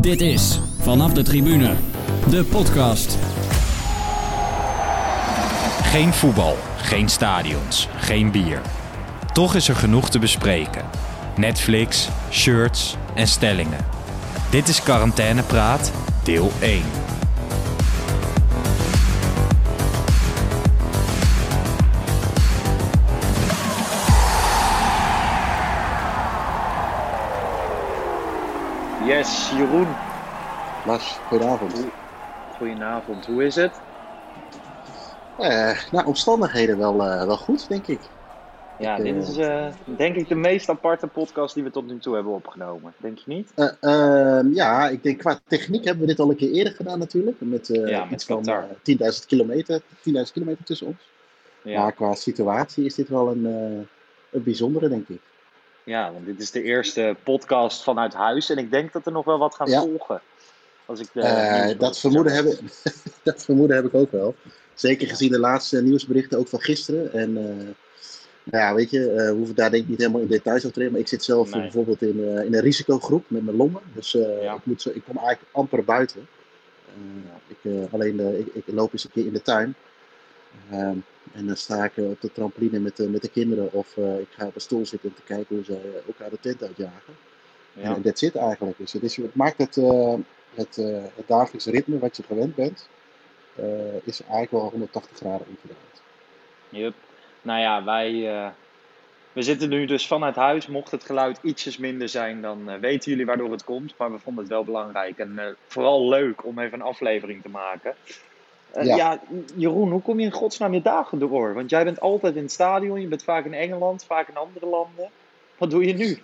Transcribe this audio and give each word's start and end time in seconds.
Dit 0.00 0.20
is 0.20 0.60
Vanaf 0.78 1.12
de 1.12 1.22
Tribune, 1.22 1.74
de 2.30 2.44
podcast. 2.44 3.18
Geen 5.82 6.12
voetbal, 6.12 6.56
geen 6.76 7.08
stadions, 7.08 7.88
geen 7.98 8.30
bier. 8.30 8.60
Toch 9.32 9.54
is 9.54 9.68
er 9.68 9.76
genoeg 9.76 10.10
te 10.10 10.18
bespreken. 10.18 10.84
Netflix, 11.36 12.08
shirts 12.30 12.96
en 13.14 13.26
stellingen. 13.26 13.86
Dit 14.50 14.68
is 14.68 14.82
Quarantaine 14.82 15.42
Praat, 15.42 15.92
deel 16.24 16.52
1. 16.60 16.82
Yes, 29.10 29.50
Jeroen. 29.56 29.86
Lars, 30.86 31.18
goedenavond. 31.28 31.84
Goedenavond, 32.58 33.26
hoe 33.26 33.44
is 33.44 33.54
het? 33.54 33.80
Eh, 35.38 35.78
nou, 35.92 36.06
omstandigheden 36.06 36.78
wel, 36.78 37.04
eh, 37.04 37.26
wel 37.26 37.36
goed, 37.36 37.68
denk 37.68 37.86
ik. 37.86 38.00
Ja, 38.78 38.96
Ik, 38.96 39.04
dit 39.04 39.28
is 39.28 39.36
eh, 39.36 39.66
denk 39.96 40.16
ik 40.16 40.28
de 40.28 40.34
meest 40.34 40.68
aparte 40.68 41.06
podcast 41.06 41.54
die 41.54 41.64
we 41.64 41.70
tot 41.70 41.86
nu 41.86 41.98
toe 41.98 42.14
hebben 42.14 42.32
opgenomen. 42.32 42.92
Denk 42.96 43.18
je 43.18 43.32
niet? 43.34 43.52
Eh, 43.54 43.68
ehm, 43.80 44.52
ja, 44.52 44.88
ik 44.88 45.02
denk 45.02 45.18
qua 45.18 45.38
techniek 45.48 45.84
hebben 45.84 46.02
we 46.02 46.08
dit 46.10 46.20
al 46.20 46.30
een 46.30 46.36
keer 46.36 46.50
eerder 46.52 46.72
gedaan 46.72 46.98
natuurlijk. 46.98 47.36
Met, 47.40 47.66
Ja, 47.66 48.04
met 48.04 48.12
iets 48.12 48.24
van 48.24 48.36
Qatar. 48.36 48.62
eh, 48.62 48.76
10.000 48.82 49.26
kilometer, 49.26 49.80
10.000 50.00 50.32
kilometer 50.32 50.64
tussen 50.64 50.86
ons. 50.86 51.08
Ja, 51.62 51.82
Maar 51.82 51.92
qua 51.92 52.14
situatie 52.14 52.84
is 52.84 52.94
dit 52.94 53.08
wel 53.08 53.30
een, 53.30 53.44
een 54.30 54.42
bijzondere, 54.42 54.88
denk 54.88 55.08
ik. 55.08 55.20
Ja, 55.90 56.12
want 56.12 56.26
dit 56.26 56.40
is 56.40 56.50
de 56.50 56.62
eerste 56.62 57.16
podcast 57.22 57.82
vanuit 57.82 58.14
huis 58.14 58.50
en 58.50 58.58
ik 58.58 58.70
denk 58.70 58.92
dat 58.92 59.06
er 59.06 59.12
nog 59.12 59.24
wel 59.24 59.38
wat 59.38 59.54
gaan 59.54 59.68
Ja. 59.70 59.80
volgen. 59.80 60.20
Als 60.86 61.00
ik 61.00 61.08
de 61.12 61.20
Eh, 61.20 61.28
nieuwsberichten 61.30 61.78
dat, 61.78 61.98
vermoeden 61.98 62.32
hebben, 62.32 62.58
dat 63.22 63.44
vermoeden 63.44 63.76
heb 63.76 63.84
ik 63.86 63.94
ook 63.94 64.10
wel. 64.10 64.34
Zeker 64.74 65.08
gezien 65.08 65.30
de 65.30 65.38
laatste 65.38 65.82
nieuwsberichten 65.82 66.38
ook 66.38 66.48
van 66.48 66.60
gisteren. 66.60 67.12
En 67.12 67.36
eh, 67.36 67.66
nou 68.44 68.64
ja, 68.64 68.74
weet 68.74 68.90
je, 68.90 69.10
eh, 69.10 69.26
we 69.26 69.32
hoeven 69.36 69.54
daar 69.54 69.70
denk 69.70 69.82
ik 69.82 69.88
niet 69.88 69.98
helemaal 69.98 70.20
in 70.20 70.26
details 70.26 70.62
op 70.64 70.68
te 70.68 70.74
treden. 70.74 70.92
Maar 70.92 71.00
ik 71.00 71.08
zit 71.08 71.24
zelf 71.24 71.50
Nee. 71.50 71.60
bijvoorbeeld 71.62 72.02
in, 72.02 72.24
eh, 72.24 72.44
in 72.44 72.54
een 72.54 72.60
risicogroep 72.60 73.24
met 73.28 73.44
mijn 73.44 73.56
longen. 73.56 73.80
Dus 73.94 74.14
eh, 74.14 74.42
Ja. 74.42 74.54
ik, 74.54 74.64
moet 74.66 74.82
zo, 74.82 74.90
ik 74.94 75.02
kom 75.04 75.16
eigenlijk 75.18 75.48
amper 75.52 75.84
buiten. 75.84 76.28
Eh, 76.86 77.32
ik, 77.46 77.72
eh, 77.72 77.92
alleen 77.92 78.20
eh, 78.20 78.38
ik, 78.38 78.46
ik 78.52 78.64
loop 78.66 78.92
eens 78.92 79.04
een 79.04 79.10
keer 79.10 79.26
in 79.26 79.32
de 79.32 79.42
tuin. 79.42 79.74
Ehm, 80.70 80.96
en 81.32 81.46
dan 81.46 81.56
sta 81.56 81.84
ik 81.84 81.96
eh, 81.96 82.04
op 82.10 82.20
de 82.20 82.32
trampoline 82.32 82.78
met, 82.78 82.96
de 82.96 83.08
met 83.08 83.22
de 83.22 83.30
kinderen. 83.30 83.72
Of 83.72 83.96
eh, 83.96 84.18
ik 84.18 84.28
ga 84.30 84.46
op 84.46 84.54
een 84.54 84.60
stoel 84.60 84.86
zitten 84.86 85.08
om 85.08 85.14
te 85.14 85.22
kijken 85.22 85.56
hoe 85.56 85.64
ze 85.64 85.76
eh, 85.76 86.06
elkaar 86.06 86.30
de 86.30 86.40
tent 86.40 86.62
uitjagen. 86.62 87.16
Ja. 87.72 87.94
En 87.94 88.02
dat 88.02 88.18
zit 88.18 88.36
eigenlijk. 88.36 88.78
Dus 88.78 88.92
het, 88.92 89.02
is, 89.02 89.16
het 89.16 89.34
maakt 89.34 89.58
het, 89.58 89.76
eh, 89.76 90.14
het, 90.54 90.78
eh, 90.78 91.02
het 91.14 91.26
dagelijkse 91.28 91.70
ritme 91.70 91.98
wat 91.98 92.16
je 92.16 92.22
gewend 92.22 92.54
bent, 92.54 92.88
eh, 93.54 94.06
is 94.06 94.20
eigenlijk 94.20 94.50
wel 94.50 94.70
180 94.70 95.16
graden 95.16 95.46
omgedraaid. 95.48 96.02
Yup. 96.68 96.94
Nou 97.42 97.60
ja, 97.60 97.84
wij 97.84 98.28
eh, 98.28 98.50
we 99.32 99.42
zitten 99.42 99.68
nu 99.68 99.84
dus 99.86 100.06
vanuit 100.06 100.36
huis. 100.36 100.66
Mocht 100.66 100.90
het 100.90 101.04
geluid 101.04 101.38
ietsjes 101.42 101.76
minder 101.76 102.08
zijn, 102.08 102.42
dan 102.42 102.70
eh, 102.70 102.78
weten 102.78 103.10
jullie 103.10 103.26
waardoor 103.26 103.50
het 103.50 103.64
komt. 103.64 103.94
Maar 103.96 104.12
we 104.12 104.18
vonden 104.18 104.42
het 104.44 104.52
wel 104.52 104.64
belangrijk 104.64 105.18
en 105.18 105.38
eh, 105.38 105.46
vooral 105.66 106.08
leuk 106.08 106.44
om 106.44 106.58
even 106.58 106.80
een 106.80 106.86
aflevering 106.86 107.42
te 107.42 107.48
maken. 107.48 107.94
Eh, 108.72 108.86
ja. 108.86 108.96
Ja. 108.96 109.20
Jeroen, 109.54 109.90
hoe 109.90 110.02
kom 110.02 110.18
je 110.18 110.24
in 110.24 110.32
godsnaam 110.32 110.74
je 110.74 110.82
dagen 110.82 111.18
door? 111.18 111.54
Want 111.54 111.70
jij 111.70 111.84
bent 111.84 112.00
altijd 112.00 112.36
in 112.36 112.42
het 112.42 112.52
stadion, 112.52 113.00
je 113.00 113.08
bent 113.08 113.22
vaak 113.22 113.44
in 113.44 113.54
Engeland, 113.54 114.04
vaak 114.04 114.28
in 114.28 114.36
andere 114.36 114.66
landen. 114.66 115.10
Wat 115.58 115.70
doe 115.70 115.86
je 115.86 115.94
nu? 115.94 116.18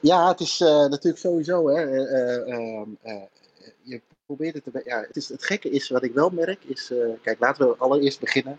Ja, 0.00 0.28
het 0.28 0.40
is 0.40 0.60
eh, 0.60 0.68
natuurlijk 0.68 1.18
sowieso. 1.18 1.68
Hè, 1.68 2.06
eh, 2.06 3.22
je 3.82 4.00
probeert 4.26 4.54
het 4.54 4.64
te. 4.64 4.82
Ja, 4.84 5.00
het, 5.00 5.16
is, 5.16 5.28
het 5.28 5.44
gekke 5.44 5.70
is, 5.70 5.88
wat 5.88 6.02
ik 6.02 6.14
wel 6.14 6.30
merk, 6.30 6.64
is. 6.64 6.92
kijk, 7.22 7.40
laten 7.40 7.68
we 7.68 7.76
allereerst 7.76 8.20
beginnen. 8.20 8.58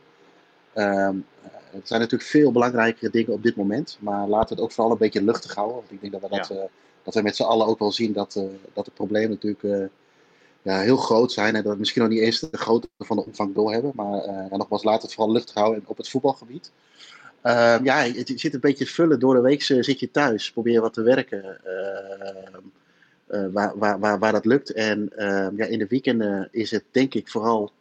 Ehm, 0.73 1.17
eh, 1.41 1.51
er 1.73 1.81
zijn 1.83 1.99
natuurlijk 1.99 2.29
veel 2.29 2.51
belangrijkere 2.51 3.09
dingen 3.09 3.33
op 3.33 3.43
dit 3.43 3.55
moment. 3.55 3.97
Maar 3.99 4.27
laten 4.27 4.49
we 4.49 4.53
het 4.53 4.63
ook 4.63 4.71
vooral 4.71 4.91
een 4.91 4.97
beetje 4.97 5.23
luchtig 5.23 5.55
houden. 5.55 5.75
Want 5.75 5.91
ik 5.91 6.01
denk 6.01 6.13
dat 6.13 6.21
we, 6.21 6.29
dat, 6.29 6.69
dat 7.03 7.13
we 7.13 7.21
met 7.21 7.35
z'n 7.35 7.43
allen 7.43 7.67
ook 7.67 7.79
wel 7.79 7.91
zien 7.91 8.13
dat, 8.13 8.41
dat 8.73 8.85
de 8.85 8.91
problemen 8.91 9.29
natuurlijk 9.29 9.89
ja, 10.61 10.79
heel 10.79 10.97
groot 10.97 11.31
zijn. 11.31 11.55
En 11.55 11.63
dat 11.63 11.77
misschien 11.77 12.01
nog 12.01 12.11
niet 12.11 12.21
eens 12.21 12.39
de 12.39 12.57
grootte 12.57 12.89
van 12.97 13.17
de 13.17 13.25
omvang 13.25 13.55
doorhebben. 13.55 13.91
Maar 13.95 14.19
eh, 14.19 14.51
nogmaals, 14.51 14.83
we 14.83 14.89
het 14.89 15.13
vooral 15.13 15.33
luchtig 15.33 15.55
houden 15.55 15.83
op 15.85 15.97
het 15.97 16.09
voetbalgebied. 16.09 16.71
Ehm, 17.41 17.83
ja, 17.83 18.01
je 18.01 18.23
zit 18.35 18.53
een 18.53 18.59
beetje 18.59 18.85
vullen. 18.85 19.19
Door 19.19 19.35
de 19.35 19.41
week 19.41 19.61
eh, 19.61 19.81
zit 19.81 19.99
je 19.99 20.11
thuis. 20.11 20.51
Probeer 20.51 20.81
wat 20.81 20.93
te 20.93 21.01
werken. 21.01 21.65
Ehm, 21.65 22.63
eh, 23.27 23.45
waar, 23.53 23.77
waar, 23.77 23.99
waar, 23.99 24.19
waar 24.19 24.31
dat 24.31 24.45
lukt. 24.45 24.71
En 24.73 25.09
ehm, 25.15 25.57
ja, 25.57 25.65
in 25.65 25.79
de 25.79 25.87
weekenden 25.87 26.47
is 26.51 26.71
het 26.71 26.83
denk 26.91 27.13
ik 27.13 27.29
vooral 27.29 27.71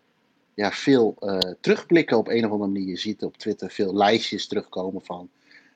ja, 0.54 0.70
veel 0.70 1.14
terugblikken 1.60 2.16
op 2.16 2.28
een 2.28 2.44
of 2.44 2.50
andere 2.50 2.70
manier. 2.70 2.88
Je 2.88 2.96
ziet 2.96 3.22
op 3.22 3.36
Twitter 3.36 3.70
veel 3.70 3.94
lijstjes 3.94 4.46
terugkomen 4.46 5.04
van. 5.04 5.28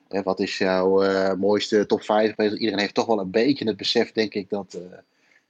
hè, 0.07 0.23
wat 0.23 0.39
is 0.39 0.57
jouw 0.57 1.35
mooiste 1.35 1.85
top 1.85 2.03
5? 2.03 2.37
Iedereen 2.37 2.79
heeft 2.79 2.93
toch 2.93 3.05
wel 3.05 3.19
een 3.19 3.31
beetje 3.31 3.67
het 3.67 3.77
besef, 3.77 4.11
denk 4.11 4.33
ik, 4.33 4.49
dat 4.49 4.77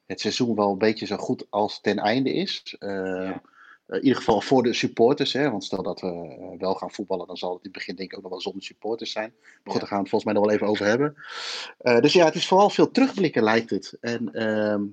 het 0.06 0.20
seizoen 0.22 0.56
wel 0.56 0.72
een 0.72 0.78
beetje 0.78 1.06
zo 1.06 1.18
goed 1.18 1.46
als 1.50 1.82
ten 1.82 1.98
einde 1.98 2.34
is. 2.34 2.76
Ehm, 2.80 2.92
Ja. 3.24 3.42
eh, 3.86 3.98
in 3.98 4.04
ieder 4.04 4.18
geval 4.18 4.42
voor 4.42 4.64
de 4.64 4.74
supporters. 4.74 5.34
Hè? 5.34 5.50
Want 5.52 5.64
stel 5.64 5.84
dat 5.84 6.02
we 6.02 6.08
eh, 6.08 6.60
wel 6.60 6.74
gaan 6.74 6.92
voetballen, 6.92 7.28
dan 7.28 7.38
zal 7.38 7.50
het 7.54 7.58
in 7.64 7.70
het 7.70 7.78
begin 7.78 7.96
denk 7.96 8.12
ik 8.12 8.18
ook 8.18 8.24
nog 8.24 8.32
wel 8.32 8.42
zonder 8.42 8.64
supporters 8.64 9.12
zijn. 9.12 9.34
Maar 9.40 9.50
goed, 9.64 9.74
Ja. 9.74 9.80
daar 9.80 9.88
gaan 9.88 9.98
we 9.98 10.04
het 10.04 10.10
volgens 10.10 10.24
mij 10.24 10.34
nog 10.34 10.44
wel 10.46 10.54
even 10.54 10.68
over 10.68 10.86
hebben. 10.86 11.16
Eh, 11.78 12.00
dus 12.00 12.14
ja, 12.14 12.26
het 12.26 12.36
is 12.36 12.48
vooral 12.48 12.70
veel 12.70 12.92
terugblikken 12.92 13.44
lijkt 13.44 13.70
het. 13.70 13.98
En 14.02 14.34
ehm, 14.34 14.84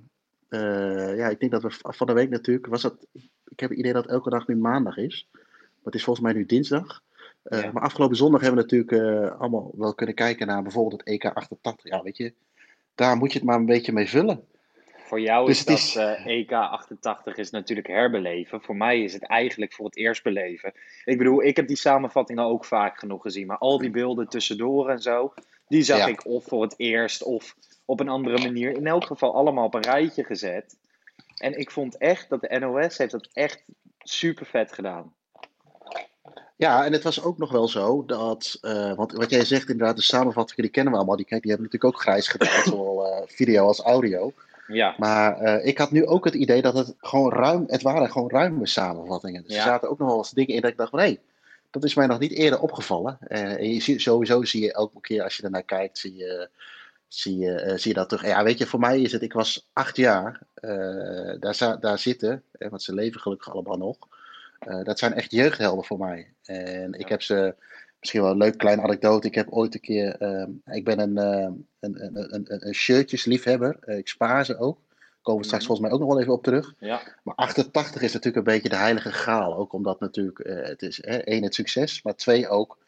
eh, 0.49 1.17
ja, 1.17 1.29
ik 1.29 1.41
denk 1.41 1.53
dat 1.53 1.63
we 1.63 1.71
van 1.81 2.07
de 2.07 2.13
week 2.13 2.31
natuurlijk, 2.31 2.67
was 2.67 2.83
dat, 2.83 3.07
ik 3.49 3.61
heb 3.61 3.71
het 3.71 3.79
idee 3.79 3.93
dat 3.93 4.07
elke 4.07 4.31
dag 4.31 4.47
nu 4.47 4.57
maandag 4.57 4.97
is. 4.97 5.29
Maar 5.33 5.43
het 5.85 5.95
is 5.95 6.05
volgens 6.05 6.27
mij 6.27 6.35
nu 6.35 6.47
dinsdag. 6.47 7.03
Ja. 7.43 7.71
Maar 7.73 7.83
afgelopen 7.83 8.17
zondag 8.17 8.41
hebben 8.41 8.67
we 8.67 8.77
natuurlijk 8.77 9.33
allemaal 9.39 9.71
wel 9.77 9.95
kunnen 9.95 10.15
kijken 10.15 10.47
naar 10.47 10.63
bijvoorbeeld 10.63 11.01
het 11.01 11.09
EK 11.09 11.25
88. 11.25 11.91
Ja, 11.91 12.03
weet 12.03 12.17
je, 12.17 12.35
daar 12.95 13.17
moet 13.17 13.33
je 13.33 13.39
het 13.39 13.47
maar 13.47 13.57
een 13.59 13.67
beetje 13.67 13.93
mee 13.93 14.09
vullen. 14.09 14.45
Voor 15.11 15.21
jou 15.21 15.47
Dus 15.47 15.59
is 15.59 15.65
dat 15.65 15.79
is- 15.79 15.97
eh, 15.97 16.27
EK 16.27 16.53
88 16.53 17.37
is 17.37 17.51
natuurlijk 17.51 17.87
herbeleven. 17.89 18.61
Voor 18.63 18.77
mij 18.77 19.03
is 19.03 19.13
het 19.13 19.27
eigenlijk 19.27 19.73
voor 19.73 19.85
het 19.85 19.97
eerst 19.97 20.23
beleven. 20.23 20.73
Ik 21.05 21.19
bedoel, 21.19 21.43
ik 21.43 21.57
heb 21.57 21.67
die 21.69 21.77
samenvattingen 21.77 22.45
ook 22.45 22.65
vaak 22.65 22.99
genoeg 22.99 23.23
gezien. 23.23 23.47
Maar 23.47 23.59
al 23.59 23.79
die 23.79 23.91
beelden 23.91 24.29
tussendoor 24.29 24.89
en 24.89 24.99
zo, 25.03 25.35
die 25.69 25.83
zag 25.83 25.99
Ja. 25.99 26.07
ik 26.07 26.27
of 26.27 26.45
voor 26.45 26.63
het 26.63 26.75
eerst 26.77 27.23
of 27.23 27.57
op 27.85 28.01
een 28.01 28.09
andere 28.09 28.39
manier. 28.39 28.77
In 28.77 28.87
elk 28.87 29.05
geval 29.05 29.35
allemaal 29.35 29.65
op 29.65 29.75
een 29.75 29.83
rijtje 29.83 30.25
gezet. 30.25 30.77
En 31.37 31.59
ik 31.59 31.71
vond 31.71 31.97
echt 31.97 32.29
dat 32.29 32.41
de 32.41 32.59
NOS 32.59 32.99
heeft 32.99 33.13
dat 33.13 33.29
echt 33.33 33.63
super 33.99 34.47
vet 34.47 34.73
gedaan. 34.73 35.15
Ja, 36.57 36.85
en 36.85 36.93
het 36.93 37.03
was 37.03 37.23
ook 37.23 37.39
nog 37.39 37.51
wel 37.53 37.69
zo 37.69 38.05
dat, 38.07 38.59
eh, 38.61 38.95
want 38.95 39.13
wat 39.13 39.31
jij 39.31 39.45
zegt 39.45 39.69
inderdaad, 39.69 39.97
de 39.97 40.03
samenvattingen 40.03 40.63
die 40.63 40.71
kennen 40.71 40.93
we 40.93 40.99
allemaal, 40.99 41.17
die, 41.17 41.27
die 41.27 41.39
hebben 41.41 41.63
natuurlijk 41.67 41.95
ook 41.95 42.01
grijs 42.01 42.29
gedaan, 42.29 42.63
zowel 42.73 43.07
eh, 43.07 43.23
video 43.27 43.67
als 43.67 43.81
audio. 43.81 44.33
Ja, 44.73 44.95
Maar 44.99 45.37
eh, 45.39 45.67
ik 45.67 45.79
had 45.79 45.91
nu 45.91 46.07
ook 46.07 46.25
het 46.25 46.35
idee 46.35 46.63
dat 46.63 46.75
het 46.75 46.95
gewoon 46.99 47.33
ruim, 47.33 47.65
het 47.67 47.83
waren 47.83 48.11
gewoon 48.11 48.31
ruime 48.31 48.67
samenvattingen. 48.67 49.43
Dus 49.43 49.53
Ja. 49.55 49.59
er 49.59 49.65
zaten 49.67 49.91
ook 49.91 49.99
nog 49.99 50.09
wel 50.09 50.19
eens 50.19 50.31
dingen 50.31 50.55
in 50.55 50.61
dat 50.61 50.71
ik 50.71 50.77
dacht 50.77 50.91
van, 50.91 50.99
hé, 50.99 51.17
dat 51.71 51.85
is 51.85 51.95
mij 51.95 52.07
nog 52.07 52.19
niet 52.19 52.33
eerder 52.33 52.61
opgevallen. 52.61 53.19
Eh, 53.21 53.53
en 53.53 53.73
je 53.73 53.81
ziet, 53.81 54.01
sowieso 54.01 54.45
zie 54.45 54.63
je 54.63 54.73
elke 54.73 55.01
keer 55.01 55.23
als 55.23 55.37
je 55.37 55.43
ernaar 55.43 55.63
kijkt, 55.63 55.99
zie 55.99 56.17
je, 56.17 56.49
zie, 57.09 57.39
je, 57.39 57.55
eh, 57.55 57.77
zie 57.77 57.89
je 57.89 57.99
dat 57.99 58.09
terug. 58.09 58.27
Ja, 58.27 58.43
weet 58.45 58.59
je, 58.59 58.67
voor 58.67 58.81
mij 58.81 59.01
is 59.01 59.13
het, 59.13 59.23
ik 59.23 59.33
was 59.33 59.69
acht 59.73 59.97
jaar 59.97 60.41
daar, 61.39 61.77
daar 61.81 61.99
zitten, 61.99 62.43
eh, 62.53 62.69
want 62.69 62.83
ze 62.83 62.95
leven 62.95 63.21
gelukkig 63.21 63.53
allemaal 63.53 63.79
nog. 63.79 63.97
Dat 64.83 64.99
zijn 64.99 65.15
echt 65.15 65.31
jeugdhelden 65.31 65.85
voor 65.85 65.99
mij. 65.99 66.35
En 66.45 66.93
ik 66.93 67.09
heb 67.09 67.23
ze, 67.23 67.55
misschien 68.01 68.23
wel 68.23 68.31
een 68.31 68.37
leuk 68.37 68.59
kleine 68.59 68.83
anekdote. 68.83 69.27
Ik 69.27 69.35
heb 69.35 69.51
ooit 69.51 69.75
een 69.75 69.81
keer, 69.81 70.17
ehm, 70.17 70.51
ik 70.77 70.85
ben 70.85 70.99
een, 70.99 71.19
ehm, 71.19 71.53
een, 71.81 72.05
een, 72.05 72.35
een, 72.35 72.67
een, 72.67 72.75
shirtjesliefhebber. 72.75 73.77
Eh, 73.81 73.97
ik 73.99 74.09
spaar 74.09 74.45
ze 74.45 74.59
ook. 74.59 74.79
Komen 75.23 75.41
we 75.41 75.47
straks 75.47 75.65
Mhm. 75.65 75.73
volgens 75.73 75.81
mij 75.81 75.91
ook 75.91 75.99
nog 76.01 76.09
wel 76.09 76.21
even 76.21 76.33
op 76.33 76.43
terug. 76.43 76.75
ja, 76.79 77.01
Maar 77.23 77.35
88 77.35 78.03
is 78.03 78.13
natuurlijk 78.13 78.47
een 78.47 78.53
beetje 78.53 78.69
de 78.69 78.77
heilige 78.77 79.13
graal. 79.13 79.57
Ook 79.57 79.73
omdat 79.73 80.01
natuurlijk, 80.01 80.39
eh, 80.39 80.69
het 80.69 80.83
is 80.83 80.99
hè, 81.05 81.17
één 81.17 81.43
het 81.43 81.55
succes, 81.55 82.03
maar 82.03 82.15
twee 82.17 82.49
ook 82.49 82.79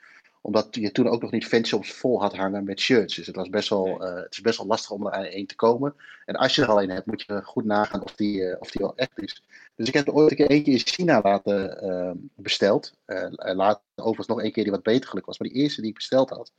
omdat 0.41 0.69
je 0.71 0.93
toen 0.93 1.09
ook 1.09 1.23
nog 1.23 1.31
niet 1.31 1.47
fanshops 1.47 1.93
vol 1.93 2.21
had 2.21 2.37
hangen 2.37 2.65
met 2.65 2.81
shirts. 2.81 3.15
Dus 3.15 3.27
het, 3.27 3.37
was 3.37 3.49
best 3.49 3.69
wel, 3.69 3.85
Nee. 3.85 3.99
eh, 4.09 4.15
het 4.15 4.33
is 4.33 4.41
best 4.41 4.59
wel 4.59 4.67
lastig 4.67 4.91
om 4.91 5.07
er 5.07 5.13
aan 5.13 5.25
één 5.25 5.47
te 5.47 5.55
komen. 5.55 5.95
En 6.25 6.37
als 6.37 6.55
je 6.55 6.63
er 6.63 6.69
al 6.69 6.83
een 6.83 6.91
hebt, 6.91 7.07
moet 7.07 7.23
je 7.27 7.43
goed 7.45 7.65
nagaan 7.65 8.03
of 8.03 8.15
die, 8.15 8.61
of 8.61 8.71
die 8.71 8.81
wel 8.87 8.97
echt 8.97 9.23
is. 9.23 9.43
Dus 9.77 9.89
ik 9.89 9.95
heb 9.95 10.07
er 10.07 10.13
ooit 10.13 10.31
een 10.31 10.37
keer 10.37 10.51
eentje 10.51 10.73
in 10.73 10.79
China 10.79 11.21
laten 11.23 11.83
eh, 11.83 12.11
besteld. 12.35 12.93
Later 13.37 13.83
overigens 13.95 14.27
nog 14.27 14.43
een 14.43 14.53
keer 14.53 14.63
die 14.63 14.73
wat 14.73 14.83
beter 14.83 15.09
gelukt 15.09 15.27
was. 15.27 15.39
Maar 15.39 15.49
die 15.49 15.57
eerste 15.63 15.81
die 15.81 15.91
ik 15.91 15.97
besteld 15.97 16.31
had, 16.31 16.53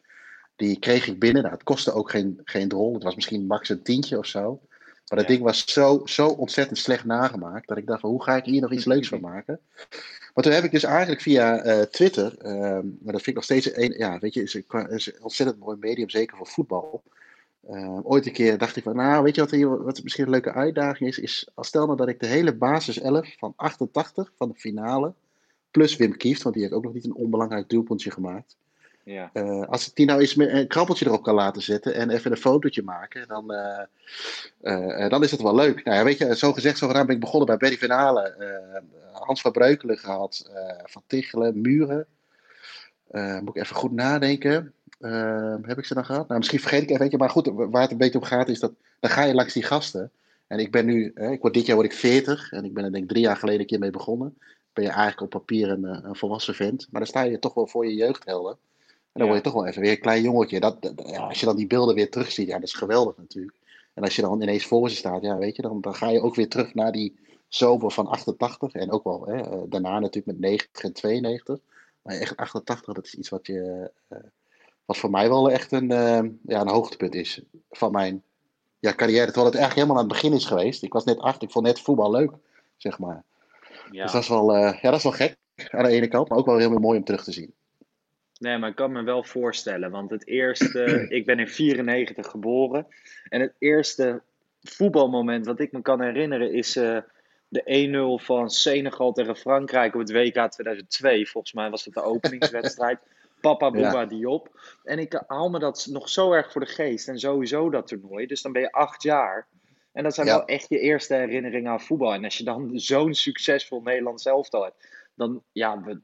die 0.56 0.80
kreeg 0.80 1.08
ik 1.08 1.20
binnen. 1.20 1.42
Nou, 1.42 1.54
het 1.54 1.64
kostte 1.64 1.92
ook 1.94 2.10
geen, 2.10 2.42
geen 2.44 2.68
drol. 2.68 2.94
Het 2.94 3.04
was 3.04 3.16
misschien 3.16 3.46
max 3.48 3.70
een 3.70 3.84
tientje 3.84 4.18
of 4.18 4.26
zo. 4.26 4.62
Maar 5.08 5.18
dat 5.20 5.28
Ja. 5.28 5.34
ding 5.34 5.42
was 5.42 5.66
zo, 5.66 6.02
zo 6.06 6.28
ontzettend 6.28 6.78
slecht 6.78 7.06
nagemaakt. 7.06 7.68
Dat 7.68 7.78
ik 7.78 7.86
dacht, 7.88 8.00
van, 8.00 8.10
hoe 8.10 8.24
ga 8.24 8.36
ik 8.36 8.46
hier 8.46 8.62
nog 8.62 8.72
iets 8.72 8.86
leuks 8.86 9.08
van 9.08 9.20
maken? 9.22 9.60
Maar 10.34 10.44
toen 10.44 10.54
heb 10.54 10.64
ik 10.64 10.72
dus 10.72 10.84
eigenlijk 10.84 11.22
via 11.22 11.62
eh, 11.62 11.82
Twitter, 11.82 12.38
ehm, 12.38 12.86
maar 13.02 13.14
dat 13.14 13.22
vind 13.22 13.28
ik 13.28 13.34
nog 13.36 13.44
steeds 13.44 13.76
een, 13.76 13.94
ja, 13.98 14.20
weet 14.20 14.34
je, 14.34 14.42
is 14.42 14.56
is 14.90 15.06
een 15.06 15.24
ontzettend 15.24 15.60
mooi 15.60 15.78
medium, 15.80 16.10
zeker 16.10 16.38
voor 16.38 16.48
voetbal. 16.48 17.04
Uh, 17.70 18.00
ooit 18.04 18.26
een 18.26 18.34
keer 18.34 18.58
dacht 18.58 18.76
ik 18.76 18.84
van, 18.84 18.96
nou, 18.96 19.24
weet 19.24 19.36
je 19.36 19.42
wat, 19.42 19.52
hier, 19.52 19.84
wat 19.84 20.04
misschien 20.04 20.24
een 20.26 20.32
leuke 20.32 20.54
uitdaging 20.54 21.10
is? 21.10 21.20
is 21.20 21.48
als 21.54 21.68
stel 21.68 21.86
nou 21.86 21.98
dat 21.98 22.08
ik 22.08 22.20
de 22.20 22.26
hele 22.26 22.56
basis 22.56 23.00
11 23.00 23.36
van 23.38 23.54
88 23.56 24.32
van 24.38 24.50
de 24.50 24.56
finale, 24.56 25.14
plus 25.72 25.96
Wim 25.96 26.18
Kieft, 26.18 26.42
want 26.44 26.56
die 26.56 26.64
heeft 26.64 26.76
ook 26.76 26.84
nog 26.84 26.94
niet 26.94 27.06
een 27.06 27.16
onbelangrijk 27.16 27.70
doelpuntje 27.70 28.12
gemaakt. 28.12 28.56
Ja. 29.04 29.30
Uh, 29.34 29.68
als 29.68 29.88
ik 29.88 29.96
die 29.96 30.06
nou 30.06 30.20
eens 30.20 30.38
een 30.38 30.68
krabbeltje 30.68 31.06
erop 31.06 31.24
kan 31.24 31.34
laten 31.34 31.62
zetten 31.62 31.94
en 31.94 32.10
even 32.10 32.32
een 32.32 32.38
fotootje 32.38 32.84
maken, 32.84 33.28
dan, 33.28 33.52
uh, 34.62 35.10
dan 35.10 35.24
is 35.24 35.32
het 35.32 35.42
wel 35.42 35.56
leuk. 35.56 35.84
Nou 35.84 35.98
ja, 35.98 36.04
weet 36.04 36.18
je, 36.18 36.38
zo 36.38 36.54
gezegd, 36.54 36.78
zo 36.78 36.88
gedaan 36.88 37.06
ben 37.06 37.16
ik 37.16 37.22
begonnen 37.22 37.48
bij 37.48 37.58
Berry 37.58 37.78
Finale. 37.78 38.82
Hans 39.12 39.42
van 39.42 39.52
Breukelen 39.52 39.98
gehad, 39.98 40.52
Van 40.84 41.04
Tichelen, 41.08 41.62
Muren. 41.62 42.06
moet 43.12 43.56
ik 43.56 43.64
even 43.64 43.76
goed 43.76 43.92
nadenken. 43.92 44.74
Heb 45.62 45.78
ik 45.78 45.86
ze 45.86 45.94
dan 45.94 46.06
gehad? 46.06 46.28
Nou, 46.28 46.40
misschien 46.40 46.60
vergeet 46.60 46.82
ik 46.82 46.90
even, 46.90 47.20
maar 47.20 47.30
goed, 47.30 47.50
waar 47.54 47.82
het 47.82 47.92
een 47.92 47.98
beetje 47.98 48.20
om 48.20 48.26
gaat 48.26 48.50
is 48.50 48.60
dat 48.60 48.74
dan 49.00 49.12
ga 49.12 49.24
je 49.24 49.34
langs 49.34 49.54
die 49.54 49.64
gasten. 49.64 50.12
En 50.48 50.60
ik 50.60 50.72
ben 50.72 50.86
nu, 50.86 51.14
ik 51.14 51.42
word, 51.42 51.54
dit 51.54 51.66
jaar 51.66 51.76
word 51.76 51.92
ik 51.92 51.98
40 51.98 52.52
en 52.52 52.66
ik 52.66 52.74
ben 52.74 52.84
er 52.84 52.92
denk 52.92 53.04
ik 53.04 53.10
drie 53.10 53.24
jaar 53.24 53.36
geleden 53.36 53.60
een 53.60 53.68
keer 53.68 53.80
mee 53.80 53.90
begonnen. 53.90 54.38
Ben 54.74 54.84
je 54.84 54.90
eigenlijk 54.90 55.22
op 55.22 55.30
papier 55.30 55.70
een, 55.70 55.84
een 55.84 56.16
volwassen 56.16 56.56
vent, 56.56 56.88
maar 56.92 57.02
dan 57.02 57.10
sta 57.10 57.22
je 57.22 57.40
toch 57.40 57.54
wel 57.54 57.68
voor 57.68 57.86
je 57.86 57.96
jeugdhelden. 57.96 58.58
En 59.14 59.20
dan 59.20 59.28
word 59.28 59.38
je 59.38 59.44
toch 59.44 59.54
wel 59.54 59.68
even 59.68 59.82
weer 59.82 59.92
een 59.92 60.00
klein 60.00 60.24
jongetje. 60.24 60.60
Dat, 60.60 60.94
ja, 61.06 61.20
als 61.20 61.40
je 61.40 61.46
dan 61.46 61.56
die 61.56 61.68
beelden 61.68 61.96
weer 61.96 62.10
terugziet, 62.10 62.48
ja, 62.48 62.54
dat 62.54 62.68
is 62.68 62.74
geweldig 62.74 63.18
natuurlijk. 63.18 63.58
En 63.94 64.04
als 64.04 64.16
je 64.16 64.22
dan 64.22 64.42
ineens 64.42 64.66
voor 64.66 64.90
ze 64.90 64.96
staat, 64.96 65.22
ja, 65.22 65.38
weet 65.38 65.56
je, 65.56 65.62
dan, 65.62 65.82
dan 65.82 65.96
ga 65.96 66.10
je 66.10 66.22
ook 66.22 66.36
weer 66.36 66.50
terug 66.50 66.74
naar 66.74 66.92
die 66.92 67.16
zomer 67.48 67.92
van 67.92 68.08
88. 68.08 68.74
En 68.74 68.92
ook 68.92 69.04
wel 69.04 69.26
hè, 69.26 69.42
eh, 69.42 69.62
daarna 69.66 70.00
natuurlijk 70.00 70.26
met 70.26 70.40
90 70.40 70.84
en 70.84 70.94
92. 70.94 71.60
Maar 72.02 72.16
echt 72.16 72.38
88, 72.38 72.94
dat 72.94 73.06
is 73.06 73.16
iets 73.16 73.30
wat, 73.30 73.48
je, 73.48 73.92
uh, 74.10 74.18
wat 74.86 74.98
voor 74.98 75.10
mij 75.10 75.30
wel 75.30 75.52
echt 75.52 75.72
een, 75.72 75.92
uh, 75.92 76.22
ja, 76.46 76.62
een 76.62 76.68
hoogtepunt 76.68 77.16
is 77.16 77.42
van 77.70 77.92
mijn 77.92 78.24
ja, 78.80 78.94
carrière. 78.94 79.26
Terwijl 79.26 79.46
het 79.46 79.56
eigenlijk 79.56 79.74
helemaal 79.74 79.98
aan 79.98 80.10
het 80.10 80.22
begin 80.22 80.34
is 80.34 80.46
geweest. 80.46 80.84
Ik 80.84 80.94
was 80.94 81.04
net 81.04 81.20
acht, 81.20 81.42
ik 81.42 81.52
vond 81.52 81.66
net 81.66 81.80
voetbal 81.80 82.12
leuk, 82.12 82.32
zeg 82.78 83.00
maar. 83.00 83.24
Ja. 83.92 84.04
Dus 84.04 84.12
dat 84.12 84.22
is, 84.22 84.30
wel, 84.30 84.56
ja, 84.56 84.80
dat 84.82 84.96
is 84.96 85.04
wel 85.04 85.12
gek 85.12 85.36
aan 85.70 85.84
de 85.84 85.90
ene 85.90 86.08
kant, 86.08 86.30
maar 86.30 86.38
ook 86.38 86.46
wel 86.46 86.58
heel 86.58 86.80
mooi 86.80 86.98
om 86.98 87.04
terug 87.04 87.24
te 87.24 87.32
zien. 87.32 87.54
Nee, 88.44 88.58
maar 88.58 88.70
ik 88.70 88.76
kan 88.76 88.92
me 88.92 89.04
wel 89.04 89.24
voorstellen. 89.24 89.92
Want 89.92 90.10
het 90.10 90.28
eerste, 90.28 91.06
ik 91.18 91.26
ben 91.26 91.40
in 91.40 91.48
94 91.48 92.28
geboren. 92.28 92.88
En 93.30 93.42
het 93.42 93.54
eerste 93.58 94.22
voetbalmoment 94.62 95.46
wat 95.46 95.60
ik 95.60 95.72
me 95.72 95.82
kan 95.82 96.02
herinneren 96.02 96.54
is 96.54 96.76
uh, 96.76 96.98
de 97.48 98.20
1-0 98.20 98.24
van 98.26 98.50
Senegal 98.50 99.12
tegen 99.12 99.36
Frankrijk 99.36 99.94
op 99.94 100.00
het 100.00 100.12
WK 100.12 100.52
2002. 100.52 101.30
Volgens 101.30 101.54
mij 101.54 101.70
was 101.70 101.86
het 101.86 101.94
de 101.94 102.04
openingswedstrijd. 102.14 103.00
Papa 103.44 103.72
Bouba 103.72 104.00
ja. 104.00 104.06
Diop. 104.06 104.60
En 104.84 105.00
ik 105.00 105.24
haal 105.28 105.50
me 105.50 105.60
dat 105.60 105.88
nog 105.90 106.10
zo 106.10 106.32
erg 106.32 106.52
voor 106.52 106.62
de 106.62 106.68
geest. 106.68 107.08
En 107.08 107.20
sowieso 107.20 107.70
dat 107.70 107.88
toernooi. 107.88 108.26
Dus 108.26 108.42
dan 108.42 108.52
ben 108.52 108.62
je 108.62 108.72
acht 108.72 109.04
jaar. 109.04 109.48
En 109.92 110.04
dat 110.04 110.14
zijn 110.14 110.28
wel 110.28 110.46
echt 110.46 110.70
je 110.70 110.80
eerste 110.80 111.16
herinneringen 111.16 111.72
aan 111.72 111.82
voetbal. 111.82 112.14
En 112.14 112.24
als 112.24 112.38
je 112.38 112.44
dan 112.44 112.80
zo'n 112.80 113.14
succesvol 113.14 113.82
Nederlands 113.82 114.26
elftal 114.26 114.64
hebt. 114.64 114.88
Dan, 115.16 115.44
ja, 115.52 116.00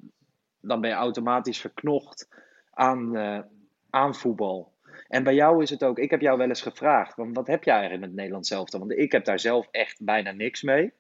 dan 0.62 0.82
ben 0.82 0.90
je 0.90 0.96
automatisch 0.96 1.60
verknocht 1.60 2.28
aan, 2.72 3.16
uh, 3.16 3.40
aan 3.90 4.16
voetbal. 4.16 4.74
En 5.08 5.24
bij 5.24 5.34
jou 5.34 5.62
is 5.62 5.70
het 5.70 5.84
ook, 5.84 6.00
ik 6.00 6.10
heb 6.10 6.22
jou 6.22 6.38
wel 6.38 6.48
eens 6.48 6.62
gevraagd, 6.62 7.16
want 7.16 7.36
wat 7.36 7.48
heb 7.48 7.64
jij 7.64 7.74
eigenlijk 7.74 8.06
met 8.06 8.16
Nederland 8.16 8.48
zelf 8.48 8.70
dan? 8.70 8.80
Want 8.80 8.92
ik 8.92 9.12
heb 9.12 9.26
daar 9.26 9.40
zelf 9.40 9.68
echt 9.72 10.04
bijna 10.04 10.32
niks 10.32 10.62
mee. 10.62 10.92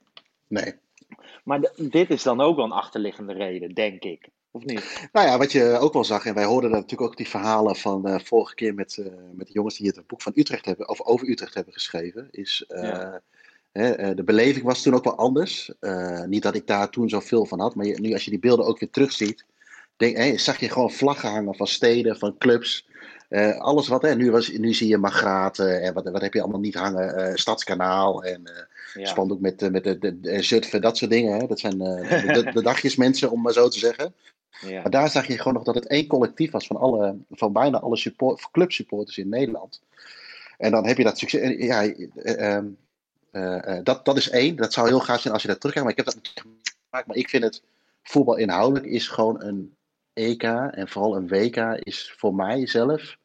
Nee. 0.47 0.73
Maar 1.43 1.71
dit 1.75 2.09
is 2.09 2.23
dan 2.23 2.41
ook 2.41 2.55
wel 2.55 2.65
een 2.65 2.71
achterliggende 2.71 3.33
reden, 3.33 3.73
denk 3.73 4.03
ik. 4.03 4.29
Of 4.51 4.65
niet? 4.65 5.09
Nou 5.11 5.27
ja, 5.27 5.37
wat 5.37 5.51
je 5.51 5.77
ook 5.77 5.93
wel 5.93 6.03
zag, 6.03 6.25
en 6.25 6.33
wij 6.33 6.45
hoorden 6.45 6.71
natuurlijk 6.71 7.01
ook 7.01 7.17
die 7.17 7.27
verhalen 7.27 7.75
van 7.75 8.07
uh, 8.07 8.19
vorige 8.19 8.55
keer 8.55 8.73
met, 8.73 8.97
uh, 8.97 9.05
met 9.33 9.47
de 9.47 9.53
jongens 9.53 9.77
die 9.77 9.87
het 9.87 10.07
boek 10.07 10.21
van 10.21 10.31
Utrecht 10.35 10.65
hebben, 10.65 10.89
of 10.89 11.01
over 11.01 11.29
Utrecht 11.29 11.53
hebben 11.53 11.73
geschreven, 11.73 12.27
is 12.31 12.65
uh, 12.67 12.81
ja. 12.81 13.21
hè, 13.71 14.13
de 14.13 14.23
beleving 14.23 14.65
was 14.65 14.81
toen 14.81 14.93
ook 14.93 15.03
wel 15.03 15.17
anders. 15.17 15.71
niet 16.25 16.43
dat 16.43 16.55
ik 16.55 16.67
daar 16.67 16.89
toen 16.89 17.09
zoveel 17.09 17.45
van 17.45 17.59
had, 17.59 17.75
maar 17.75 17.85
je, 17.85 17.99
nu 17.99 18.13
als 18.13 18.23
je 18.23 18.29
die 18.29 18.39
beelden 18.39 18.65
ook 18.65 18.79
weer 18.79 18.89
terugziet, 18.89 19.45
denk, 19.97 20.17
hey, 20.17 20.37
zag 20.37 20.59
je 20.59 20.69
gewoon 20.69 20.91
vlaggen 20.91 21.29
hangen 21.29 21.55
van 21.55 21.67
steden, 21.67 22.17
van 22.17 22.37
clubs. 22.37 22.87
Alles 23.57 23.87
wat, 23.87 24.01
hè, 24.01 24.15
nu, 24.15 24.31
was, 24.31 24.51
nu 24.51 24.73
zie 24.73 24.87
je 24.87 24.97
Magraten 24.97 25.81
en 25.81 25.93
wat, 25.93 26.09
wat 26.09 26.21
heb 26.21 26.33
je 26.33 26.41
allemaal 26.41 26.59
niet 26.59 26.75
hangen, 26.75 27.37
Stadskanaal 27.37 28.23
en 28.23 28.41
ja. 28.93 29.05
spandoek 29.05 29.39
met, 29.39 29.71
met 29.71 29.83
de, 29.83 29.97
de, 29.97 30.19
de 30.19 30.41
Zutphen, 30.41 30.81
dat 30.81 30.97
soort 30.97 31.11
dingen. 31.11 31.39
Hè. 31.39 31.47
Dat 31.47 31.59
zijn 31.59 31.77
de, 31.77 32.49
de 32.53 32.61
dagjes 32.61 32.95
mensen, 32.95 33.31
om 33.31 33.41
maar 33.41 33.53
zo 33.53 33.67
te 33.67 33.79
zeggen. 33.79 34.13
Ja. 34.49 34.81
Maar 34.81 34.91
daar 34.91 35.09
zag 35.09 35.27
je 35.27 35.37
gewoon 35.37 35.53
nog 35.53 35.63
dat 35.63 35.75
het 35.75 35.87
één 35.87 36.07
collectief 36.07 36.51
was 36.51 36.67
van, 36.67 36.77
alle, 36.77 37.17
van 37.29 37.53
bijna 37.53 37.79
alle 37.79 37.97
support, 37.97 38.51
clubsupporters 38.51 39.17
in 39.17 39.29
Nederland. 39.29 39.81
En 40.57 40.71
dan 40.71 40.85
heb 40.85 40.97
je 40.97 41.03
dat 41.03 41.17
succes. 41.17 41.55
Ja, 41.57 41.83
ehm, 42.15 42.65
dat, 43.83 44.05
dat 44.05 44.17
is 44.17 44.29
één. 44.29 44.55
Dat 44.55 44.73
zou 44.73 44.87
heel 44.87 44.99
gaaf 44.99 45.21
zijn 45.21 45.33
als 45.33 45.41
je 45.41 45.47
dat 45.47 45.59
terugkrijgt. 45.59 45.89
Maar 45.89 46.05
ik 46.05 46.13
heb 46.13 46.23
dat 46.23 46.33
gemaakt. 46.89 47.07
Maar 47.07 47.15
ik 47.15 47.29
vind 47.29 47.43
het 47.43 47.61
voetbal 48.03 48.35
inhoudelijk 48.35 48.85
is 48.85 49.07
gewoon 49.07 49.43
een 49.43 49.75
EK 50.13 50.43
en 50.43 50.87
vooral 50.87 51.15
een 51.15 51.27
WK 51.27 51.57
is 51.79 52.13
voor 52.17 52.35
mij 52.35 52.67
zelf 52.67 53.17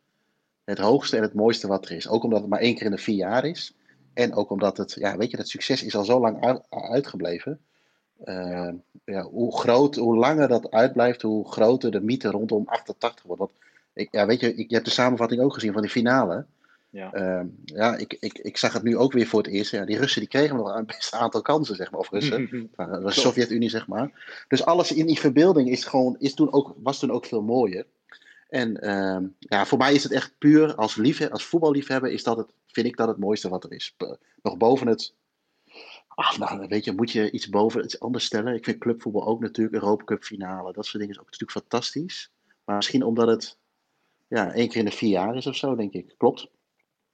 het 0.64 0.78
hoogste 0.78 1.16
en 1.16 1.22
het 1.22 1.34
mooiste 1.34 1.66
wat 1.66 1.84
er 1.84 1.96
is. 1.96 2.08
Ook 2.08 2.22
omdat 2.22 2.40
het 2.40 2.48
maar 2.48 2.60
één 2.60 2.74
keer 2.74 2.84
in 2.84 2.90
de 2.90 2.98
vier 2.98 3.16
jaar 3.16 3.44
is. 3.44 3.74
En 4.14 4.34
ook 4.34 4.50
omdat 4.50 4.76
het, 4.76 4.92
ja, 4.98 5.16
weet 5.16 5.30
je, 5.30 5.36
dat 5.36 5.48
succes 5.48 5.82
is 5.82 5.96
al 5.96 6.04
zo 6.04 6.20
lang 6.20 6.64
uitgebleven. 6.70 7.60
Uh, 8.24 8.68
ja, 9.04 9.22
hoe, 9.22 9.58
groot, 9.58 9.96
hoe 9.96 10.16
langer 10.16 10.48
dat 10.48 10.70
uitblijft, 10.70 11.22
hoe 11.22 11.48
groter 11.48 11.90
de 11.90 12.00
mythe 12.00 12.30
rondom 12.30 12.62
88 12.66 13.24
wordt. 13.24 13.40
Want 13.40 13.52
ik, 13.92 14.08
ja, 14.10 14.26
weet 14.26 14.40
je, 14.40 14.54
ik, 14.54 14.68
je 14.68 14.74
hebt 14.74 14.86
de 14.86 14.92
samenvatting 14.92 15.40
ook 15.40 15.54
gezien 15.54 15.72
van 15.72 15.82
die 15.82 15.90
finale. 15.90 16.44
Ja, 16.90 17.14
uh, 17.14 17.46
ja 17.64 17.96
ik, 17.96 18.16
ik, 18.20 18.38
ik 18.38 18.56
zag 18.56 18.72
het 18.72 18.82
nu 18.82 18.96
ook 18.96 19.12
weer 19.12 19.26
voor 19.26 19.42
het 19.42 19.52
eerst. 19.52 19.70
Ja, 19.70 19.84
die 19.84 19.98
Russen 19.98 20.20
die 20.20 20.30
kregen 20.30 20.56
nog 20.56 20.74
een 20.74 20.86
best 20.86 21.14
aantal 21.14 21.42
kansen, 21.42 21.76
zeg 21.76 21.90
maar. 21.90 22.00
Of 22.00 22.10
Russen, 22.10 22.48
de 22.76 23.10
Sovjet-Unie, 23.10 23.70
zeg 23.70 23.86
maar. 23.86 24.10
Dus 24.48 24.64
alles 24.64 24.92
in 24.92 25.06
die 25.06 25.18
verbeelding 25.18 25.68
is 25.70 25.84
gewoon, 25.84 26.16
is 26.18 26.34
toen 26.34 26.52
ook, 26.52 26.74
was 26.82 26.98
toen 26.98 27.10
ook 27.10 27.26
veel 27.26 27.42
mooier. 27.42 27.86
En 28.48 28.78
uh, 28.84 29.28
ja, 29.38 29.66
voor 29.66 29.78
mij 29.78 29.94
is 29.94 30.02
het 30.02 30.12
echt 30.12 30.34
puur 30.38 30.74
als, 30.74 30.96
liefhe 30.96 31.30
als 31.30 31.44
voetballiefhebber, 31.44 32.10
is 32.10 32.22
dat 32.22 32.36
het, 32.36 32.48
vind 32.66 32.86
ik 32.86 32.96
dat 32.96 33.08
het 33.08 33.18
mooiste 33.18 33.48
wat 33.48 33.64
er 33.64 33.72
is. 33.72 33.96
Nog 34.42 34.56
boven 34.56 34.86
het. 34.86 35.14
Ach, 36.14 36.38
nou, 36.38 36.66
weet 36.68 36.84
je, 36.84 36.92
moet 36.92 37.10
je 37.10 37.30
iets 37.30 37.48
boven 37.48 37.84
iets 37.84 38.00
anders 38.00 38.24
stellen. 38.24 38.54
Ik 38.54 38.64
vind 38.64 38.78
clubvoetbal 38.78 39.26
ook 39.26 39.40
natuurlijk, 39.40 39.74
Europa 39.76 40.04
Cup 40.04 40.24
finale, 40.24 40.72
dat 40.72 40.86
soort 40.86 40.98
dingen 40.98 41.14
is 41.14 41.20
ook 41.20 41.30
natuurlijk 41.30 41.58
fantastisch. 41.58 42.32
Maar 42.64 42.76
misschien 42.76 43.02
omdat 43.02 43.28
het 43.28 43.58
ja, 44.28 44.52
één 44.52 44.68
keer 44.68 44.78
in 44.78 44.84
de 44.84 44.90
vier 44.90 45.10
jaar 45.10 45.36
is 45.36 45.46
of 45.46 45.56
zo, 45.56 45.74
denk 45.74 45.92
ik. 45.92 46.14
Klopt. 46.16 46.50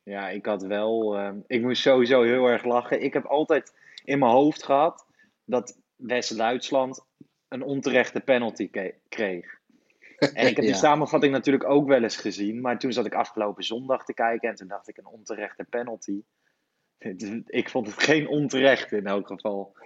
Ja, 0.02 0.28
ik 0.28 0.46
had 0.46 0.62
wel. 0.62 1.18
Uh, 1.18 1.30
ik 1.46 1.62
moest 1.62 1.82
sowieso 1.82 2.22
heel 2.22 2.46
erg 2.46 2.64
lachen. 2.64 3.02
Ik 3.02 3.12
heb 3.12 3.24
altijd 3.24 3.72
in 4.04 4.18
mijn 4.18 4.32
hoofd 4.32 4.62
gehad 4.62 5.06
dat 5.44 5.78
West-Duitsland 5.96 7.04
een 7.48 7.62
onterechte 7.62 8.20
penalty 8.20 8.70
kreeg. 9.08 9.58
En 10.34 10.46
ik 10.46 10.56
heb 10.56 10.64
die 10.64 10.74
samenvatting 10.74 11.32
natuurlijk 11.32 11.64
ook 11.64 11.88
wel 11.88 12.02
eens 12.02 12.16
gezien. 12.16 12.60
Maar 12.60 12.78
toen 12.78 12.92
zat 12.92 13.06
ik 13.06 13.14
afgelopen 13.14 13.64
zondag 13.64 14.04
te 14.04 14.14
kijken 14.14 14.48
en 14.48 14.54
toen 14.54 14.68
dacht 14.68 14.88
ik 14.88 14.96
een 14.98 15.06
onterechte 15.06 15.64
penalty. 15.64 16.22
Ik 17.46 17.68
vond 17.68 17.86
het 17.86 18.02
geen 18.02 18.28
onterecht 18.28 18.92
in 18.92 19.06
elk 19.06 19.26
geval. 19.26 19.76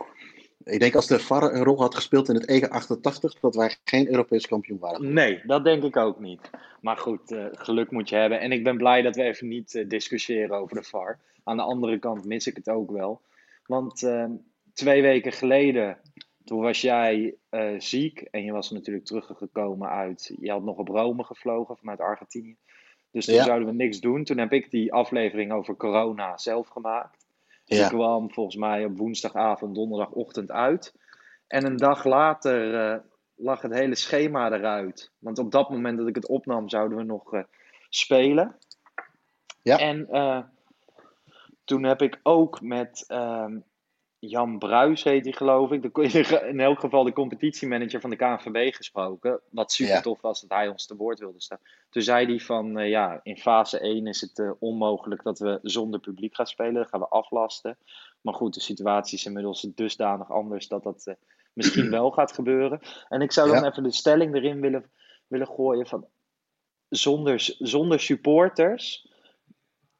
Ik 0.65 0.81
denk 0.81 0.95
als 0.95 1.07
de 1.07 1.19
VAR 1.19 1.55
een 1.55 1.65
rol 1.65 1.81
had 1.81 1.95
gespeeld 1.95 2.29
in 2.29 2.35
het 2.35 2.49
EG 2.49 2.69
88, 2.69 3.41
dat 3.41 3.55
wij 3.55 3.77
geen 3.85 4.09
Europees 4.09 4.47
kampioen 4.47 4.79
waren. 4.79 5.13
Nee, 5.13 5.41
dat 5.47 5.65
denk 5.65 5.83
ik 5.83 5.97
ook 5.97 6.21
niet. 6.21 6.51
Maar 6.81 6.97
goed, 6.97 7.31
uh, 7.31 7.47
geluk 7.53 7.91
moet 7.91 8.09
je 8.09 8.17
hebben. 8.17 8.41
En 8.41 8.53
ik 8.53 8.65
ben 8.65 8.77
blij 8.77 9.03
dat 9.03 9.17
we 9.17 9.23
even 9.23 9.49
niet 9.49 9.75
uh, 9.75 9.89
discussiëren 9.89 10.57
over 10.57 10.77
de 10.77 10.83
VAR. 10.83 11.21
Aan 11.45 11.57
de 11.57 11.63
andere 11.63 11.99
kant 11.99 12.25
mis 12.25 12.47
ik 12.47 12.57
het 12.57 12.69
ook 12.69 12.91
wel. 12.91 13.21
Want 13.67 14.03
uh, 14.03 14.25
twee 14.73 15.03
weken 15.03 15.33
geleden, 15.33 15.99
toen 16.45 16.61
was 16.61 16.81
jij 16.81 17.35
ziek. 17.79 18.21
En 18.21 18.45
je 18.45 18.53
was 18.53 18.71
natuurlijk 18.71 19.07
teruggekomen 19.07 19.89
uit. 19.89 20.35
Je 20.41 20.51
had 20.51 20.63
nog 20.63 20.77
op 20.77 20.89
Rome 20.89 21.25
gevlogen 21.25 21.77
vanuit 21.77 22.01
Argentinië. 22.01 22.57
Dus 23.15 23.25
toen 23.25 23.35
ja. 23.35 23.45
zouden 23.45 23.69
we 23.69 23.75
niks 23.75 24.01
doen. 24.01 24.25
Toen 24.25 24.39
heb 24.39 24.53
ik 24.53 24.71
die 24.71 24.93
aflevering 24.93 25.53
over 25.53 25.77
corona 25.77 26.37
zelf 26.37 26.69
gemaakt. 26.69 27.27
Die 27.65 27.79
ja. 27.79 27.89
kwam 27.89 28.33
volgens 28.33 28.57
mij 28.57 28.85
op 28.85 28.99
woensdagavond, 28.99 29.75
donderdagochtend 29.75 30.51
uit. 30.51 30.95
En 31.47 31.67
een 31.67 31.77
dag 31.77 32.05
later 32.05 32.93
uh, 32.93 32.99
lag 33.35 33.63
het 33.63 33.75
hele 33.75 33.95
schema 33.95 34.53
eruit. 34.53 35.11
Want 35.19 35.39
op 35.39 35.51
dat 35.51 35.71
moment 35.71 35.99
dat 35.99 36.09
ik 36.09 36.15
het 36.15 36.29
opnam, 36.29 36.69
zouden 36.69 36.99
we 36.99 37.05
nog 37.05 37.35
uh, 37.35 37.43
spelen. 37.89 38.57
Ja. 39.63 39.79
En 39.79 40.07
uh, 40.11 40.43
toen 41.65 41.85
heb 41.85 42.03
ik 42.03 42.21
ook 42.23 42.61
met 42.61 43.05
ehm, 43.07 43.59
Jan 44.29 44.59
Bruis 44.59 45.05
heet 45.05 45.25
hij 45.25 45.33
geloof 45.33 45.71
ik. 45.71 45.99
In 46.53 46.61
elk 46.61 46.81
geval 46.81 47.05
de 47.05 47.13
competitiemanager 47.13 48.01
van 48.01 48.11
de 48.11 48.17
KNVB 48.17 48.75
gesproken. 48.75 49.41
Wat 49.51 49.73
super 49.73 50.03
tof 50.03 50.21
was 50.21 50.41
dat 50.41 50.51
hij 50.51 50.69
ons 50.69 50.87
te 50.87 50.97
woord 50.97 51.19
wilde 51.19 51.41
staan. 51.41 51.59
Toen 51.91 52.03
zei 52.03 52.27
hij 52.27 52.41
van 52.41 52.79
uh, 52.79 52.89
ja, 52.89 53.21
in 53.23 53.37
fase 53.37 53.79
1 53.79 54.07
is 54.07 54.21
het 54.21 54.39
uh, 54.39 54.51
onmogelijk 54.59 55.23
dat 55.23 55.39
we 55.39 55.59
zonder 55.63 56.01
publiek 56.01 56.35
gaan 56.35 56.47
spelen. 56.47 56.75
Dat 56.75 56.89
gaan 56.89 57.01
we 57.01 57.09
aflasten. 57.09 57.79
Maar 58.21 58.35
goed, 58.35 58.55
de 58.55 58.61
situatie 58.61 59.19
is 59.19 59.27
inmiddels 59.27 59.67
dusdanig 59.75 60.31
anders 60.31 60.69
dat 60.69 60.83
dat 60.83 61.07
uh, 61.07 61.15
misschien 61.53 61.91
wel 62.01 62.11
gaat 62.11 62.33
gebeuren. 62.33 62.81
En 63.09 63.21
ik 63.21 63.33
zou 63.33 63.49
dan 63.49 63.63
ja. 63.63 63.71
even 63.71 63.83
de 63.83 63.93
stelling 63.93 64.35
erin 64.35 64.61
willen, 64.61 64.91
willen 65.27 65.49
gooien 65.49 65.87
van 65.87 66.07
zonder, 66.89 67.55
zonder 67.59 68.01
supporters 68.01 69.13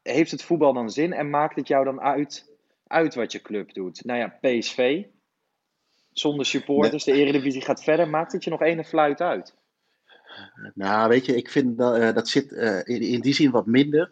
heeft 0.01 0.31
het 0.31 0.43
voetbal 0.43 0.73
dan 0.73 0.89
zin 0.89 1.13
en 1.13 1.29
maakt 1.29 1.55
het 1.55 1.67
jou 1.67 1.85
dan 1.85 2.01
uit, 2.01 2.54
uit 2.87 3.15
wat 3.15 3.31
je 3.31 3.41
club 3.41 3.73
doet? 3.73 4.05
Nou 4.05 4.19
ja, 4.19 4.37
PSV, 4.41 5.03
zonder 6.11 6.45
supporters, 6.45 7.03
de 7.03 7.11
Eredivisie 7.11 7.61
gaat 7.61 7.83
verder. 7.83 8.09
Maakt 8.09 8.31
het 8.31 8.43
je 8.43 8.49
nog 8.49 8.61
ene 8.61 8.83
fluit 8.83 9.21
uit? 9.21 9.55
Nou, 10.73 11.09
weet 11.09 11.25
je, 11.25 11.35
ik 11.35 11.49
vind 11.49 11.77
dat, 11.77 11.97
uh, 11.97 12.13
dat 12.13 12.27
zit 12.27 12.51
uh, 12.51 12.77
in, 12.77 13.01
in, 13.01 13.21
die 13.21 13.33
zin 13.33 13.51
wat 13.51 13.65
minder. 13.65 14.11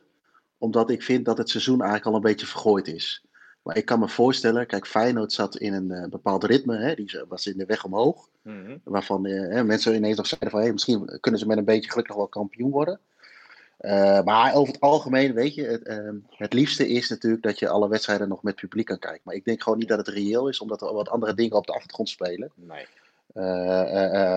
Omdat 0.57 0.89
ik 0.89 1.03
vind 1.03 1.25
dat 1.25 1.37
het 1.37 1.49
seizoen 1.49 1.81
eigenlijk 1.81 2.09
al 2.09 2.15
een 2.15 2.31
beetje 2.31 2.45
vergooid 2.45 2.87
is. 2.87 3.25
Maar 3.63 3.77
ik 3.77 3.85
kan 3.85 3.99
me 3.99 4.09
voorstellen, 4.09 4.67
kijk, 4.67 4.87
Feyenoord 4.87 5.33
zat 5.33 5.57
in 5.57 5.73
een 5.73 5.91
uh, 5.91 6.09
bepaald 6.09 6.43
ritme. 6.43 6.77
Hè, 6.77 6.95
die 6.95 7.23
was 7.27 7.47
in 7.47 7.57
de 7.57 7.65
weg 7.65 7.85
omhoog. 7.85 8.29
Mm 8.41 8.65
-hmm. 8.65 8.81
Waarvan 8.83 9.21
mensen 9.65 9.95
ineens 9.95 10.17
nog 10.17 10.27
zeiden 10.27 10.49
van, 10.49 10.59
hey, 10.59 10.71
misschien 10.71 11.17
kunnen 11.19 11.39
ze 11.39 11.47
met 11.47 11.57
een 11.57 11.65
beetje 11.65 11.91
geluk 11.91 12.07
nog 12.07 12.17
wel 12.17 12.27
kampioen 12.27 12.71
worden. 12.71 12.99
Uh, 13.83 14.23
maar 14.23 14.53
over 14.53 14.73
het 14.73 14.81
algemeen, 14.81 15.33
weet 15.33 15.55
je, 15.55 15.63
het, 15.63 15.87
uh, 15.87 16.09
het, 16.29 16.53
liefste 16.53 16.87
is 16.87 17.09
natuurlijk 17.09 17.43
dat 17.43 17.59
je 17.59 17.69
alle 17.69 17.89
wedstrijden 17.89 18.27
nog 18.27 18.43
met 18.43 18.55
publiek 18.55 18.85
kan 18.85 18.99
kijken. 18.99 19.21
Maar 19.23 19.35
ik 19.35 19.45
denk 19.45 19.63
gewoon 19.63 19.77
niet 19.77 19.87
dat 19.87 19.97
het 19.97 20.07
reëel 20.07 20.47
is, 20.47 20.59
omdat 20.59 20.81
er 20.81 20.93
wat 20.93 21.09
andere 21.09 21.33
dingen 21.33 21.57
op 21.57 21.65
de 21.65 21.73
achtergrond 21.73 22.09
spelen. 22.09 22.51
Nee. 22.55 22.85
Uh, 23.33 23.43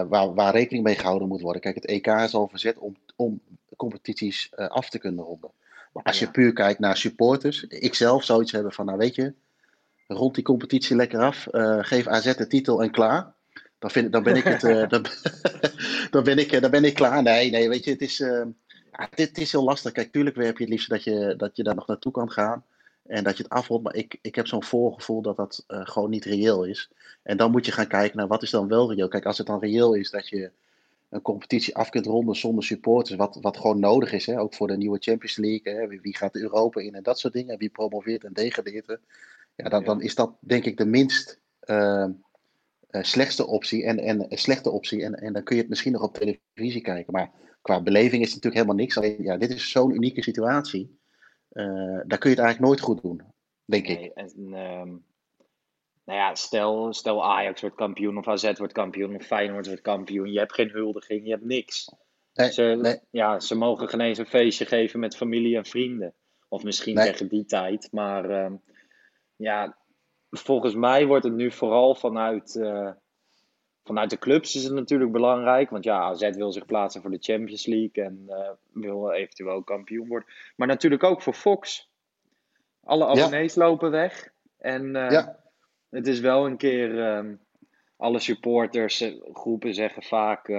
waar, 0.09 0.35
waar, 0.35 0.53
rekening 0.53 0.85
mee 0.85 0.95
gehouden 0.95 1.29
moet 1.29 1.41
worden. 1.41 1.63
Kijk, 1.63 1.75
het 1.75 1.87
EK 1.87 2.07
is 2.07 2.35
al 2.35 2.49
verzet 2.49 2.79
om, 2.79 2.97
om 3.17 3.41
competities 3.77 4.51
af 4.57 4.89
te 4.89 4.99
kunnen 4.99 5.25
ronden. 5.25 5.51
Maar 5.93 6.03
als 6.03 6.19
je 6.19 6.31
puur 6.31 6.53
kijkt 6.53 6.79
naar 6.81 6.97
supporters, 6.97 7.65
ik 7.65 7.95
zelf 7.95 8.25
zou 8.25 8.43
iets 8.43 8.53
hebben 8.53 8.73
van, 8.73 8.87
nou 8.87 8.99
weet 8.99 9.15
je, 9.15 9.33
rond 10.07 10.35
die 10.35 10.45
competitie 10.45 10.97
lekker 10.97 11.21
af, 11.21 11.47
geef 11.81 12.07
AZ 12.07 12.35
de 12.35 12.47
titel 12.47 12.83
en 12.83 12.91
klaar. 12.91 13.33
Dan, 13.79 13.91
vind, 13.91 14.13
dan 14.13 14.23
ben 14.23 14.37
ik 14.37 14.45
het, 14.45 14.61
dan, 14.91 15.07
dan, 16.11 16.25
ben 16.25 16.39
ik, 16.39 16.61
dan 16.61 16.71
ben 16.71 16.85
ik 16.85 16.95
klaar. 16.95 17.23
Nee, 17.23 17.51
nee, 17.51 17.69
weet 17.69 17.85
je, 17.85 17.91
het 17.91 18.03
is 18.03 18.25
ja, 18.97 19.09
dit 19.15 19.39
is 19.39 19.53
heel 19.53 19.65
lastig. 19.65 19.93
Kijk, 19.93 20.13
tuurlijk 20.13 20.37
heb 20.37 20.57
je 20.57 20.65
het 20.65 20.73
liefst 20.73 20.89
dat 20.89 21.05
je, 21.05 21.35
dat 21.37 21.57
je 21.57 21.63
daar 21.63 21.75
nog 21.75 21.87
naartoe 21.87 22.13
kan 22.13 22.31
gaan. 22.31 22.65
En 23.03 23.25
dat 23.25 23.37
je 23.37 23.43
het 23.43 23.53
afrondt. 23.53 23.85
Maar 23.85 23.95
ik, 23.95 24.19
ik 24.21 24.35
heb 24.35 24.47
zo'n 24.47 24.65
voorgevoel 24.65 25.23
dat 25.23 25.37
dat 25.37 25.65
uh, 25.69 25.81
gewoon 25.83 26.11
niet 26.11 26.25
reëel 26.25 26.65
is. 26.65 26.91
En 27.23 27.37
dan 27.37 27.51
moet 27.51 27.67
je 27.67 27.73
gaan 27.73 27.87
kijken 27.87 28.17
naar 28.17 28.27
wat 28.27 28.43
is 28.43 28.51
dan 28.51 28.69
wel 28.69 28.93
reëel. 28.93 29.09
Kijk, 29.09 29.27
als 29.27 29.39
het 29.39 29.47
dan 29.47 29.61
reëel 29.61 29.95
is 29.95 30.11
dat 30.11 30.29
je 30.29 30.51
een 31.09 31.23
competitie 31.23 31.77
af 31.77 31.91
kunt 31.91 32.07
ronden 32.07 32.37
zonder 32.37 32.65
supporters. 32.65 33.17
Wat, 33.17 33.39
wat 33.41 33.57
gewoon 33.57 33.81
nodig 33.81 34.13
is. 34.13 34.27
Hè? 34.27 34.41
Ook 34.41 34.55
voor 34.55 34.67
de 34.67 34.77
nieuwe 34.77 34.99
Champions 35.01 35.37
League. 35.37 35.75
Hè? 35.75 35.87
Wie, 35.87 36.01
wie 36.01 36.17
gaat 36.17 36.35
Europa 36.35 36.81
in 36.81 36.95
en 36.95 37.03
dat 37.03 37.19
soort 37.19 37.33
dingen. 37.33 37.59
Wie 37.59 37.69
promoveert 37.69 38.25
en 38.25 38.33
degradeert. 38.33 38.99
Ja, 39.55 39.69
dan, 39.69 39.85
dan 39.85 40.03
is 40.03 40.15
dat 40.15 40.33
denk 40.41 40.65
ik 40.65 40.77
de 40.77 40.87
minst 40.87 41.39
uh, 41.65 42.07
slechtste 43.05 43.47
optie. 43.47 43.85
En, 43.85 43.99
en 43.99 44.27
slechte 44.29 44.71
optie. 44.71 45.03
En, 45.03 45.15
en 45.15 45.33
dan 45.33 45.43
kun 45.43 45.57
je 45.57 45.61
het 45.61 45.71
misschien 45.71 45.93
nog 45.93 46.03
op 46.03 46.15
televisie 46.15 46.83
kijken. 46.83 47.13
Maar 47.13 47.31
qua 47.63 47.83
beleving 47.83 48.23
is 48.23 48.33
het 48.33 48.45
natuurlijk 48.45 48.55
helemaal 48.55 48.85
niks. 48.85 48.97
Alleen, 48.97 49.23
ja, 49.23 49.37
dit 49.37 49.51
is 49.51 49.71
zo'n 49.71 49.95
unieke 49.95 50.23
situatie. 50.23 50.99
Uh, 51.53 52.01
daar 52.07 52.19
kun 52.19 52.31
je 52.31 52.37
het 52.37 52.45
eigenlijk 52.45 52.61
nooit 52.61 52.81
goed 52.81 53.03
doen, 53.03 53.23
denk 53.65 53.87
nee, 53.87 54.05
ik. 54.05 54.13
En, 54.15 54.33
um, 54.39 55.05
nou 56.05 56.19
ja, 56.19 56.35
stel, 56.35 56.93
stel 56.93 57.25
Ajax 57.25 57.61
wordt 57.61 57.77
kampioen, 57.77 58.19
of 58.19 58.29
AZ 58.29 58.53
wordt 58.59 58.73
kampioen, 58.73 59.15
of 59.15 59.27
Feyenoord 59.27 59.67
wordt 59.67 59.81
kampioen. 59.81 60.33
Je 60.33 60.39
hebt 60.39 60.55
geen 60.55 60.71
huldiging, 60.71 61.25
je 61.25 61.31
hebt 61.31 61.45
niks. 61.45 61.93
Nee, 62.35 62.53
ze, 62.53 62.79
nee. 62.83 62.99
Ja, 63.11 63.41
ze 63.41 63.55
mogen 63.55 63.89
geen 63.89 64.01
eens 64.01 64.19
een 64.19 64.27
feestje 64.27 64.65
geven 64.65 65.01
met 65.01 65.17
familie 65.17 65.57
en 65.57 65.65
vrienden. 65.65 66.15
Of 66.49 66.63
misschien 66.63 66.95
Nee. 66.95 67.11
tegen 67.11 67.29
die 67.29 67.45
tijd. 67.45 67.89
Maar 67.93 68.31
ehm, 68.31 68.55
ja, 69.37 69.77
volgens 70.31 70.75
mij 70.75 71.07
wordt 71.07 71.25
het 71.25 71.35
nu 71.35 71.51
vooral 71.51 71.95
vanuit, 71.95 72.57
eh, 72.57 72.91
vanuit 73.85 74.11
de 74.11 74.19
clubs 74.19 74.55
is 74.55 74.65
het 74.65 74.73
natuurlijk 74.73 75.13
belangrijk. 75.13 75.71
Want 75.71 75.85
ja, 75.85 75.99
AZ 76.01 76.31
wil 76.31 76.53
zich 76.53 76.67
plaatsen 76.67 77.03
voor 77.03 77.11
de 77.11 77.19
Champions 77.21 77.67
League 77.67 78.05
en 78.05 78.25
eh, 78.29 78.51
wil 78.73 79.11
eventueel 79.13 79.63
kampioen 79.63 80.09
worden. 80.09 80.29
Maar 80.57 80.67
natuurlijk 80.69 81.03
ook 81.05 81.23
voor 81.23 81.35
Fox. 81.35 81.89
Alle 82.85 83.07
abonnees 83.07 83.55
lopen 83.55 83.91
weg. 83.91 84.33
En 84.59 84.97
eh, 84.97 85.11
Ja. 85.11 85.39
het 85.91 86.07
is 86.07 86.21
wel 86.21 86.47
een 86.47 86.57
keer... 86.57 87.01
ehm, 87.07 87.35
alle 87.97 88.19
supporters, 88.19 89.05
groepen 89.33 89.75
zeggen 89.75 90.03
vaak 90.03 90.51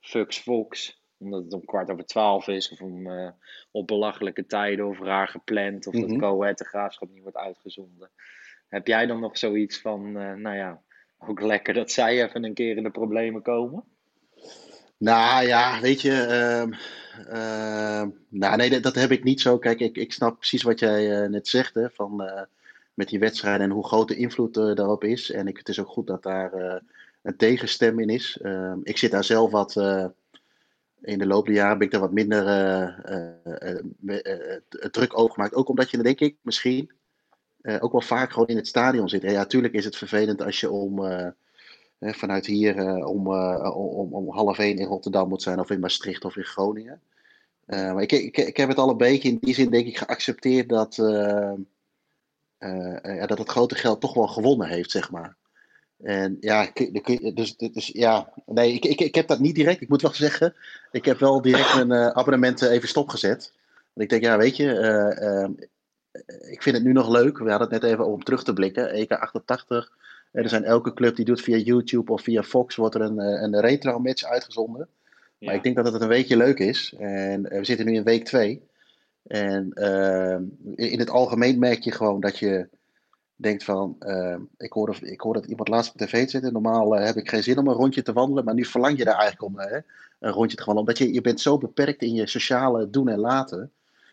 fucks 0.00 0.38
Fox. 0.38 0.98
Omdat 1.18 1.42
het 1.44 1.52
om 1.52 1.64
kwart 1.64 1.90
over 1.90 2.04
twaalf 2.06 2.48
is. 2.48 2.70
Of 2.70 2.80
om, 2.80 3.08
op 3.70 3.86
belachelijke 3.86 4.46
tijden 4.46 4.86
of 4.86 4.98
raar 5.00 5.28
gepland. 5.28 5.86
Of 5.86 5.94
Mhm. 5.94 6.08
dat 6.08 6.18
Coët 6.18 6.58
de 6.58 6.64
Graafschap 6.64 7.08
niet 7.10 7.22
wordt 7.22 7.36
uitgezonden. 7.36 8.10
Heb 8.70 8.86
jij 8.86 9.06
dan 9.06 9.20
nog 9.20 9.38
zoiets 9.38 9.80
van, 9.80 10.16
eh, 10.16 10.34
nou 10.34 10.56
ja, 10.56 10.80
ook 11.18 11.40
lekker 11.40 11.74
dat 11.74 11.90
zij 11.90 12.24
even 12.24 12.44
een 12.44 12.54
keer 12.54 12.76
in 12.76 12.82
de 12.82 12.90
problemen 12.90 13.42
komen? 13.42 13.84
Nou 14.96 15.46
ja, 15.46 15.80
weet 15.80 16.00
je. 16.00 16.12
ehm, 16.12 16.72
ehm, 17.28 18.08
nou, 18.28 18.56
nee, 18.56 18.80
dat, 18.80 18.94
heb 18.94 19.10
ik 19.10 19.24
niet 19.24 19.40
zo. 19.40 19.58
Kijk, 19.58 19.80
ik, 19.80 19.96
ik 19.96 20.12
snap 20.12 20.36
precies 20.36 20.62
wat 20.62 20.78
jij 20.78 21.22
eh, 21.22 21.28
net 21.28 21.48
zegt. 21.48 21.74
Hè, 21.74 21.90
van, 21.90 22.22
eh, 22.22 22.42
met 22.94 23.08
die 23.08 23.18
wedstrijden 23.18 23.66
en 23.66 23.72
hoe 23.72 23.86
groot 23.86 24.08
de 24.08 24.16
invloed 24.16 24.54
daarop 24.54 25.04
is. 25.04 25.30
En 25.30 25.46
ik, 25.46 25.56
het 25.56 25.68
is 25.68 25.80
ook 25.80 25.88
goed 25.88 26.06
dat 26.06 26.22
daar 26.22 26.82
een 27.22 27.36
tegenstem 27.36 27.98
in 27.98 28.08
is. 28.08 28.38
Ehm, 28.42 28.78
ik 28.82 28.98
zit 28.98 29.10
daar 29.10 29.24
zelf 29.24 29.50
wat. 29.50 29.76
in 31.00 31.18
de 31.18 31.26
loop 31.26 31.46
der 31.46 31.54
jaren 31.54 31.78
ben 31.78 31.86
ik 31.86 31.92
daar 31.92 32.00
wat 32.00 32.12
minder 32.12 32.44
druk 34.90 35.18
over 35.18 35.34
gemaakt. 35.34 35.54
Ook 35.54 35.68
omdat 35.68 35.90
je, 35.90 36.02
denk 36.02 36.20
ik, 36.20 36.36
misschien 36.42 36.90
ook 37.62 37.92
wel 37.92 38.00
vaak 38.00 38.32
gewoon 38.32 38.48
in 38.48 38.56
het 38.56 38.66
stadion 38.68 39.08
zit. 39.08 39.24
En 39.24 39.32
ja, 39.32 39.46
tuurlijk 39.46 39.74
is 39.74 39.84
het 39.84 39.96
vervelend 39.96 40.42
als 40.42 40.60
je 40.60 40.70
om. 40.70 41.04
eh, 41.06 41.28
vanuit 41.98 42.46
hier 42.46 42.76
eh, 42.76 43.06
om, 43.08 43.26
eh, 43.32 43.76
om, 43.76 44.14
om 44.14 44.30
half 44.30 44.58
één 44.58 44.78
in 44.78 44.86
Rotterdam 44.86 45.28
moet 45.28 45.42
zijn, 45.42 45.60
of 45.60 45.70
in 45.70 45.80
Maastricht 45.80 46.24
of 46.24 46.36
in 46.36 46.44
Groningen. 46.44 47.00
Eh, 47.66 47.92
maar 47.92 48.02
ik, 48.02 48.12
ik, 48.12 48.36
ik 48.36 48.56
heb 48.56 48.68
het 48.68 48.78
al 48.78 48.90
een 48.90 48.96
beetje 48.96 49.28
in 49.28 49.38
die 49.40 49.54
zin, 49.54 49.70
denk 49.70 49.86
ik, 49.86 49.96
geaccepteerd 49.98 50.68
dat, 50.68 50.98
eh, 50.98 51.52
eh, 52.58 53.20
eh, 53.22 53.28
dat 53.28 53.38
het 53.38 53.48
grote 53.48 53.74
geld 53.74 54.00
toch 54.00 54.14
wel 54.14 54.26
gewonnen 54.26 54.68
heeft, 54.68 54.90
zeg 54.90 55.10
maar. 55.10 55.36
En 56.02 56.36
ja, 56.40 56.68
dus, 57.34 57.56
dus 57.56 57.86
ja, 57.86 58.32
nee, 58.46 58.72
ik, 58.72 58.84
ik, 58.84 59.00
ik 59.00 59.14
heb 59.14 59.26
dat 59.26 59.38
niet 59.38 59.54
direct. 59.54 59.80
Ik 59.80 59.88
moet 59.88 60.02
wel 60.02 60.14
zeggen, 60.14 60.54
ik 60.90 61.04
heb 61.04 61.18
wel 61.18 61.42
direct 61.42 61.74
mijn 61.74 61.92
eh, 61.92 62.06
abonnement 62.06 62.62
eh, 62.62 62.70
even 62.72 62.88
stopgezet. 62.88 63.52
Want 63.92 64.00
ik 64.04 64.08
denk, 64.08 64.22
ja, 64.22 64.38
weet 64.38 64.56
je, 64.56 64.72
eh, 64.78 65.42
ehm, 65.42 65.52
ik 66.50 66.62
vind 66.62 66.76
het 66.76 66.84
nu 66.84 66.92
nog 66.92 67.08
leuk. 67.08 67.38
We 67.38 67.50
hadden 67.50 67.68
het 67.68 67.82
net 67.82 67.92
even 67.92 68.06
om 68.06 68.22
terug 68.24 68.44
te 68.44 68.52
blikken. 68.52 68.90
EK 68.90 69.12
88. 69.12 69.92
Er 70.32 70.48
zijn 70.48 70.64
elke 70.64 70.94
club 70.94 71.16
die 71.16 71.24
doet 71.24 71.40
via 71.40 71.56
YouTube 71.56 72.12
of 72.12 72.22
via 72.22 72.42
Fox 72.42 72.76
wordt 72.76 72.94
er 72.94 73.00
een, 73.00 73.18
eh, 73.18 73.42
een 73.42 73.60
retro 73.60 73.98
match 73.98 74.24
uitgezonden. 74.24 74.88
Maar 75.38 75.54
ik 75.54 75.62
denk 75.62 75.76
dat 75.76 75.92
het 75.92 76.02
een 76.02 76.08
weekje 76.08 76.36
leuk 76.36 76.58
is. 76.58 76.94
En 76.98 77.50
eh, 77.50 77.58
we 77.58 77.64
zitten 77.64 77.86
nu 77.86 77.94
in 77.94 78.04
week 78.04 78.24
2. 78.24 78.68
En 79.26 79.72
in 80.74 80.98
het 80.98 81.10
algemeen 81.10 81.58
merk 81.58 81.80
je 81.80 81.92
gewoon 81.92 82.20
dat 82.20 82.38
je 82.38 82.68
denkt 83.40 83.64
van, 83.64 83.96
ik, 84.56 84.72
hoorde, 84.72 84.94
ik 85.00 85.20
hoorde 85.20 85.40
dat 85.40 85.48
iemand 85.48 85.68
laatst 85.68 85.92
op 85.92 86.00
tv 86.00 86.28
zitten. 86.28 86.52
Normaal 86.52 86.96
eh, 86.96 87.04
heb 87.04 87.16
ik 87.16 87.28
geen 87.28 87.42
zin 87.42 87.58
om 87.58 87.68
een 87.68 87.74
rondje 87.74 88.02
te 88.02 88.12
wandelen, 88.12 88.44
maar 88.44 88.54
nu 88.54 88.64
verlang 88.64 88.98
je 88.98 89.04
daar 89.04 89.18
eigenlijk 89.18 89.42
om 89.42 89.58
eh, 89.58 89.80
een 90.18 90.32
rondje 90.32 90.56
te 90.56 90.64
wandelen. 90.64 90.88
Omdat 90.88 90.98
je, 90.98 91.14
je 91.14 91.20
bent 91.20 91.40
zo 91.40 91.58
beperkt 91.58 92.02
in 92.02 92.14
je 92.14 92.26
sociale 92.26 92.90
doen 92.90 93.08
en 93.08 93.18
laten. 93.18 93.72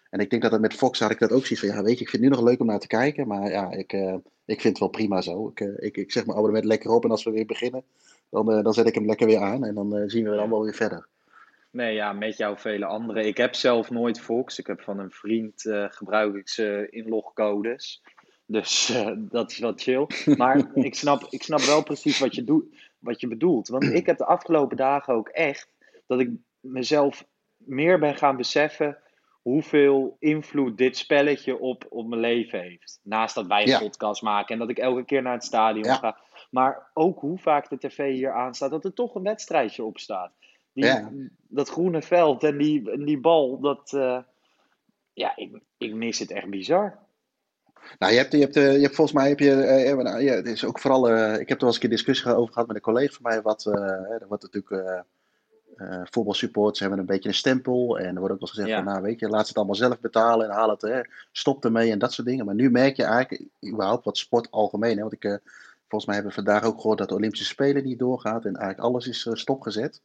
En 0.10 0.20
ik 0.20 0.30
denk 0.30 0.42
dat 0.42 0.52
het 0.52 0.62
met 0.62 0.74
Fox 0.74 1.00
had 1.00 1.12
ik 1.12 1.20
dat 1.20 1.32
ook 1.32 1.46
zoiets 1.46 1.66
van, 1.66 1.76
ja 1.76 1.84
weet 1.84 1.98
je, 1.98 2.04
ik 2.04 2.10
vind 2.10 2.24
het 2.24 2.32
nu 2.32 2.38
nog 2.38 2.48
leuk 2.48 2.60
om 2.60 2.66
naar 2.66 2.80
te 2.80 2.88
kijken. 2.88 3.28
Maar 3.28 3.50
ja, 3.50 3.72
ik, 3.72 3.94
eh, 3.94 4.16
ik 4.46 4.62
vind 4.62 4.64
het 4.64 4.80
wel 4.80 4.90
prima 4.90 5.22
zo. 5.22 5.48
Ik, 5.48 5.60
eh, 5.60 5.88
ik, 5.88 5.98
ik 5.98 6.12
zeg 6.12 6.26
mijn 6.26 6.38
abonnement 6.38 6.66
lekker 6.66 6.90
op 6.90 7.04
en 7.04 7.12
als 7.12 7.24
we 7.24 7.32
weer 7.32 7.46
beginnen, 7.46 7.84
dan, 8.30 8.52
eh, 8.52 8.64
dan 8.64 8.74
zet 8.74 8.88
ik 8.88 8.96
hem 8.96 9.06
lekker 9.06 9.28
weer 9.28 9.40
aan. 9.40 9.66
En 9.66 9.76
dan 9.76 10.10
zien 10.10 10.30
we 10.30 10.36
dan 10.36 10.50
wel 10.50 10.64
weer 10.64 10.74
verder. 10.74 11.08
Nee, 11.72 11.94
ja, 11.94 12.14
met 12.14 12.38
jou 12.38 12.58
vele 12.58 12.86
anderen. 12.86 13.26
Ik 13.26 13.38
heb 13.38 13.56
zelf 13.56 13.90
nooit 13.90 14.20
Fox. 14.20 14.60
Ik 14.60 14.68
heb 14.68 14.82
van 14.82 15.00
een 15.00 15.12
vriend 15.12 15.62
gebruik 15.90 16.36
ik 16.36 16.50
ze 16.50 16.88
inlogcodes. 16.90 18.04
Dus 18.46 18.94
dat 19.16 19.52
is 19.52 19.60
wat 19.60 19.82
chill. 19.82 20.08
Maar 20.38 20.72
ik 20.74 20.96
snap, 20.96 21.28
ik 21.30 21.44
snap 21.44 21.60
wel 21.60 21.84
precies 21.84 22.20
wat 22.20 22.36
je, 22.36 22.44
doet, 22.44 22.66
wat 23.00 23.22
je 23.22 23.28
bedoelt. 23.28 23.68
Want 23.68 23.84
ik 23.84 24.06
heb 24.06 24.18
de 24.18 24.26
afgelopen 24.26 24.78
dagen 24.78 25.14
ook 25.14 25.30
echt 25.30 25.70
dat 26.08 26.20
ik 26.20 26.30
mezelf 26.60 27.26
meer 27.58 28.00
ben 28.00 28.16
gaan 28.16 28.38
beseffen 28.38 28.98
hoeveel 29.48 30.16
invloed 30.20 30.78
dit 30.78 30.98
spelletje 30.98 31.60
op, 31.60 31.86
op 31.90 32.08
mijn 32.08 32.22
leven 32.22 32.60
heeft. 32.62 33.00
Naast 33.04 33.36
dat 33.36 33.48
wij 33.48 33.62
een 33.62 33.68
Ja. 33.68 33.80
podcast 33.80 34.22
maken 34.22 34.54
en 34.54 34.60
dat 34.60 34.70
ik 34.70 34.78
elke 34.78 35.06
keer 35.06 35.22
naar 35.22 35.34
het 35.34 35.44
stadion 35.44 35.86
Ja. 35.86 35.96
ga. 35.96 36.18
Maar 36.50 36.90
ook 36.94 37.20
hoe 37.20 37.38
vaak 37.38 37.70
de 37.70 37.78
tv 37.78 38.14
hier 38.14 38.32
aanstaat, 38.32 38.72
dat 38.72 38.86
er 38.86 38.94
toch 38.94 39.16
een 39.16 39.24
wedstrijdje 39.24 39.84
op 39.84 39.98
staat. 40.00 40.32
Die, 40.74 40.84
Ja. 40.86 41.12
Dat 41.48 41.70
groene 41.70 42.02
veld 42.02 42.44
en 42.44 42.58
die, 42.58 43.04
die 43.06 43.20
bal, 43.20 43.60
dat. 43.60 43.94
eh, 43.94 44.20
ja, 45.14 45.36
ik, 45.36 45.60
ik 45.78 45.94
mis 45.94 46.20
het 46.20 46.32
echt 46.32 46.50
bizar. 46.50 47.00
Nou, 48.00 48.12
je 48.12 48.18
hebt, 48.18 48.32
je 48.32 48.40
hebt, 48.40 48.56
eh, 48.56 48.74
je 48.76 48.82
hebt 48.82 48.96
volgens 48.96 49.18
mij 49.18 49.30
heb 49.30 49.40
je, 49.40 49.52
eh, 49.64 49.96
nou, 49.98 50.22
ja, 50.24 50.34
het 50.34 50.46
is 50.48 50.66
ook 50.66 50.80
vooral, 50.80 51.08
ik 51.40 51.50
heb 51.50 51.58
er 51.58 51.66
wel 51.66 51.68
eens 51.68 51.74
een 51.74 51.80
keer 51.80 51.90
discussie 51.90 52.36
over 52.36 52.54
gehad 52.54 52.68
met 52.68 52.76
een 52.76 52.82
collega 52.82 53.14
van 53.14 53.22
mij, 53.32 53.42
wat, 53.42 53.64
wordt 54.28 54.44
natuurlijk, 54.44 55.06
eh, 55.76 56.02
voetbalsupporters 56.04 56.80
hebben 56.80 57.00
een 57.00 57.06
beetje 57.06 57.30
een 57.30 57.36
stempel 57.36 58.00
en 58.00 58.14
er 58.14 58.18
wordt 58.20 58.34
ook 58.34 58.40
wel 58.40 58.50
gezegd 58.50 58.68
Ja. 58.70 58.76
van, 58.76 58.86
nou 58.86 59.02
weet 59.02 59.20
je, 59.20 59.28
laat 59.30 59.42
ze 59.42 59.48
het 59.48 59.58
allemaal 59.58 59.76
zelf 59.76 60.00
betalen 60.00 60.50
en 60.50 60.56
haal 60.56 60.70
het, 60.70 60.82
hè, 60.82 61.02
stop 61.32 61.66
ermee 61.66 61.92
en 61.92 62.00
dat 62.00 62.14
soort 62.14 62.28
dingen. 62.28 62.46
Maar 62.46 62.56
nu 62.56 62.72
merk 62.72 62.96
je 62.96 63.04
eigenlijk, 63.04 63.44
überhaupt 63.66 64.06
wat 64.06 64.18
sport 64.18 64.52
algemeen, 64.52 64.96
hè, 64.96 65.02
want 65.02 65.14
ik, 65.14 65.24
eh, 65.24 65.36
volgens 65.80 66.06
mij 66.06 66.16
hebben 66.16 66.36
we 66.36 66.44
vandaag 66.44 66.64
ook 66.64 66.82
gehoord 66.82 66.98
dat 66.98 67.10
de 67.10 67.16
Olympische 67.16 67.46
Spelen 67.46 67.84
niet 67.84 68.00
doorgaat 68.00 68.46
en 68.46 68.56
eigenlijk 68.56 68.88
alles 68.88 69.08
is 69.08 69.26
eh, 69.26 69.34
stopgezet. 69.34 70.02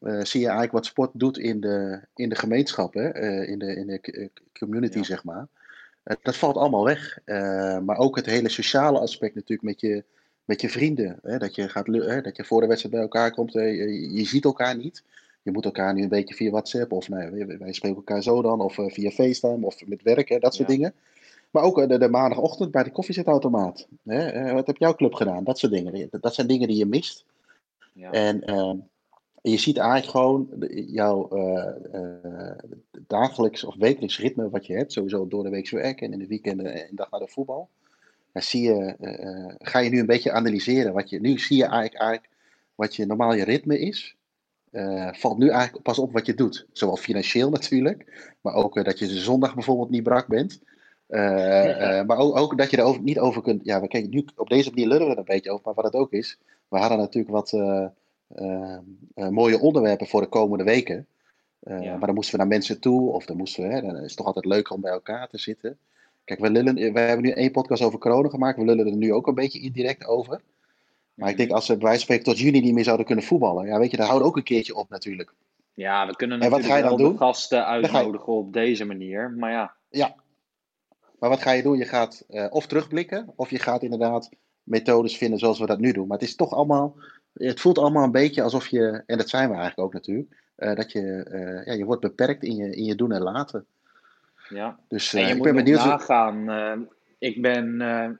zie 0.00 0.40
je 0.40 0.46
eigenlijk 0.46 0.72
wat 0.72 0.86
sport 0.86 1.10
doet 1.14 1.38
in 1.38 1.60
de, 1.60 2.00
in 2.14 2.28
de 2.28 2.34
gemeenschap, 2.34 2.94
hè? 2.94 3.12
in 3.46 3.58
de, 3.58 3.76
in 3.76 3.86
de 3.86 4.30
community, 4.58 4.98
Ja. 4.98 5.04
zeg 5.04 5.24
maar. 5.24 5.46
Dat 6.22 6.36
valt 6.36 6.56
allemaal 6.56 6.84
weg. 6.84 7.18
Maar 7.84 7.96
ook 7.96 8.16
het 8.16 8.26
hele 8.26 8.48
sociale 8.48 8.98
aspect 8.98 9.34
natuurlijk 9.34 9.62
met 9.68 9.80
je, 9.80 10.04
met 10.46 10.60
je 10.60 10.68
vrienden. 10.68 11.18
Hè? 11.22 11.38
Dat, 11.38 11.54
je 11.54 11.68
gaat, 11.68 11.86
hè? 11.86 12.20
dat 12.20 12.36
je 12.36 12.44
voor 12.44 12.60
de 12.60 12.66
wedstrijd 12.66 12.94
bij 12.94 13.04
elkaar 13.04 13.30
komt. 13.32 13.52
hè, 13.52 13.62
Je, 13.62 14.12
je 14.12 14.24
ziet 14.24 14.44
elkaar 14.44 14.76
niet. 14.76 15.02
Je 15.42 15.52
moet 15.52 15.64
elkaar 15.64 15.94
nu 15.94 16.02
een 16.02 16.08
beetje 16.08 16.34
via 16.34 16.50
WhatsApp 16.50 16.92
of 16.92 17.08
nou, 17.08 17.46
wij, 17.58 17.72
spreken 17.72 17.96
elkaar 17.96 18.22
zo 18.22 18.42
dan. 18.42 18.60
Of 18.60 18.78
eh, 18.78 18.90
via 18.90 19.10
FaceTime 19.10 19.66
of 19.66 19.86
met 19.86 20.02
werk, 20.02 20.28
hè? 20.28 20.38
dat 20.38 20.54
soort 20.54 20.68
Ja. 20.68 20.74
dingen. 20.74 20.94
Maar 21.50 21.62
ook 21.62 21.78
eh, 21.80 21.88
de, 21.88 21.98
de 21.98 22.08
maandagochtend 22.08 22.70
bij 22.70 22.82
de 22.82 22.90
koffiezetautomaat. 22.90 23.86
Hè? 24.04 24.26
Eh, 24.26 24.52
wat 24.52 24.66
heb 24.66 24.76
jouw 24.76 24.94
club 24.94 25.14
gedaan? 25.14 25.44
Dat 25.44 25.58
soort 25.58 25.72
dingen. 25.72 26.08
Dat, 26.20 26.34
zijn 26.34 26.46
dingen 26.46 26.68
die 26.68 26.76
je 26.76 26.86
mist. 26.86 27.24
Ja. 27.92 28.10
En 28.10 28.42
je 29.42 29.56
ziet 29.58 29.76
eigenlijk 29.76 30.10
gewoon 30.10 30.48
jouw 30.86 31.28
dagelijks 33.06 33.64
of 33.64 33.74
wekelijks 33.76 34.18
ritme 34.20 34.50
wat 34.50 34.66
je 34.66 34.74
hebt, 34.74 34.92
sowieso 34.92 35.28
door 35.28 35.42
de 35.42 35.50
week 35.50 35.70
werken 35.70 36.06
en 36.06 36.12
in 36.12 36.18
de 36.18 36.26
weekenden 36.26 36.74
en 36.74 36.88
dag 36.90 37.10
naar 37.10 37.20
de 37.20 37.28
voetbal. 37.28 37.68
Dan 38.36 38.44
zie 38.44 38.62
je, 38.62 38.96
eh, 39.00 39.28
eh, 39.28 39.54
ga 39.58 39.78
je 39.78 39.90
nu 39.90 39.98
een 39.98 40.06
beetje 40.06 40.32
analyseren. 40.32 40.92
Wat 40.92 41.10
je, 41.10 41.20
nu 41.20 41.38
zie 41.38 41.56
je 41.56 41.64
eigenlijk, 41.64 41.94
eigenlijk 41.94 42.32
wat 42.74 42.96
je 42.96 43.06
normaal 43.06 43.34
je 43.34 43.44
ritme 43.44 43.78
is. 43.78 44.16
Eh, 44.70 45.12
valt 45.12 45.38
nu 45.38 45.48
eigenlijk 45.48 45.82
pas 45.82 45.98
op 45.98 46.12
wat 46.12 46.26
je 46.26 46.34
doet. 46.34 46.66
Zowel 46.72 46.96
financieel 46.96 47.50
natuurlijk, 47.50 48.30
maar 48.40 48.54
ook 48.54 48.84
dat 48.84 48.98
je 48.98 49.06
de 49.06 49.18
zondag 49.18 49.54
bijvoorbeeld 49.54 49.90
niet 49.90 50.02
brak 50.02 50.26
bent. 50.26 50.60
Maar 52.06 52.18
ook, 52.18 52.36
ook 52.36 52.58
dat 52.58 52.70
je 52.70 52.76
er 52.76 52.84
over, 52.84 53.02
niet 53.02 53.18
over 53.18 53.42
kunt. 53.42 53.64
Ja, 53.64 53.80
we 53.80 53.88
kijken 53.88 54.10
nu 54.10 54.24
op 54.36 54.48
deze 54.48 54.70
manier 54.70 54.86
lullen 54.86 55.06
we 55.06 55.12
er 55.12 55.18
een 55.18 55.24
beetje 55.24 55.50
over, 55.50 55.64
maar 55.64 55.74
wat 55.74 55.84
het 55.84 55.94
ook 55.94 56.12
is. 56.12 56.38
We 56.68 56.78
hadden 56.78 56.98
natuurlijk 56.98 57.34
wat 57.34 57.52
mooie 59.14 59.60
onderwerpen 59.60 60.06
voor 60.06 60.20
de 60.20 60.28
komende 60.28 60.64
weken. 60.64 61.06
Ja. 61.60 61.96
Maar 61.96 62.06
dan 62.06 62.14
moesten 62.14 62.32
we 62.32 62.40
naar 62.40 62.50
mensen 62.50 62.80
toe, 62.80 63.10
of 63.10 63.26
dan 63.26 63.36
moesten 63.36 63.68
we. 63.68 63.74
Hè, 63.74 63.80
dan 63.80 63.96
is 63.96 64.02
het 64.02 64.16
toch 64.16 64.26
altijd 64.26 64.44
leuker 64.44 64.74
om 64.74 64.80
bij 64.80 64.92
elkaar 64.92 65.28
te 65.28 65.38
zitten. 65.38 65.78
Kijk, 66.26 66.40
we, 66.40 66.50
lullen, 66.50 66.74
we 66.74 67.00
hebben 67.00 67.24
nu 67.24 67.30
één 67.30 67.50
podcast 67.50 67.82
over 67.82 67.98
corona 67.98 68.28
gemaakt. 68.28 68.58
We 68.58 68.64
lullen 68.64 68.86
er 68.86 68.96
nu 68.96 69.12
ook 69.12 69.26
een 69.26 69.34
beetje 69.34 69.60
indirect 69.60 70.06
over. 70.06 70.40
Maar 71.14 71.30
ik 71.30 71.36
denk 71.36 71.50
als 71.50 71.66
we 71.68 71.76
bij 71.76 71.82
wijze 71.82 72.06
van 72.06 72.14
spreken 72.14 72.24
tot 72.24 72.38
juni 72.38 72.60
niet 72.60 72.74
meer 72.74 72.84
zouden 72.84 73.06
kunnen 73.06 73.24
voetballen. 73.24 73.66
Ja, 73.66 73.78
weet 73.78 73.90
je, 73.90 73.96
daar 73.96 74.06
houdt 74.06 74.24
ook 74.24 74.36
een 74.36 74.42
keertje 74.42 74.74
op 74.74 74.88
natuurlijk. 74.88 75.32
Ja, 75.74 76.06
we 76.06 76.16
kunnen 76.16 76.40
En 76.40 76.50
wat 76.50 76.60
natuurlijk 76.60 76.84
ga 76.84 76.88
je 76.88 76.96
wel 76.96 76.96
dan 76.96 77.06
de 77.06 77.18
doen? 77.18 77.28
gasten 77.28 77.66
uitnodigen 77.66 78.32
op 78.32 78.52
deze 78.52 78.84
manier. 78.84 79.30
Maar 79.30 79.50
ja, 79.50 79.74
Maar 81.18 81.30
wat 81.30 81.42
ga 81.42 81.50
je 81.50 81.62
doen? 81.62 81.78
Je 81.78 81.84
gaat 81.84 82.24
eh, 82.28 82.46
of 82.50 82.66
terugblikken, 82.66 83.32
of 83.36 83.50
je 83.50 83.58
gaat 83.58 83.82
inderdaad 83.82 84.30
methodes 84.62 85.16
vinden 85.16 85.38
zoals 85.38 85.58
we 85.58 85.66
dat 85.66 85.78
nu 85.78 85.92
doen. 85.92 86.06
Maar 86.06 86.18
het 86.18 86.28
is 86.28 86.34
toch 86.34 86.52
allemaal, 86.52 86.96
het 87.32 87.60
voelt 87.60 87.78
allemaal 87.78 88.04
een 88.04 88.10
beetje 88.10 88.42
alsof 88.42 88.68
je, 88.68 89.02
en 89.06 89.18
dat 89.18 89.28
zijn 89.28 89.48
we 89.48 89.54
eigenlijk 89.54 89.86
ook 89.86 89.92
natuurlijk, 89.92 90.42
eh, 90.56 90.74
dat 90.74 90.92
je, 90.92 91.22
eh, 91.22 91.66
ja, 91.66 91.72
je 91.72 91.84
wordt 91.84 92.00
beperkt 92.00 92.42
in 92.42 92.56
je, 92.56 92.76
in 92.76 92.84
je 92.84 92.94
doen 92.94 93.12
en 93.12 93.22
laten. 93.22 93.66
Ja. 94.48 94.78
Dus 94.88 95.14
En 95.14 95.20
eh, 95.20 95.24
je 95.26 95.30
ik 95.32 95.36
moet 95.36 95.46
ben 95.46 95.56
benieuwd. 95.64 95.84
nagaan. 95.84 96.50
eh, 96.50 96.78
ik 97.18 97.42
ben 97.42 97.80
eh, 97.80 98.10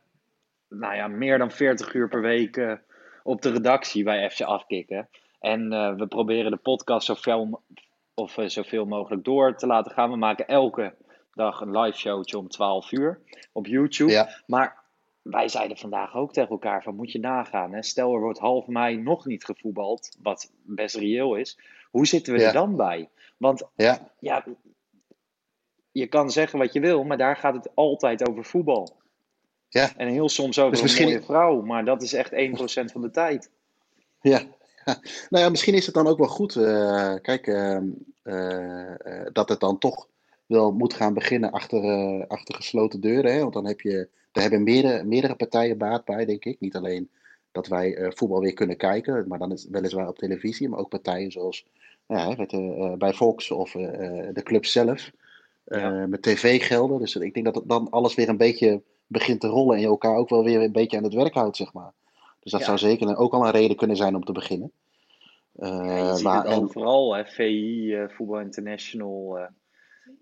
nou 0.68 0.94
ja, 0.94 1.08
meer 1.08 1.38
dan 1.38 1.50
40 1.50 1.94
uur 1.94 2.08
per 2.08 2.20
week 2.20 2.56
eh, 2.56 2.72
op 3.22 3.42
de 3.42 3.50
redactie 3.50 4.04
bij 4.04 4.30
FC 4.30 4.40
Afkikken. 4.40 5.08
En 5.40 5.72
eh, 5.72 5.94
we 5.94 6.06
proberen 6.06 6.50
de 6.50 6.56
podcast 6.56 7.06
zoveel, 7.06 7.60
of, 8.14 8.38
eh, 8.38 8.46
zoveel 8.48 8.84
mogelijk 8.84 9.24
door 9.24 9.56
te 9.56 9.66
laten 9.66 9.92
gaan. 9.92 10.10
We 10.10 10.16
maken 10.16 10.46
elke 10.46 10.94
dag 11.34 11.60
een 11.60 11.78
live 11.78 11.98
showtje 11.98 12.38
om 12.38 12.48
12 12.48 12.92
uur 12.92 13.20
op 13.52 13.66
YouTube. 13.66 14.10
Ja, 14.12 14.28
Maar 14.46 14.84
wij 15.22 15.48
zeiden 15.48 15.76
vandaag 15.76 16.14
ook 16.14 16.32
tegen 16.32 16.50
elkaar 16.50 16.82
van 16.82 16.96
moet 16.96 17.12
je 17.12 17.18
nagaan. 17.18 17.72
Hè? 17.72 17.82
Stel 17.82 18.14
er 18.14 18.20
wordt 18.20 18.38
half 18.38 18.66
mei 18.66 18.96
nog 18.96 19.26
niet 19.26 19.44
gevoetbald, 19.44 20.16
wat 20.22 20.52
best 20.62 20.96
reëel 20.96 21.34
is. 21.34 21.58
Hoe 21.90 22.06
zitten 22.06 22.32
we 22.34 22.40
Ja. 22.40 22.46
er 22.46 22.52
dan 22.52 22.76
bij? 22.76 23.08
Want 23.36 23.68
ja, 23.76 23.98
ja, 24.20 24.44
je 25.98 26.06
kan 26.06 26.30
zeggen 26.30 26.58
wat 26.58 26.72
je 26.72 26.80
wil, 26.80 27.04
maar 27.04 27.16
daar 27.18 27.36
gaat 27.36 27.54
het 27.54 27.68
altijd 27.74 28.28
over 28.28 28.44
voetbal. 28.44 28.96
Ja. 29.68 29.92
En 29.96 30.08
heel 30.08 30.28
soms 30.28 30.58
over 30.58 30.70
Dus 30.70 30.78
een 30.80 30.84
misschien- 30.84 31.06
mooie 31.08 31.22
vrouw, 31.22 31.60
maar 31.60 31.84
dat 31.84 32.02
is 32.02 32.12
echt 32.12 32.32
1% 32.32 32.92
van 32.92 33.00
de 33.00 33.10
tijd. 33.10 33.50
ja. 34.20 34.40
Nou 35.30 35.44
ja, 35.44 35.48
misschien 35.50 35.74
is 35.74 35.86
het 35.86 35.94
dan 35.94 36.06
ook 36.06 36.18
wel 36.18 36.28
goed. 36.28 36.56
eh, 36.56 37.14
kijk, 37.22 37.46
eh, 37.46 37.76
eh, 38.22 39.26
dat 39.32 39.48
het 39.48 39.60
dan 39.60 39.78
toch 39.78 40.08
wel 40.46 40.72
moet 40.72 40.94
gaan 40.94 41.14
beginnen 41.14 41.50
achter, 41.50 42.26
achter 42.26 42.54
gesloten 42.54 43.00
deuren. 43.00 43.32
Hè? 43.34 43.40
Want 43.40 43.52
dan 43.52 43.66
heb 43.66 43.80
je, 43.80 44.08
daar 44.32 44.42
hebben 44.42 44.62
meerdere, 44.62 45.04
meerdere 45.04 45.34
partijen 45.34 45.78
baat 45.78 46.04
bij, 46.04 46.24
denk 46.24 46.44
ik. 46.44 46.60
Niet 46.60 46.76
alleen 46.76 47.10
dat 47.52 47.66
wij 47.66 48.12
voetbal 48.14 48.40
weer 48.40 48.52
kunnen 48.52 48.76
kijken, 48.76 49.28
maar 49.28 49.38
dan 49.38 49.52
is 49.52 49.62
het 49.62 49.70
weliswaar 49.70 50.08
op 50.08 50.18
televisie, 50.18 50.68
maar 50.68 50.78
ook 50.78 50.88
partijen 50.88 51.32
zoals 51.32 51.66
bij 52.98 53.12
Fox 53.14 53.50
of 53.50 53.70
de 53.72 54.40
club 54.42 54.64
zelf. 54.64 55.10
Eh, 55.66 55.80
Ja. 55.80 56.06
Met 56.06 56.22
tv-gelden. 56.22 56.98
Dus 56.98 57.16
ik 57.16 57.34
denk 57.34 57.46
dat 57.46 57.54
het 57.54 57.68
dan 57.68 57.90
alles 57.90 58.14
weer 58.14 58.28
een 58.28 58.36
beetje 58.36 58.82
begint 59.06 59.40
te 59.40 59.46
rollen 59.48 59.74
en 59.74 59.80
je 59.80 59.86
elkaar 59.86 60.16
ook 60.16 60.28
wel 60.28 60.44
weer 60.44 60.60
een 60.62 60.72
beetje 60.72 60.96
aan 60.96 61.04
het 61.04 61.14
werk 61.14 61.34
houdt, 61.34 61.56
zeg 61.56 61.72
maar. 61.72 61.92
Dus 62.40 62.52
dat 62.52 62.60
Ja. 62.60 62.66
zou 62.66 62.78
zeker 62.78 63.16
ook 63.16 63.32
al 63.32 63.44
een 63.46 63.50
reden 63.52 63.76
kunnen 63.76 63.96
zijn 63.96 64.14
om 64.14 64.24
te 64.24 64.32
beginnen. 64.32 64.72
Eh, 65.56 65.68
Ja, 65.68 66.08
je 66.08 66.14
ziet 66.14 66.24
maar, 66.24 66.42
het 66.42 66.52
en- 66.52 66.62
overal, 66.62 67.14
hè. 67.14 67.24
VI, 67.24 67.94
eh, 67.94 68.08
Voetbal 68.08 68.40
International, 68.40 69.38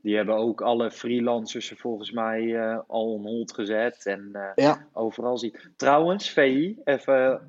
die 0.02 0.16
hebben 0.16 0.34
ook 0.36 0.60
alle 0.60 0.90
freelancers 0.90 1.70
er 1.70 1.76
volgens 1.76 2.10
mij 2.10 2.58
al 2.86 3.12
on 3.12 3.22
hold 3.22 3.52
gezet. 3.52 4.06
En 4.06 4.30
ja, 4.54 4.86
overal 4.92 5.38
zie 5.38 5.54
Trouwens, 5.76 6.30
VI, 6.30 6.78
even, 6.84 7.40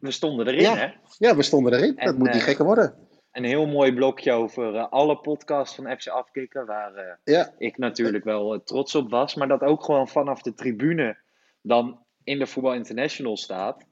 we 0.00 0.10
stonden 0.10 0.46
erin, 0.46 0.60
Ja. 0.60 0.76
hè. 0.76 0.86
ja, 1.18 1.36
we 1.36 1.42
stonden 1.42 1.72
erin. 1.72 1.96
En, 1.96 2.06
dat 2.06 2.18
moet 2.18 2.32
niet 2.32 2.42
gekker 2.42 2.64
worden. 2.64 2.94
Een 3.32 3.44
heel 3.44 3.66
mooi 3.66 3.92
blokje 3.92 4.32
over 4.32 4.74
eh, 4.74 4.86
alle 4.90 5.16
podcasts 5.16 5.76
van 5.76 5.96
FC 5.96 6.08
Afkikken, 6.08 6.66
waar 6.66 6.94
eh, 6.94 7.14
Ja, 7.24 7.54
ik 7.58 7.78
natuurlijk 7.78 8.24
wel 8.24 8.54
eh, 8.54 8.60
trots 8.64 8.94
op 8.94 9.10
was. 9.10 9.34
Maar 9.34 9.48
dat 9.48 9.60
ook 9.60 9.84
gewoon 9.84 10.08
vanaf 10.08 10.42
de 10.42 10.54
tribune 10.54 11.16
dan 11.62 11.98
in 12.24 12.38
de 12.38 12.46
Voetbal 12.46 12.74
International 12.74 13.36
staat. 13.36 13.84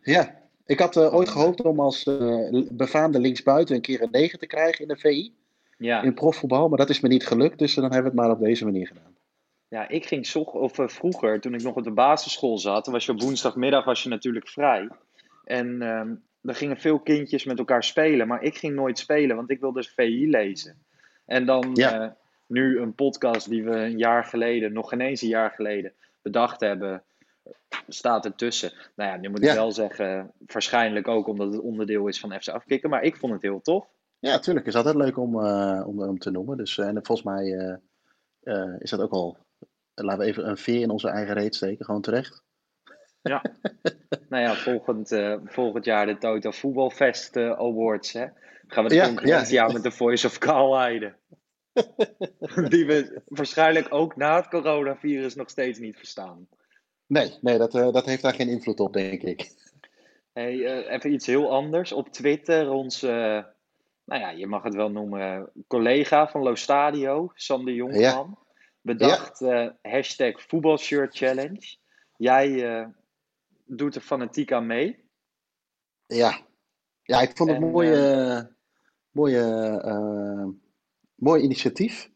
ja. 0.00 0.36
Ik 0.66 0.78
had 0.78 0.96
ooit 0.96 1.28
gehoopt 1.28 1.60
om 1.60 1.80
als 1.80 2.10
befaamde 2.70 3.20
linksbuiten 3.20 3.74
een 3.74 3.80
keer 3.80 4.02
een 4.02 4.10
9 4.10 4.38
te 4.38 4.46
krijgen 4.46 4.80
in 4.82 4.88
de 4.88 4.96
VI, 4.96 5.34
Ja, 5.78 6.02
in 6.02 6.14
profvoetbal. 6.14 6.68
Maar 6.68 6.78
dat 6.78 6.90
is 6.90 7.00
me 7.00 7.08
niet 7.08 7.26
gelukt, 7.26 7.58
dus 7.58 7.74
dan 7.74 7.84
hebben 7.84 8.02
we 8.02 8.08
het 8.08 8.16
maar 8.18 8.30
op 8.30 8.40
deze 8.40 8.64
manier 8.64 8.86
gedaan. 8.86 9.16
ja 9.68 9.88
ik 9.88 10.06
ging 10.06 10.26
zo, 10.26 10.40
of, 10.40 10.72
vroeger, 10.74 11.40
toen 11.40 11.54
ik 11.54 11.62
nog 11.62 11.74
op 11.74 11.84
de 11.84 11.90
basisschool 11.90 12.58
zat, 12.58 12.86
was 12.86 13.06
je 13.06 13.12
op 13.12 13.20
woensdagmiddag 13.20 13.84
was 13.84 14.02
je 14.02 14.08
natuurlijk 14.08 14.48
vrij. 14.48 14.88
En 15.44 15.82
ehm 15.82 16.14
er 16.42 16.54
gingen 16.54 16.76
veel 16.76 16.98
kindjes 16.98 17.44
met 17.44 17.58
elkaar 17.58 17.84
spelen, 17.84 18.26
maar 18.26 18.42
ik 18.42 18.56
ging 18.56 18.74
nooit 18.74 18.98
spelen, 18.98 19.36
want 19.36 19.50
ik 19.50 19.60
wilde 19.60 19.82
VI 19.82 20.30
lezen. 20.30 20.82
En 21.26 21.46
dan 21.46 21.70
Ja. 21.74 22.00
eh, 22.00 22.10
nu 22.46 22.78
een 22.80 22.94
podcast 22.94 23.48
die 23.48 23.64
we 23.64 23.70
een 23.76 23.98
jaar 23.98 24.24
geleden, 24.24 24.72
nog 24.72 24.88
geen 24.88 25.00
eens 25.00 25.22
een 25.22 25.28
jaar 25.28 25.50
geleden, 25.50 25.92
bedacht 26.22 26.60
hebben, 26.60 27.02
staat 27.88 28.24
ertussen. 28.24 28.72
Nou 28.96 29.10
ja, 29.10 29.16
nu 29.16 29.28
moet 29.28 29.38
ik 29.38 29.44
Ja. 29.44 29.54
wel 29.54 29.72
zeggen, 29.72 30.32
waarschijnlijk 30.46 31.08
ook 31.08 31.26
omdat 31.26 31.52
het 31.52 31.60
onderdeel 31.62 32.06
is 32.06 32.20
van 32.20 32.40
FC 32.40 32.48
Afkikken, 32.48 32.90
maar 32.90 33.02
ik 33.02 33.16
vond 33.16 33.32
het 33.32 33.42
heel 33.42 33.60
tof. 33.60 33.86
Ja, 34.18 34.38
tuurlijk. 34.38 34.66
is 34.66 34.74
altijd 34.74 34.94
leuk 34.96 35.18
om, 35.18 35.40
eh, 35.44 35.82
om, 35.86 36.02
om 36.02 36.18
te 36.18 36.30
noemen. 36.30 36.56
Dus, 36.56 36.78
eh, 36.78 36.86
en 36.86 37.04
volgens 37.04 37.22
mij 37.22 37.78
is 38.78 38.90
dat 38.90 39.00
ook 39.00 39.12
al. 39.12 39.38
laten 39.94 40.18
we 40.20 40.24
even 40.26 40.48
een 40.48 40.56
veer 40.56 40.80
in 40.80 40.90
onze 40.90 41.08
eigen 41.08 41.34
reet 41.34 41.54
steken, 41.54 41.84
gewoon 41.84 42.00
terecht. 42.00 42.42
Nou 44.28 44.42
ja, 44.42 44.54
volgend, 44.54 45.12
eh, 45.12 45.36
volgend 45.44 45.84
jaar 45.84 46.06
de 46.06 46.18
Toto 46.18 46.50
Voetbalfest 46.50 47.36
eh, 47.36 47.50
Awards. 47.50 48.12
Hè? 48.12 48.26
Gaan 48.66 48.82
we 48.82 48.88
de 48.88 48.94
Ja, 48.94 49.06
concurrentie 49.06 49.54
ja. 49.54 49.64
aan 49.64 49.72
met 49.72 49.82
de 49.82 49.90
Voice 49.90 50.26
of 50.26 50.38
Kaalheide. 50.38 51.14
Die 52.68 52.86
we 52.86 53.22
waarschijnlijk 53.26 53.94
ook 53.94 54.16
na 54.16 54.36
het 54.36 54.48
coronavirus 54.48 55.34
nog 55.34 55.50
steeds 55.50 55.78
niet 55.78 55.96
verstaan. 55.96 56.48
Nee, 57.06 57.34
nee 57.40 57.58
dat, 57.58 57.74
eh, 57.74 57.92
dat 57.92 58.06
heeft 58.06 58.22
daar 58.22 58.34
geen 58.34 58.48
invloed 58.48 58.80
op, 58.80 58.92
denk 58.92 59.22
ik. 59.22 59.50
Hey, 60.32 60.86
even 60.88 61.12
iets 61.12 61.26
heel 61.26 61.50
anders. 61.50 61.92
Op 61.92 62.08
Twitter, 62.08 62.70
onze, 62.70 63.06
nou 64.04 64.20
ja, 64.20 64.30
je 64.30 64.46
mag 64.46 64.62
het 64.62 64.74
wel 64.74 64.90
noemen, 64.90 65.50
collega 65.66 66.28
van 66.28 66.42
Lo 66.42 66.54
Stadio, 66.54 67.32
Sander 67.34 67.74
Jongman, 67.74 68.38
bedacht 68.80 69.40
hashtag 69.82 70.42
voetbalshirt 70.42 71.16
challenge. 71.16 71.76
Jij 72.16 72.88
doet 73.68 73.94
er 73.94 74.00
fanatiek 74.00 74.52
aan 74.52 74.66
mee. 74.66 75.06
Ja, 76.06 76.40
ja 77.02 77.20
ik 77.20 77.36
vond 77.36 77.50
het 77.50 77.58
En, 77.58 77.64
een 77.64 77.70
mooie, 77.70 78.56
mooie, 79.10 79.40
eh, 79.84 80.46
mooi 81.14 81.42
initiatief. 81.42 82.10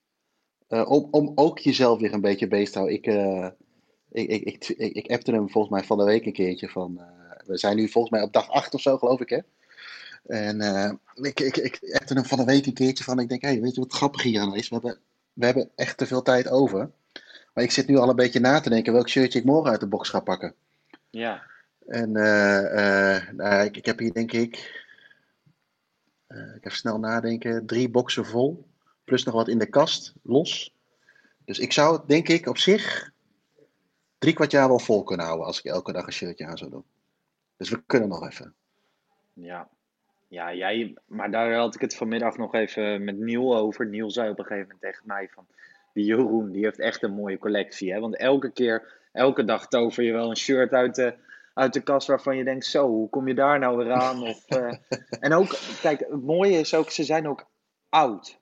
Eh, 0.69 0.91
om, 0.91 1.09
om 1.11 1.33
ook 1.35 1.59
jezelf 1.59 2.01
weer 2.01 2.13
een 2.13 2.21
beetje 2.21 2.49
bezig 2.49 2.71
te 2.71 2.79
houden. 2.79 2.97
Ik, 2.99 3.07
eh, 3.07 3.49
ik, 4.11 4.29
ik, 4.29 4.45
ik, 4.45 4.69
ik, 4.69 4.95
ik 4.95 5.11
appte 5.11 5.33
hem 5.33 5.51
volgens 5.51 5.73
mij 5.75 5.85
van 5.85 5.99
de 5.99 6.05
week 6.05 6.27
een 6.27 6.33
keertje 6.33 6.69
van. 6.69 6.99
eh, 7.01 7.47
we 7.47 7.59
zijn 7.59 7.77
nu 7.77 7.89
volgens 7.89 8.13
mij 8.13 8.23
op 8.23 8.33
dag 8.33 8.51
8 8.51 8.75
of 8.75 8.81
zo, 8.81 8.99
geloof 8.99 9.21
ik, 9.21 9.29
hè? 9.29 9.39
En 10.27 10.61
eh, 10.61 10.93
ik, 11.15 11.41
ik, 11.41 11.57
ik 11.57 11.95
appte 11.95 12.15
hem 12.15 12.25
van 12.25 12.39
de 12.39 12.45
week 12.45 12.67
een 12.67 12.75
keertje 12.75 13.05
van. 13.05 13.19
Ik 13.19 13.29
denk, 13.29 13.43
hey, 13.43 13.61
weet 13.61 13.75
je 13.75 13.81
wat 13.81 13.93
grappig 13.93 14.23
hier 14.23 14.41
aan 14.41 14.57
is? 14.57 14.69
We 14.69 14.75
hebben, 14.75 15.01
we 15.33 15.45
hebben 15.45 15.71
echt 15.75 15.97
te 15.99 16.07
veel 16.07 16.23
tijd 16.23 16.49
over. 16.49 16.91
Maar 17.55 17.65
ik 17.65 17.71
zit 17.71 17.87
nu 17.87 17.97
al 17.97 18.09
een 18.09 18.17
beetje 18.17 18.41
na 18.41 18.61
te 18.61 18.71
denken 18.71 18.93
welk 18.93 19.09
shirtje 19.09 19.39
ik 19.39 19.45
morgen 19.45 19.71
uit 19.71 19.81
de 19.81 19.87
box 19.87 20.09
ga 20.09 20.21
pakken. 20.21 20.55
Ja, 21.13 21.43
En 21.87 22.17
eh, 22.17 23.17
eh, 23.17 23.29
nou, 23.33 23.65
ik, 23.65 23.77
ik 23.77 23.87
heb 23.87 23.99
hier 23.99 24.13
denk 24.13 24.33
ik 24.33 24.81
ik 26.57 26.65
even 26.65 26.79
snel 26.79 26.99
nadenken, 26.99 27.67
drie 27.67 27.89
boxen 27.89 28.27
vol. 28.27 28.67
Plus 29.05 29.25
nog 29.25 29.35
wat 29.35 29.49
in 29.49 29.59
de 29.59 29.67
kast, 29.67 30.15
los. 30.23 30.75
Dus 31.45 31.59
ik 31.59 31.73
zou 31.73 31.97
het, 31.97 32.09
denk 32.09 32.29
ik, 32.29 32.47
op 32.47 32.59
zich 32.59 33.13
drie 34.19 34.35
kwart 34.35 34.51
jaar 34.51 34.69
wel 34.69 34.79
vol 34.79 35.03
kunnen 35.03 35.27
houden 35.27 35.47
als 35.47 35.59
ik 35.59 35.65
elke 35.65 35.93
dag 35.93 36.07
een 36.07 36.13
shirtje 36.13 36.47
aan 36.47 36.59
zou 36.59 36.71
doen. 36.71 36.85
Dus 37.57 37.71
we 37.71 37.83
kunnen 37.87 38.09
nog 38.09 38.27
even. 38.27 38.55
Ja. 39.33 39.69
Ja, 40.29 40.55
jij, 40.55 40.97
maar 41.05 41.31
daar 41.31 41.55
had 41.55 41.75
ik 41.75 41.81
het 41.81 41.97
vanmiddag 41.97 42.37
nog 42.37 42.55
even 42.55 43.05
met 43.05 43.19
Niel 43.19 43.57
over. 43.57 43.87
Niel 43.87 44.11
zei 44.11 44.31
op 44.31 44.39
een 44.39 44.45
gegeven 44.45 44.67
moment 44.67 44.81
tegen 44.81 45.07
mij 45.07 45.29
van, 45.35 45.47
die 45.93 46.05
Jeroen, 46.05 46.51
die 46.53 46.65
heeft 46.65 46.79
echt 46.79 47.03
een 47.03 47.13
mooie 47.13 47.39
collectie. 47.39 47.93
Hè? 47.93 48.01
Want 48.01 48.17
elke 48.17 48.51
keer, 48.51 49.01
elke 49.13 49.45
dag 49.45 49.69
tover 49.69 50.03
je 50.03 50.13
wel 50.13 50.31
een 50.31 50.37
shirt 50.37 50.73
uit 50.73 50.95
de, 50.95 51.15
uit 51.55 51.73
de 51.73 51.81
kast 51.81 52.07
waarvan 52.07 52.37
je 52.37 52.45
denkt, 52.45 52.67
zo, 52.67 52.89
hoe 52.89 53.09
kom 53.09 53.29
je 53.29 53.35
daar 53.35 53.59
nou 53.59 53.77
weer 53.77 53.93
aan? 53.93 54.23
Of, 54.23 54.45
uh, 54.49 54.73
en 55.21 55.33
ook, 55.33 55.57
kijk, 55.81 56.01
het 56.01 56.23
mooie 56.23 56.59
is 56.59 56.75
ook, 56.75 56.91
ze 56.91 57.05
zijn 57.05 57.29
ook 57.29 57.47
oud. 57.89 58.41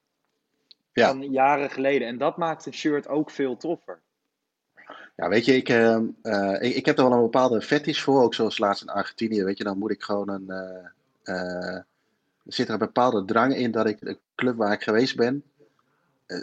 Ja. 0.93 1.09
Van 1.09 1.31
jaren 1.31 1.71
geleden. 1.71 2.09
En 2.09 2.19
dat 2.19 2.37
maakt 2.37 2.67
een 2.67 2.75
shirt 2.75 3.09
ook 3.09 3.31
veel 3.31 3.57
toffer. 3.57 4.01
Ja, 5.17 5.29
weet 5.29 5.45
je, 5.45 5.57
ik, 5.57 5.69
uh, 5.69 5.99
uh, 6.23 6.63
ik, 6.63 6.75
ik, 6.75 6.87
heb 6.87 6.99
er 6.99 7.05
wel 7.05 7.13
een 7.13 7.23
bepaalde 7.23 7.63
fetish 7.63 8.01
voor, 8.01 8.23
ook 8.23 8.35
zoals 8.35 8.59
laatst 8.59 8.83
in 8.83 8.89
Argentinië, 8.89 9.45
weet 9.45 9.59
je, 9.59 9.65
dan 9.65 9.79
moet 9.79 9.91
ik 9.91 10.03
gewoon 10.03 10.29
een, 10.29 10.51
er 11.25 11.85
zit 12.45 12.67
er 12.67 12.73
een 12.73 12.79
bepaalde 12.79 13.25
drang 13.25 13.57
in 13.57 13.71
dat 13.71 13.87
ik 13.87 14.01
de 14.01 14.19
club 14.35 14.57
waar 14.57 14.73
ik 14.73 14.83
geweest 14.83 15.17
ben, 15.17 15.45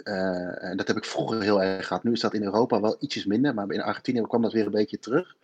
en 0.04 0.76
dat 0.76 0.86
heb 0.86 0.96
ik 0.96 1.04
vroeger 1.04 1.42
heel 1.42 1.62
erg 1.62 1.86
gehad, 1.86 2.02
nu 2.02 2.12
is 2.12 2.20
dat 2.20 2.34
in 2.34 2.42
Europa 2.42 2.80
wel 2.80 2.96
ietsjes 3.00 3.24
minder, 3.24 3.54
maar 3.54 3.70
in 3.70 3.82
Argentinië 3.82 4.20
kwam 4.20 4.42
dat 4.42 4.52
weer 4.52 4.66
een 4.66 4.70
beetje 4.70 4.98
terug. 4.98 5.36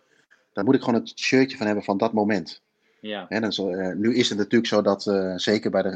Daar 0.53 0.63
moet 0.63 0.75
ik 0.75 0.81
gewoon 0.81 0.99
het 0.99 1.19
shirtje 1.19 1.57
van 1.57 1.65
hebben 1.65 1.83
van 1.83 1.97
dat 1.97 2.13
moment. 2.13 2.61
Ja. 2.99 3.25
En 3.29 3.53
zo, 3.53 3.93
nu 3.93 4.15
is 4.15 4.29
het 4.29 4.37
natuurlijk 4.37 4.67
zo 4.67 4.81
dat, 4.81 5.03
zeker 5.35 5.71
bij 5.71 5.81
de, 5.81 5.89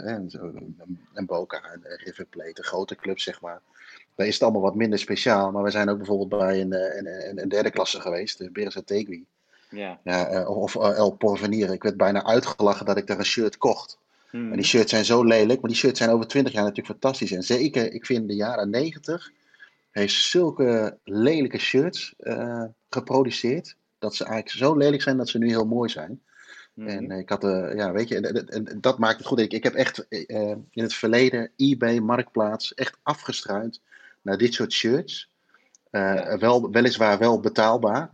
en 1.13 1.25
Boca, 1.25 1.61
en 1.63 1.81
River 1.83 2.25
Plate, 2.25 2.53
de 2.53 2.63
grote 2.63 2.95
clubs 2.95 3.23
zeg 3.23 3.41
maar, 3.41 3.61
daar 4.15 4.27
is 4.27 4.33
het 4.33 4.43
allemaal 4.43 4.61
wat 4.61 4.75
minder 4.75 4.99
speciaal. 4.99 5.51
Maar 5.51 5.63
we 5.63 5.69
zijn 5.69 5.89
ook 5.89 5.97
bijvoorbeeld 5.97 6.29
bij 6.29 6.61
een, 6.61 6.73
een, 6.73 7.41
een 7.41 7.49
derde 7.49 7.69
klasse 7.69 8.01
geweest, 8.01 8.37
de 8.37 8.51
Berza 8.51 8.81
Tegui. 8.85 9.25
Ja. 9.69 9.99
Ja, 10.03 10.47
of 10.47 10.75
El 10.75 11.11
Porvenir. 11.11 11.71
Ik 11.71 11.83
werd 11.83 11.97
bijna 11.97 12.23
uitgelachen 12.23 12.85
dat 12.85 12.97
ik 12.97 13.07
daar 13.07 13.17
een 13.17 13.25
shirt 13.25 13.57
kocht. 13.57 13.97
Hmm. 14.29 14.51
En 14.51 14.57
die 14.57 14.65
shirts 14.65 14.91
zijn 14.91 15.05
zo 15.05 15.23
lelijk, 15.23 15.61
maar 15.61 15.69
die 15.69 15.79
shirts 15.79 15.99
zijn 15.99 16.09
over 16.09 16.27
20 16.27 16.53
jaar 16.53 16.63
natuurlijk 16.63 16.99
fantastisch. 16.99 17.31
En 17.31 17.43
zeker, 17.43 17.93
ik 17.93 18.05
vind 18.05 18.27
de 18.27 18.35
jaren 18.35 18.69
90 18.69 19.31
heeft 19.91 20.13
zulke 20.13 20.97
lelijke 21.03 21.57
shirts 21.57 22.13
uh, 22.19 22.63
geproduceerd. 22.89 23.75
Dat 23.99 24.15
ze 24.15 24.23
eigenlijk 24.23 24.55
zo 24.55 24.77
lelijk 24.77 25.01
zijn 25.01 25.17
dat 25.17 25.29
ze 25.29 25.37
nu 25.37 25.47
heel 25.47 25.65
mooi 25.65 25.89
zijn. 25.89 26.21
Hmm. 26.73 26.87
En 26.87 27.11
ik 27.11 27.29
had, 27.29 27.43
uh, 27.43 27.75
ja, 27.75 27.91
weet 27.91 28.07
je, 28.07 28.19
en, 28.19 28.47
en, 28.47 28.81
dat 28.81 28.97
maakt 28.97 29.17
het 29.17 29.27
goed. 29.27 29.39
Ik, 29.39 29.53
ik 29.53 29.63
heb 29.63 29.73
echt 29.73 30.05
uh, 30.09 30.49
in 30.49 30.83
het 30.83 30.93
verleden 30.93 31.51
eBay, 31.55 31.99
Marktplaats, 31.99 32.73
echt 32.73 32.97
afgestruind 33.03 33.81
naar 34.21 34.37
dit 34.37 34.53
soort 34.53 34.73
shirts. 34.73 35.29
Ja. 35.91 36.37
wel, 36.37 36.71
weliswaar 36.71 37.17
wel 37.17 37.39
betaalbaar. 37.39 38.11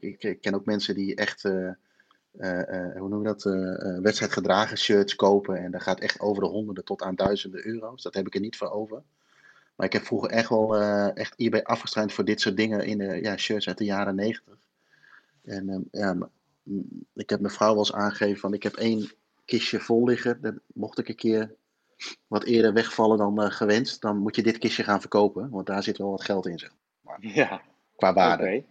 Ik, 0.00 0.22
ik, 0.22 0.40
ken 0.40 0.54
ook 0.54 0.64
mensen 0.64 0.94
die 0.94 1.14
echt, 1.14 1.42
hoe 2.98 3.08
noem 3.08 3.18
je 3.18 3.34
dat, 3.34 3.42
wedstrijdgedragen 4.02 4.78
shirts 4.78 5.16
kopen. 5.16 5.56
En 5.56 5.70
dat 5.70 5.82
gaat 5.82 6.00
echt 6.00 6.20
over 6.20 6.42
de 6.42 6.48
honderden 6.48 6.84
tot 6.84 7.02
aan 7.02 7.14
duizenden 7.14 7.66
euro's. 7.66 8.02
Dat 8.02 8.14
heb 8.14 8.26
ik 8.26 8.34
er 8.34 8.40
niet 8.40 8.56
voor 8.56 8.70
over. 8.70 9.02
Maar 9.74 9.86
ik 9.86 9.92
heb 9.92 10.04
vroeger 10.04 10.30
echt 10.30 10.48
wel 10.48 10.76
echt 11.14 11.34
eBay 11.36 11.62
afgestruind 11.62 12.12
voor 12.12 12.24
dit 12.24 12.40
soort 12.40 12.56
dingen 12.56 12.84
in 12.84 12.98
de 12.98 13.22
ja, 13.22 13.36
shirts 13.36 13.68
uit 13.68 13.78
de 13.78 13.84
jaren 13.84 14.14
negentig. 14.14 14.58
En 15.44 15.88
ja, 15.92 16.16
ik 17.14 17.30
heb 17.30 17.40
mijn 17.40 17.52
vrouw 17.52 17.70
wel 17.70 17.78
eens 17.78 17.92
aangegeven 17.92 18.40
van 18.40 18.54
ik 18.54 18.62
heb 18.62 18.74
één 18.74 19.10
kistje 19.44 19.80
vol 19.80 20.04
liggen. 20.04 20.40
Dat 20.40 20.54
mocht 20.66 20.98
ik 20.98 21.08
een 21.08 21.14
keer 21.14 21.54
wat 22.26 22.44
eerder 22.44 22.72
wegvallen 22.72 23.18
dan 23.18 23.42
uh, 23.42 23.50
gewenst, 23.50 24.00
dan 24.00 24.18
moet 24.18 24.36
je 24.36 24.42
dit 24.42 24.58
kistje 24.58 24.84
gaan 24.84 25.00
verkopen. 25.00 25.50
Want 25.50 25.66
daar 25.66 25.82
zit 25.82 25.98
wel 25.98 26.10
wat 26.10 26.24
geld 26.24 26.46
in, 26.46 26.58
zeg 26.58 26.74
maar. 27.00 27.18
Ja. 27.20 27.62
Qua 27.96 28.12
waarde. 28.12 28.42
Okay. 28.42 28.66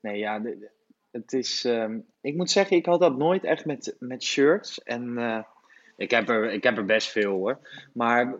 Nee, 0.00 0.18
ja, 0.18 0.38
de, 0.38 0.58
de, 0.58 0.70
het 1.10 1.32
is... 1.32 1.64
Um, 1.64 2.06
ik 2.20 2.36
moet 2.36 2.50
zeggen, 2.50 2.76
ik 2.76 2.86
had 2.86 3.00
dat 3.00 3.16
nooit 3.16 3.44
echt 3.44 3.64
met, 3.64 3.96
met 3.98 4.22
shirts. 4.22 4.82
En 4.82 5.08
uh, 5.18 5.42
ik, 5.96 6.10
heb 6.10 6.28
er, 6.28 6.52
ik 6.52 6.62
heb 6.62 6.76
er 6.76 6.84
best 6.84 7.08
veel, 7.08 7.32
hoor. 7.32 7.58
Maar 7.92 8.34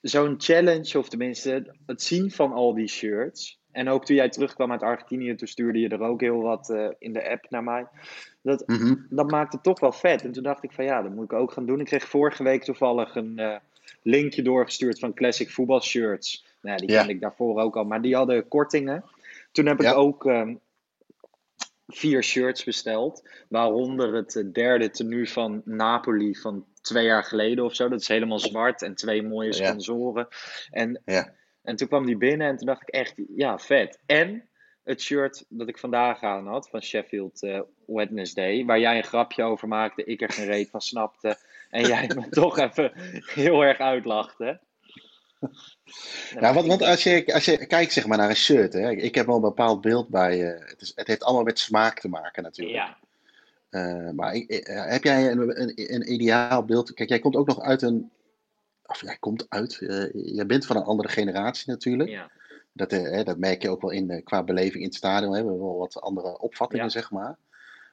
zo'n 0.00 0.34
challenge, 0.38 0.98
of 0.98 1.08
tenminste 1.08 1.74
het 1.86 2.02
zien 2.02 2.30
van 2.30 2.52
al 2.52 2.74
die 2.74 2.88
shirts... 2.88 3.62
En 3.74 3.88
ook 3.88 4.04
toen 4.04 4.16
jij 4.16 4.28
terugkwam 4.28 4.72
uit 4.72 4.82
Argentinië, 4.82 5.34
toen 5.34 5.48
stuurde 5.48 5.78
je 5.78 5.88
er 5.88 6.00
ook 6.00 6.20
heel 6.20 6.42
wat 6.42 6.68
uh, 6.68 6.88
in 6.98 7.12
de 7.12 7.30
app 7.30 7.46
naar 7.48 7.64
mij. 7.64 7.86
Dat, 8.42 8.66
Mhm. 8.66 8.94
dat 9.10 9.30
maakte 9.30 9.60
toch 9.60 9.80
wel 9.80 9.92
vet. 9.92 10.24
En 10.24 10.32
toen 10.32 10.42
dacht 10.42 10.62
ik 10.62 10.72
van 10.72 10.84
ja, 10.84 11.02
dat 11.02 11.14
moet 11.14 11.24
ik 11.24 11.32
ook 11.32 11.52
gaan 11.52 11.66
doen. 11.66 11.80
Ik 11.80 11.86
kreeg 11.86 12.08
vorige 12.08 12.42
week 12.42 12.64
toevallig 12.64 13.14
een 13.14 13.34
uh, 13.40 13.56
linkje 14.02 14.42
doorgestuurd 14.42 14.98
van 14.98 15.14
Classic 15.14 15.50
Voetbal 15.50 15.82
Shirts. 15.82 16.46
Nou, 16.60 16.78
die 16.78 16.90
Ja. 16.90 16.98
kende 16.98 17.12
ik 17.12 17.20
daarvoor 17.20 17.60
ook 17.60 17.76
al, 17.76 17.84
maar 17.84 18.02
die 18.02 18.14
hadden 18.16 18.48
kortingen. 18.48 19.04
Toen 19.52 19.66
heb 19.66 19.80
ik 19.80 19.94
ook 19.94 20.24
um, 20.24 20.60
vier 21.86 22.22
shirts 22.22 22.64
besteld. 22.64 23.28
Waaronder 23.48 24.14
het 24.14 24.34
uh, 24.34 24.52
derde 24.52 24.90
tenue 24.90 25.28
van 25.28 25.62
Napoli 25.64 26.34
van 26.36 26.66
twee 26.80 27.04
jaar 27.04 27.24
geleden 27.24 27.64
of 27.64 27.74
zo. 27.74 27.88
Dat 27.88 28.00
is 28.00 28.08
helemaal 28.08 28.38
zwart 28.38 28.82
en 28.82 28.94
twee 28.94 29.22
mooie 29.22 29.48
Ja. 29.56 29.66
sponsoren. 29.68 30.28
En 30.70 31.02
Ja. 31.04 31.34
en 31.62 31.76
toen 31.76 31.88
kwam 31.88 32.06
die 32.06 32.16
binnen 32.16 32.48
en 32.48 32.56
toen 32.56 32.66
dacht 32.66 32.82
ik 32.82 32.88
echt, 32.88 33.14
ja, 33.36 33.58
vet. 33.58 33.98
En 34.06 34.48
het 34.84 35.02
shirt 35.02 35.44
dat 35.48 35.68
ik 35.68 35.78
vandaag 35.78 36.22
aan 36.22 36.46
had 36.46 36.68
van 36.68 36.82
Sheffield 36.82 37.42
uh, 37.42 37.60
Wednesday, 37.86 38.64
waar 38.64 38.78
jij 38.80 38.96
een 38.96 39.04
grapje 39.04 39.42
over 39.42 39.68
maakte, 39.68 40.04
ik 40.04 40.22
er 40.22 40.30
geen 40.32 40.46
reet 40.46 40.70
van 40.70 40.80
snapte. 40.80 41.36
En 41.70 41.86
jij 41.86 42.10
me 42.14 42.28
toch 42.40 42.58
even 42.58 42.92
heel 43.34 43.62
erg 43.64 43.78
uitlachte. 43.78 44.60
Ja, 46.40 46.54
want, 46.54 46.66
want 46.66 46.82
als, 46.82 47.02
je, 47.02 47.34
als 47.34 47.44
je 47.44 47.66
kijkt 47.66 47.92
zeg 47.92 48.06
maar, 48.06 48.18
naar 48.18 48.28
een 48.28 48.36
shirt, 48.36 48.72
hè, 48.72 48.90
ik 48.90 49.14
heb 49.14 49.26
wel 49.26 49.34
een 49.34 49.40
bepaald 49.40 49.80
beeld 49.80 50.08
bij. 50.08 50.52
eh, 50.54 50.68
het, 50.68 50.80
is, 50.80 50.92
het 50.94 51.06
heeft 51.06 51.22
allemaal 51.24 51.44
met 51.44 51.58
smaak 51.58 52.00
te 52.00 52.08
maken 52.08 52.42
natuurlijk. 52.42 52.76
Ja, 52.76 52.96
Eh, 53.70 54.10
maar 54.10 54.34
ik- 54.34 54.50
eh, 54.50 54.86
heb 54.90 55.04
jij 55.04 55.30
een, 55.30 55.60
een, 55.62 55.72
een 55.94 56.12
ideaal 56.12 56.64
beeld? 56.64 56.94
Kijk, 56.94 57.08
jij 57.08 57.18
komt 57.18 57.36
ook 57.36 57.46
nog 57.46 57.60
uit 57.60 57.82
een. 57.82 58.10
Of 58.86 59.00
jij 59.00 59.16
komt 59.20 59.46
uit. 59.48 59.78
eh, 59.80 60.12
jij 60.12 60.46
bent 60.46 60.66
van 60.66 60.76
een 60.76 60.82
andere 60.82 61.08
generatie 61.08 61.70
natuurlijk. 61.70 62.10
ja, 62.10 62.30
Dat, 62.72 62.90
hè, 62.90 63.24
dat 63.24 63.38
merk 63.38 63.62
je 63.62 63.70
ook 63.70 63.80
wel 63.80 63.90
in, 63.90 64.20
qua 64.24 64.42
beleving 64.42 64.82
in 64.82 64.88
het 64.88 64.94
stadion. 64.94 65.34
Hebben 65.34 65.52
we 65.52 65.58
wel 65.60 65.78
wat 65.78 66.00
andere 66.00 66.38
opvattingen, 66.38 66.84
Ja. 66.84 66.90
zeg 66.90 67.10
maar. 67.10 67.36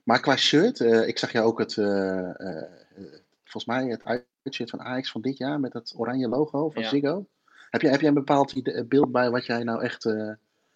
Maar 0.03 0.19
qua 0.19 0.35
shirt, 0.35 0.79
ik 0.79 1.17
zag 1.17 1.31
jou 1.31 1.45
ook 1.45 1.59
het. 1.59 1.73
volgens 3.43 3.65
mij 3.65 3.85
het 3.85 4.23
uitshirt 4.43 4.69
van 4.69 4.81
Ajax 4.81 5.11
van 5.11 5.21
dit 5.21 5.37
jaar 5.37 5.59
met 5.59 5.73
het 5.73 5.93
oranje 5.97 6.27
logo 6.27 6.69
van. 6.69 6.83
Ziggo. 6.83 7.25
Heb 7.71 7.81
jij, 7.81 7.91
heb 7.91 7.99
jij 7.99 8.09
een 8.09 8.15
bepaald 8.15 8.51
ide- 8.51 8.85
beeld 8.85 9.11
bij 9.11 9.29
wat 9.29 9.45
jij 9.45 9.63
nou 9.63 9.83
echt 9.83 10.05
eh, 10.05 10.31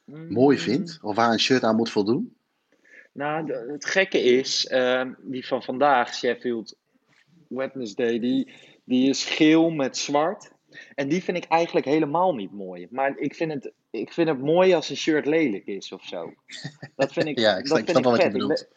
mooi 0.05 0.57
Mm. 0.57 0.63
vindt? 0.63 0.99
Of 1.01 1.15
waar 1.15 1.31
een 1.31 1.39
shirt 1.39 1.63
aan 1.63 1.75
moet 1.75 1.89
voldoen? 1.91 2.35
Nou, 3.11 3.53
het 3.71 3.85
gekke 3.85 4.19
is, 4.19 4.67
ehm, 4.67 5.13
die 5.21 5.47
van 5.47 5.63
vandaag, 5.63 6.13
Sheffield 6.13 6.75
Wednesday, 7.47 8.19
die, 8.19 8.53
die 8.83 9.09
is 9.09 9.23
geel 9.25 9.69
met 9.69 9.97
zwart. 9.97 10.51
En 10.95 11.07
die 11.09 11.23
vind 11.23 11.37
ik 11.37 11.45
eigenlijk 11.45 11.85
helemaal 11.85 12.35
niet 12.35 12.51
mooi. 12.51 12.87
Maar 12.89 13.17
ik 13.17 13.35
vind 13.35 13.53
het, 13.53 13.71
ik 13.89 14.13
vind 14.13 14.29
het 14.29 14.41
mooi 14.41 14.73
als 14.73 14.89
een 14.89 14.95
shirt 14.97 15.25
lelijk 15.25 15.65
is 15.65 15.91
of 15.91 16.03
zo. 16.05 16.33
Dat 16.95 17.13
vind 17.13 17.25
ik, 17.27 17.39
Ja, 17.45 17.57
ik 17.57 17.67
dat 17.67 17.77
ik 17.77 17.89
vind 17.89 18.05
je 18.05 18.47
vet. 18.47 18.61
Ik, 18.61 18.67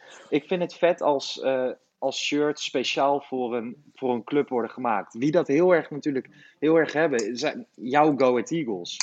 ik 0.43 0.49
vind 0.49 0.63
het 0.63 0.75
vet 0.75 1.01
als, 1.03 1.41
eh, 1.41 1.71
als 1.99 2.19
shirts 2.19 2.65
speciaal 2.65 3.21
voor 3.21 3.57
een, 3.57 3.93
voor 3.95 4.15
een 4.15 4.25
club 4.25 4.49
worden 4.49 4.71
gemaakt. 4.71 5.15
Wie 5.15 5.31
dat 5.31 5.47
heel 5.47 5.75
erg 5.75 5.91
natuurlijk 5.91 6.55
heel 6.59 6.77
erg 6.77 6.93
hebben, 6.93 7.37
zijn 7.37 7.67
jouw 7.75 8.17
Go 8.17 8.31
Ahead 8.31 8.51
Eagles. 8.51 8.97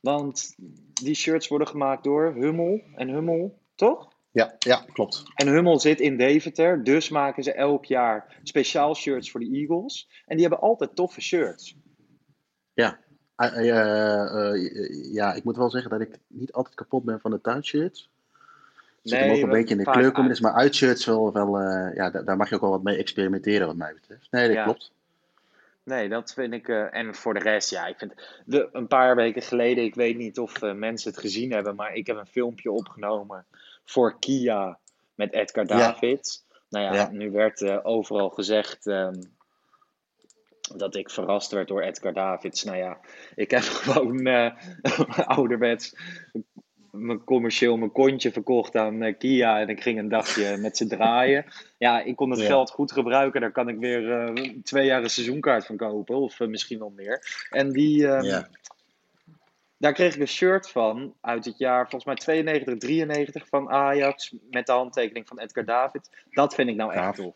Want 0.00 0.54
die 1.02 1.14
shirts 1.14 1.48
worden 1.48 1.68
gemaakt 1.68 2.04
door 2.04 2.34
Hummel 2.34 2.80
en 2.94 3.08
Hummel, 3.08 3.58
toch? 3.74 4.12
Ja, 4.30 4.54
ja 4.58 4.84
klopt. 4.92 5.22
En 5.34 5.48
Hummel 5.48 5.80
zit 5.80 6.00
in 6.00 6.16
Deventer, 6.16 6.84
dus 6.84 7.08
maken 7.08 7.42
ze 7.42 7.52
elk 7.52 7.84
jaar 7.84 8.40
speciaal 8.42 8.94
shirts 8.94 9.30
voor 9.30 9.40
de 9.40 9.50
Eagles. 9.50 10.08
En 10.26 10.36
die 10.36 10.46
hebben 10.46 10.68
altijd 10.68 10.96
toffe 10.96 11.20
shirts. 11.20 11.76
Ja. 12.74 13.00
Eh, 13.36 13.70
eh, 13.70 14.54
eh, 14.54 15.12
ja, 15.12 15.34
ik 15.34 15.44
moet 15.44 15.56
wel 15.56 15.70
zeggen 15.70 15.90
dat 15.90 16.00
ik 16.00 16.18
niet 16.26 16.52
altijd 16.52 16.74
kapot 16.74 17.04
ben 17.04 17.20
van 17.20 17.30
de 17.30 17.40
thuisshirts. 17.40 18.10
Zit 19.02 19.18
hem 19.18 19.30
ook 19.30 19.42
een 19.42 19.48
beetje 19.48 19.74
in 19.76 19.84
de 19.84 19.90
kleurcombinatie, 19.90 20.44
maar 20.44 20.52
uitshirts 20.54 21.04
wel, 21.04 21.32
wel 21.32 21.58
eh, 21.58 21.94
ja, 21.94 22.10
daar, 22.10 22.24
daar 22.24 22.36
mag 22.36 22.48
je 22.48 22.54
ook 22.54 22.60
wel 22.60 22.70
wat 22.70 22.82
mee 22.82 22.96
experimenteren 22.96 23.66
wat 23.66 23.76
mij 23.76 23.92
betreft. 23.94 24.26
Nee, 24.30 24.46
dat 24.46 24.56
Ja. 24.56 24.64
klopt. 24.64 24.92
Nee, 25.84 26.08
dat 26.08 26.32
vind 26.32 26.52
ik. 26.52 26.68
eh, 26.68 26.94
en 26.94 27.14
voor 27.14 27.34
de 27.34 27.40
rest, 27.40 27.70
ja, 27.70 27.86
ik 27.86 27.98
vind. 27.98 28.14
De, 28.44 28.68
een 28.72 28.86
paar 28.86 29.16
weken 29.16 29.42
geleden, 29.42 29.84
ik 29.84 29.94
weet 29.94 30.16
niet 30.16 30.38
of 30.38 30.62
eh, 30.62 30.72
mensen 30.72 31.10
het 31.10 31.20
gezien 31.20 31.52
hebben, 31.52 31.74
maar 31.74 31.94
ik 31.94 32.06
heb 32.06 32.16
een 32.16 32.26
filmpje 32.26 32.70
opgenomen 32.72 33.46
voor 33.84 34.18
Kia 34.18 34.78
met 35.14 35.32
Edgar 35.32 35.66
Ja. 35.66 35.76
Davids. 35.78 36.44
Nou 36.68 36.84
ja, 36.84 36.94
Ja. 36.94 37.08
nu 37.10 37.30
werd 37.30 37.84
overal 37.84 38.28
gezegd 38.30 38.86
ehm, 38.86 39.22
dat 40.76 40.94
ik 40.96 41.10
verrast 41.10 41.50
werd 41.50 41.68
door 41.68 41.82
Edgar 41.82 42.12
Davids. 42.12 42.64
Nou 42.64 42.76
ja, 42.76 42.98
ik 43.34 43.50
heb 43.50 43.62
gewoon 43.82 44.26
eh 44.26 44.50
ouderwets 45.36 45.94
mijn 46.92 47.24
commercieel 47.24 47.76
mijn 47.76 47.92
kontje 47.92 48.32
verkocht 48.32 48.76
aan 48.76 49.02
eh, 49.02 49.18
Kia 49.18 49.60
en 49.60 49.68
ik 49.68 49.82
ging 49.82 49.98
een 49.98 50.08
dagje 50.08 50.56
met 50.56 50.76
ze 50.76 50.86
draaien. 50.86 51.44
Ja, 51.78 52.00
ik 52.00 52.16
kon 52.16 52.30
het 52.30 52.40
Ja. 52.40 52.46
geld 52.46 52.70
goed 52.70 52.92
gebruiken. 52.92 53.40
Daar 53.40 53.52
kan 53.52 53.68
ik 53.68 53.78
weer 53.78 54.12
eh, 54.20 54.48
twee 54.62 54.86
jaar 54.86 55.02
een 55.02 55.10
seizoenkaart 55.10 55.66
van 55.66 55.76
kopen 55.76 56.16
of 56.16 56.40
eh, 56.40 56.48
misschien 56.48 56.78
wel 56.78 56.92
meer. 56.96 57.46
En 57.50 57.72
die, 57.72 58.06
ehm, 58.08 58.24
Ja. 58.24 58.48
daar 59.76 59.92
kreeg 59.92 60.14
ik 60.14 60.20
een 60.20 60.28
shirt 60.28 60.70
van 60.70 61.14
uit 61.20 61.44
het 61.44 61.58
jaar 61.58 61.80
volgens 61.80 62.04
mij 62.04 62.14
92, 62.14 62.76
93 62.78 63.48
van 63.48 63.70
Ajax 63.70 64.34
met 64.50 64.66
de 64.66 64.72
handtekening 64.72 65.28
van 65.28 65.38
Edgar 65.38 65.64
David. 65.64 66.10
Dat 66.30 66.54
vind 66.54 66.68
ik 66.68 66.76
nou 66.76 66.92
echt 66.92 67.14
tof. 67.14 67.34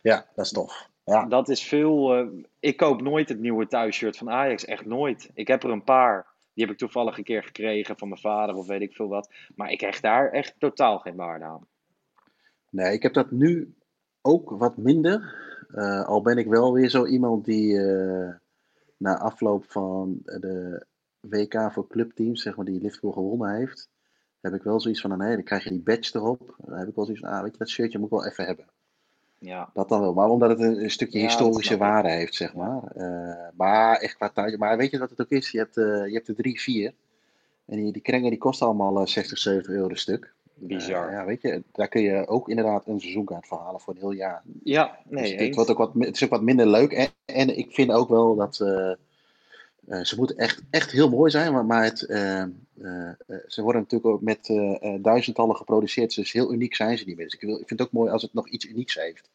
ja, 0.00 0.26
dat 0.34 0.44
is 0.44 0.52
tof. 0.52 0.88
Ja. 1.04 1.24
Dat 1.24 1.48
is 1.48 1.62
veel. 1.62 2.26
ik 2.60 2.76
koop 2.76 3.02
nooit 3.02 3.28
het 3.28 3.38
nieuwe 3.40 3.66
thuisshirt 3.66 4.16
van 4.16 4.30
Ajax. 4.30 4.64
Echt 4.64 4.84
nooit. 4.86 5.30
Ik 5.34 5.48
heb 5.48 5.62
er 5.62 5.70
een 5.70 5.84
paar. 5.84 6.26
Die 6.54 6.64
heb 6.64 6.72
ik 6.72 6.78
toevallig 6.78 7.18
een 7.18 7.24
keer 7.24 7.42
gekregen 7.42 7.98
van 7.98 8.08
mijn 8.08 8.20
vader 8.20 8.54
of 8.54 8.66
weet 8.66 8.80
ik 8.80 8.94
veel 8.94 9.08
wat. 9.08 9.34
Maar 9.54 9.70
ik 9.70 9.80
hecht 9.80 10.02
daar 10.02 10.30
echt 10.30 10.54
totaal 10.58 10.98
geen 10.98 11.16
waarde 11.16 11.44
aan. 11.44 11.66
Nee, 12.70 12.92
ik 12.92 13.02
heb 13.02 13.12
dat 13.12 13.30
nu 13.30 13.74
ook 14.20 14.50
wat 14.50 14.76
minder. 14.76 15.40
Eh, 15.68 16.06
al 16.06 16.22
ben 16.22 16.38
ik 16.38 16.46
wel 16.46 16.72
weer 16.72 16.88
zo 16.88 17.06
iemand 17.06 17.44
die 17.44 17.78
eh, 17.78 18.34
na 18.96 19.18
afloop 19.18 19.64
van 19.68 20.20
de 20.22 20.86
WK 21.20 21.72
voor 21.72 21.86
clubteams, 21.88 22.42
zeg 22.42 22.56
maar, 22.56 22.64
die 22.64 22.80
Liverpool 22.80 23.12
gewonnen 23.12 23.54
heeft, 23.56 23.90
heb 24.40 24.54
ik 24.54 24.62
wel 24.62 24.80
zoiets 24.80 25.00
van, 25.00 25.18
nee, 25.18 25.34
dan 25.34 25.44
krijg 25.44 25.64
je 25.64 25.70
die 25.70 25.82
badge 25.82 26.18
erop. 26.18 26.54
Dan 26.58 26.78
heb 26.78 26.88
ik 26.88 26.94
wel 26.94 27.04
zoiets 27.04 27.22
van, 27.22 27.32
ah, 27.32 27.42
weet 27.42 27.52
je, 27.52 27.58
dat 27.58 27.68
shirtje 27.68 27.98
moet 27.98 28.12
ik 28.12 28.18
wel 28.18 28.26
even 28.26 28.44
hebben. 28.44 28.66
Ja, 29.44 29.70
Dat 29.74 29.88
dan 29.88 30.00
wel, 30.00 30.12
maar 30.14 30.28
omdat 30.28 30.48
het 30.50 30.60
een, 30.60 30.82
een 30.82 30.90
stukje 30.90 31.18
Ja, 31.18 31.24
historische 31.24 31.72
ik. 31.74 31.78
waarde 31.80 32.10
heeft, 32.10 32.34
zeg 32.34 32.54
maar. 32.54 32.82
Eh, 32.94 33.48
maar 33.56 33.96
echt 33.96 34.14
qua 34.16 34.28
thuis. 34.28 34.56
Maar 34.56 34.76
weet 34.76 34.90
je 34.90 34.98
wat 34.98 35.10
het 35.10 35.20
ook 35.20 35.30
is? 35.30 35.50
Je 35.50 35.58
hebt, 35.58 35.76
eh, 35.76 35.84
je 36.06 36.12
hebt 36.12 36.28
er 36.28 36.34
drie, 36.34 36.60
vier. 36.60 36.92
En 37.66 37.76
die, 37.76 37.92
die 37.92 38.02
krengen 38.02 38.30
die 38.30 38.38
kosten 38.38 38.66
allemaal 38.66 39.00
eh, 39.00 39.06
60, 39.06 39.38
70 39.38 39.72
euro 39.72 39.88
een 39.88 39.96
stuk. 39.96 40.32
bizar. 40.54 41.06
Eh, 41.08 41.12
ja, 41.12 41.24
weet 41.24 41.42
je, 41.42 41.62
daar 41.72 41.88
kun 41.88 42.02
je 42.02 42.26
ook 42.26 42.48
inderdaad 42.48 42.86
een 42.86 43.00
seizoenkaart 43.00 43.46
voor 43.46 43.58
halen 43.58 43.80
voor 43.80 43.94
een 43.94 44.00
heel 44.00 44.10
jaar. 44.12 44.42
ja, 44.62 44.98
nee. 45.08 45.22
dus 45.22 45.30
het, 45.32 45.40
eens. 45.40 45.56
wordt 45.56 45.70
ook 45.70 45.78
wat, 45.78 45.90
het 45.98 46.14
is 46.14 46.24
ook 46.24 46.30
wat 46.30 46.42
minder 46.42 46.66
leuk. 46.66 46.92
En, 46.92 47.08
en 47.24 47.58
ik 47.58 47.72
vind 47.72 47.92
ook 47.92 48.08
wel 48.08 48.36
dat. 48.36 48.58
Eh, 49.88 50.00
ze 50.02 50.16
moeten 50.16 50.36
echt, 50.36 50.62
echt 50.70 50.90
heel 50.90 51.08
mooi 51.08 51.30
zijn, 51.30 51.52
maar, 51.52 51.64
maar 51.64 51.84
het, 51.84 52.02
eh, 52.02 52.40
eh, 52.42 52.48
ze 53.48 53.62
worden 53.62 53.80
natuurlijk 53.82 54.14
ook 54.14 54.20
met 54.22 54.52
duizendtallen 55.02 55.56
geproduceerd. 55.56 56.14
Dus 56.14 56.32
heel 56.32 56.52
uniek 56.52 56.74
zijn 56.74 56.98
ze 56.98 57.04
niet 57.04 57.16
meer. 57.16 57.24
Dus 57.24 57.34
ik, 57.34 57.40
wil, 57.40 57.58
ik 57.60 57.66
vind 57.68 57.80
het 57.80 57.88
ook 57.88 57.94
mooi 57.94 58.10
als 58.10 58.22
het 58.22 58.34
nog 58.34 58.48
iets 58.48 58.64
unieks 58.66 58.94
heeft. 58.94 59.28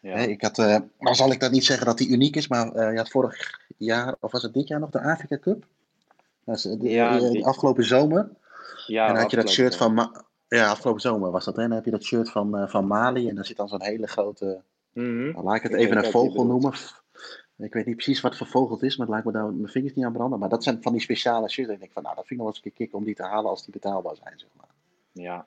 ja. 0.00 0.14
Ik 0.16 0.40
had, 0.42 0.56
nou 0.56 1.14
zal 1.14 1.32
ik 1.32 1.40
dat 1.40 1.50
niet 1.50 1.64
zeggen 1.64 1.86
dat 1.86 1.98
die 1.98 2.08
uniek 2.08 2.36
is, 2.36 2.48
maar 2.48 2.90
je 2.92 2.96
had 2.98 3.10
vorig 3.10 3.60
jaar, 3.76 4.14
of 4.20 4.32
was 4.32 4.42
het 4.42 4.54
dit 4.54 4.68
jaar 4.68 4.80
nog, 4.80 4.90
de 4.90 5.00
Afrika 5.00 5.38
Cup? 5.38 5.64
Dat 6.44 6.56
is, 6.56 6.62
de, 6.62 6.76
Ja, 6.88 7.18
die- 7.18 7.46
afgelopen 7.46 7.84
zomer. 7.84 8.28
ja, 8.86 9.06
en 9.06 9.12
dan 9.12 9.22
had 9.22 9.30
je 9.30 9.36
dat 9.36 9.48
shirt 9.50 9.76
van. 9.76 9.94
Ma- 9.94 10.24
ja, 10.48 10.68
afgelopen 10.70 11.00
zomer 11.00 11.30
was 11.30 11.44
dat. 11.44 11.56
hè. 11.56 11.62
En 11.62 11.68
dan 11.68 11.76
heb 11.76 11.84
je 11.84 11.90
dat 11.90 12.02
shirt 12.04 12.30
van, 12.30 12.68
van 12.68 12.86
Mali. 12.86 13.28
En 13.28 13.34
daar 13.34 13.46
zit 13.46 13.56
dan 13.56 13.68
zo'n 13.68 13.82
hele 13.82 14.06
grote. 14.06 14.60
Mhm. 14.92 15.40
Laat 15.44 15.56
ik 15.56 15.62
het 15.62 15.72
Ik 15.72 15.78
even 15.78 15.96
een 16.04 16.10
vogel 16.10 16.46
noemen. 16.46 16.72
Ik 17.60 17.72
weet 17.72 17.86
niet 17.86 17.94
precies 17.94 18.20
wat 18.20 18.36
voor 18.36 18.46
vogel 18.46 18.74
het 18.74 18.84
is, 18.84 18.96
maar 18.96 19.06
het 19.06 19.14
lijkt 19.14 19.26
me 19.26 19.32
daar 19.42 19.52
mijn 19.52 19.72
vingers 19.72 19.94
niet 19.94 20.04
aan 20.04 20.12
branden. 20.12 20.38
Maar 20.38 20.48
dat 20.48 20.62
zijn 20.64 20.82
van 20.82 20.92
die 20.92 21.00
speciale 21.00 21.48
shirts. 21.50 21.68
En 21.68 21.74
ik 21.74 21.80
denk 21.80 21.92
van, 21.92 22.02
nou, 22.02 22.14
dat 22.14 22.26
vind 22.26 22.40
ik 22.40 22.46
nog 22.46 22.46
wel 22.46 22.56
eens 22.56 22.64
een 22.66 22.72
keer 22.76 22.86
kick 22.86 22.96
om 22.96 23.04
die 23.04 23.14
te 23.14 23.22
halen 23.22 23.50
als 23.50 23.62
die 23.64 23.72
betaalbaar 23.72 24.16
zijn, 24.16 24.38
zeg 24.38 24.48
maar. 24.56 24.68
Ja, 25.12 25.46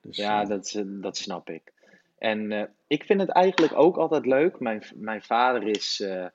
Dus, 0.00 0.16
ja 0.16 0.42
eh, 0.42 0.48
dat, 0.48 0.64
is- 0.66 0.82
dat 0.86 1.16
snap 1.16 1.50
ik. 1.50 1.72
En 2.18 2.52
eh, 2.52 2.64
ik 2.86 3.04
vind 3.04 3.20
het 3.20 3.30
eigenlijk 3.30 3.72
ook 3.78 3.96
altijd 3.96 4.26
leuk. 4.26 4.60
Mijn, 4.60 4.82
mijn 4.94 5.22
vader 5.22 5.62
is 5.62 6.00
eh, 6.00 6.26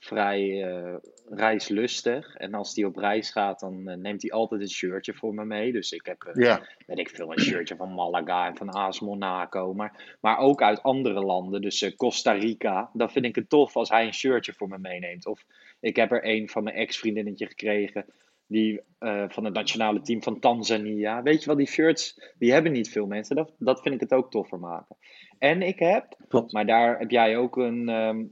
vrij 0.00 0.64
eh, 0.64 0.94
reislustig. 1.28 2.34
En 2.36 2.54
als 2.54 2.74
hij 2.74 2.84
op 2.84 2.96
reis 2.96 3.30
gaat, 3.30 3.60
dan 3.60 3.88
eh, 3.88 3.96
neemt 3.96 4.22
hij 4.22 4.30
altijd 4.30 4.60
een 4.60 4.70
shirtje 4.70 5.14
voor 5.14 5.34
me 5.34 5.44
mee. 5.44 5.72
Dus 5.72 5.92
ik 5.92 6.06
heb, 6.06 6.22
eh, 6.22 6.44
ja, 6.44 6.66
weet 6.86 6.98
ik 6.98 7.10
veel, 7.10 7.32
een 7.32 7.40
shirtje 7.40 7.76
van 7.76 7.94
Malaga 7.94 8.46
en 8.46 8.56
van 8.56 8.70
AS 8.70 9.00
Monaco. 9.00 9.74
Maar, 9.74 10.16
maar 10.20 10.38
ook 10.38 10.62
uit 10.62 10.82
andere 10.82 11.20
landen. 11.20 11.60
Dus 11.60 11.94
Costa 11.96 12.32
Rica. 12.32 12.90
Dan 12.92 13.10
vind 13.10 13.24
ik 13.24 13.34
het 13.34 13.48
tof 13.48 13.76
als 13.76 13.88
hij 13.88 14.06
een 14.06 14.14
shirtje 14.14 14.52
voor 14.52 14.68
me 14.68 14.78
meeneemt. 14.78 15.26
Of 15.26 15.44
ik 15.80 15.96
heb 15.96 16.12
er 16.12 16.26
een 16.26 16.48
van 16.48 16.64
mijn 16.64 16.76
ex-vriendinnetje 16.76 17.46
gekregen. 17.46 18.04
Die 18.46 18.80
van 19.28 19.44
het 19.44 19.54
nationale 19.54 20.00
team 20.00 20.22
van 20.22 20.38
Tanzania. 20.38 21.22
Weet 21.22 21.40
je 21.40 21.46
wel, 21.46 21.56
die 21.56 21.66
shirts, 21.66 22.32
die 22.38 22.52
hebben 22.52 22.72
niet 22.72 22.90
veel 22.90 23.06
mensen. 23.06 23.36
Dat, 23.36 23.52
dat 23.58 23.82
vind 23.82 23.94
ik 23.94 24.00
het 24.00 24.12
ook 24.12 24.30
toffer 24.30 24.58
maken. 24.58 24.96
En 25.38 25.62
ik 25.62 25.78
heb, 25.78 26.16
klopt. 26.28 26.52
maar 26.52 26.66
daar 26.66 26.98
heb 26.98 27.10
jij 27.10 27.36
ook 27.36 27.56
een 27.56 27.88
ehm, 27.88 28.24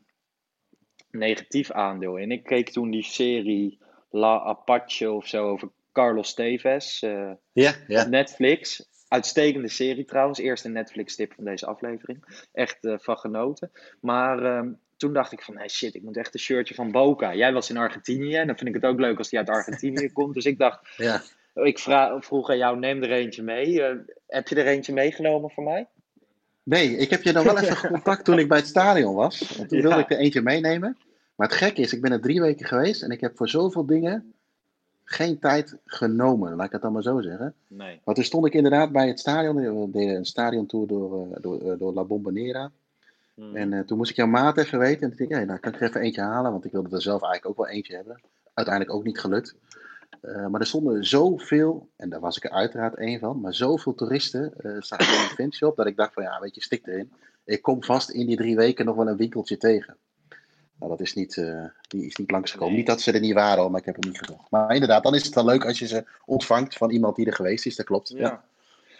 negatief 1.18 1.70
aandeel 1.70 2.16
in. 2.16 2.30
Ik 2.30 2.42
keek 2.44 2.70
toen 2.70 2.90
die 2.90 3.02
serie 3.04 3.78
La 4.10 4.40
Apache 4.40 5.10
of 5.10 5.26
zo 5.26 5.48
over 5.50 5.68
Carlos 5.92 6.34
Tevez. 6.34 7.02
eh, 7.02 7.30
Ja, 7.52 7.72
ja. 7.86 8.02
op 8.02 8.08
Netflix. 8.08 8.86
Uitstekende 9.08 9.68
serie 9.68 10.04
trouwens. 10.04 10.38
Eerste 10.38 10.68
Netflix-tip 10.68 11.32
van 11.34 11.44
deze 11.44 11.66
aflevering. 11.66 12.46
Echt 12.52 12.84
eh, 12.84 12.94
van 12.98 13.16
genoten. 13.18 13.70
Maar 14.00 14.42
ehm, 14.44 14.68
toen 14.96 15.12
dacht 15.12 15.32
ik 15.32 15.42
van, 15.42 15.56
hey 15.56 15.68
shit, 15.68 15.94
ik 15.94 16.02
moet 16.02 16.16
echt 16.16 16.34
een 16.34 16.40
shirtje 16.40 16.74
van 16.74 16.90
Boca. 16.90 17.34
Jij 17.34 17.52
was 17.52 17.70
in 17.70 17.76
Argentinië 17.76 18.34
en 18.36 18.46
dan 18.46 18.56
vind 18.56 18.68
ik 18.68 18.74
het 18.74 18.84
ook 18.84 18.98
leuk 19.00 19.18
als 19.18 19.28
die 19.28 19.38
uit 19.38 19.48
Argentinië 19.48 20.12
komt. 20.18 20.34
Dus 20.34 20.44
ik 20.44 20.58
dacht, 20.58 20.80
ja. 20.96 21.22
ik 21.54 21.78
vraag, 21.78 22.24
vroeg 22.24 22.50
aan 22.50 22.56
jou, 22.56 22.78
neem 22.78 23.02
er 23.02 23.12
eentje 23.12 23.42
mee. 23.42 23.82
Eh, 23.82 23.96
heb 24.26 24.48
je 24.48 24.54
er 24.54 24.66
eentje 24.66 24.92
meegenomen 24.92 25.50
voor 25.50 25.64
mij? 25.64 25.86
Nee, 26.62 26.96
ik 26.96 27.10
heb 27.10 27.22
je 27.22 27.32
dan 27.32 27.44
wel 27.44 27.58
even 27.58 27.88
contact 27.92 28.24
toen 28.24 28.38
ik 28.38 28.48
bij 28.48 28.58
het 28.58 28.66
stadion 28.66 29.14
was. 29.14 29.56
En 29.58 29.68
toen 29.68 29.78
Ja. 29.78 29.84
wilde 29.84 30.00
ik 30.02 30.10
er 30.10 30.18
eentje 30.18 30.42
meenemen. 30.42 30.96
Maar 31.38 31.48
het 31.48 31.56
gekke 31.56 31.80
is, 31.80 31.92
ik 31.92 32.00
ben 32.00 32.12
er 32.12 32.20
drie 32.20 32.40
weken 32.40 32.66
geweest 32.66 33.02
en 33.02 33.10
ik 33.10 33.20
heb 33.20 33.36
voor 33.36 33.48
zoveel 33.48 33.86
dingen 33.86 34.34
geen 35.04 35.38
tijd 35.38 35.76
genomen. 35.84 36.56
Laat 36.56 36.66
ik 36.66 36.72
het 36.72 36.82
dan 36.82 36.92
maar 36.92 37.02
zo 37.02 37.20
zeggen. 37.20 37.54
Nee. 37.66 38.00
Maar 38.04 38.14
toen 38.14 38.24
stond 38.24 38.46
ik 38.46 38.54
inderdaad 38.54 38.92
bij 38.92 39.08
het 39.08 39.18
stadion. 39.18 39.54
We 39.56 39.90
deden 39.90 40.16
een 40.16 40.24
stadiontour 40.24 40.86
door, 40.86 41.32
eh, 41.32 41.42
door, 41.42 41.60
eh, 41.60 41.78
door 41.78 41.92
La 41.92 42.04
Bombonera. 42.04 42.70
Hmm. 43.34 43.56
En 43.56 43.72
eh, 43.72 43.80
toen 43.80 43.96
moest 43.96 44.10
ik 44.10 44.16
jouw 44.16 44.26
maat 44.26 44.58
even 44.58 44.78
weten. 44.78 45.02
En 45.10 45.16
toen 45.16 45.28
dacht 45.28 45.40
ik, 45.40 45.46
nou 45.46 45.58
kan 45.58 45.72
ik 45.72 45.80
er 45.80 45.88
even 45.88 46.00
eentje 46.00 46.20
halen. 46.20 46.50
Want 46.50 46.64
ik 46.64 46.72
wilde 46.72 46.96
er 46.96 47.02
zelf 47.02 47.22
eigenlijk 47.22 47.46
ook 47.46 47.66
wel 47.66 47.74
eentje 47.74 47.96
hebben. 47.96 48.20
Uiteindelijk 48.54 48.96
ook 48.96 49.04
niet 49.04 49.20
gelukt. 49.20 49.54
Maar 50.20 50.60
er 50.60 50.66
stonden 50.66 51.04
zoveel, 51.04 51.88
en 51.96 52.08
daar 52.08 52.20
was 52.20 52.36
ik 52.36 52.44
er 52.44 52.50
uiteraard 52.50 52.94
één 52.94 53.18
van, 53.18 53.40
maar 53.40 53.54
zoveel 53.54 53.94
toeristen 53.94 54.52
eh 54.56 54.76
staan 54.78 54.98
in 54.98 55.06
de 55.06 55.34
fanshop, 55.42 55.76
dat 55.76 55.86
ik 55.86 55.96
dacht 55.96 56.12
van 56.12 56.22
ja, 56.22 56.40
weet 56.40 56.54
je, 56.54 56.62
stik 56.62 56.86
erin. 56.86 57.12
Ik 57.44 57.62
kom 57.62 57.84
vast 57.84 58.10
in 58.10 58.26
die 58.26 58.36
drie 58.36 58.56
weken 58.56 58.84
nog 58.84 58.96
wel 58.96 59.08
een 59.08 59.16
winkeltje 59.16 59.56
tegen. 59.56 59.96
Nou, 60.78 60.90
dat 60.90 61.00
is 61.00 61.14
niet, 61.14 61.36
eh, 61.36 61.64
die 61.88 62.06
is 62.06 62.16
niet 62.16 62.30
langsgekomen. 62.30 62.68
Nee. 62.68 62.78
Niet 62.78 62.86
dat 62.90 63.00
ze 63.00 63.12
er 63.12 63.20
niet 63.20 63.34
waren, 63.34 63.70
maar 63.70 63.80
ik 63.80 63.86
heb 63.86 63.96
hem 63.96 64.10
niet 64.10 64.18
gezocht. 64.18 64.50
Maar 64.50 64.72
inderdaad, 64.74 65.02
dan 65.02 65.14
is 65.14 65.24
het 65.24 65.34
wel 65.34 65.44
leuk 65.44 65.64
als 65.64 65.78
je 65.78 65.86
ze 65.86 66.04
ontvangt 66.24 66.76
van 66.76 66.90
iemand 66.90 67.16
die 67.16 67.26
er 67.26 67.32
geweest 67.32 67.66
is, 67.66 67.76
dat 67.76 67.86
klopt. 67.86 68.08
Ja. 68.08 68.18
Ja. 68.18 68.44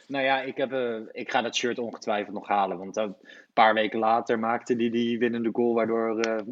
Nou 0.07 0.25
ja, 0.25 0.41
ik, 0.41 0.57
heb, 0.57 0.73
eh, 0.73 0.97
ik 1.13 1.31
ga 1.31 1.43
dat 1.43 1.57
shirt 1.57 1.79
ongetwijfeld 1.79 2.35
nog 2.35 2.49
halen. 2.49 2.79
Want 2.79 2.97
eh, 2.97 3.05
een 3.05 3.15
paar 3.53 3.75
weken 3.75 3.99
later 3.99 4.39
maakte 4.39 4.73
hij 4.73 4.83
die, 4.83 4.91
die 4.91 5.19
winnende 5.19 5.51
goal, 5.53 5.75
waardoor 5.75 6.21
eh 6.21 6.43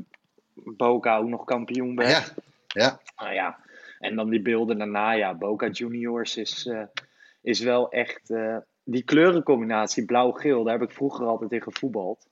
Boca 0.55 1.17
ook 1.17 1.29
nog 1.29 1.45
kampioen 1.45 1.97
werd. 1.97 2.11
Ja, 2.11 2.25
ja. 2.67 3.01
Nou 3.17 3.35
ja, 3.35 3.59
en 3.99 4.17
dan 4.17 4.31
die 4.31 4.43
beelden 4.43 4.79
daarna, 4.79 5.13
ja, 5.13 5.35
Boca 5.35 5.69
Juniors 5.69 6.37
is, 6.37 6.71
is 7.43 7.61
wel 7.61 7.91
echt. 7.91 8.35
die 8.85 9.03
kleurencombinatie 9.03 10.05
blauw-geel, 10.05 10.65
daar 10.65 10.79
heb 10.79 10.89
ik 10.89 10.95
vroeger 10.95 11.27
altijd 11.27 11.53
in 11.53 11.63
gevoetbald. 11.63 12.27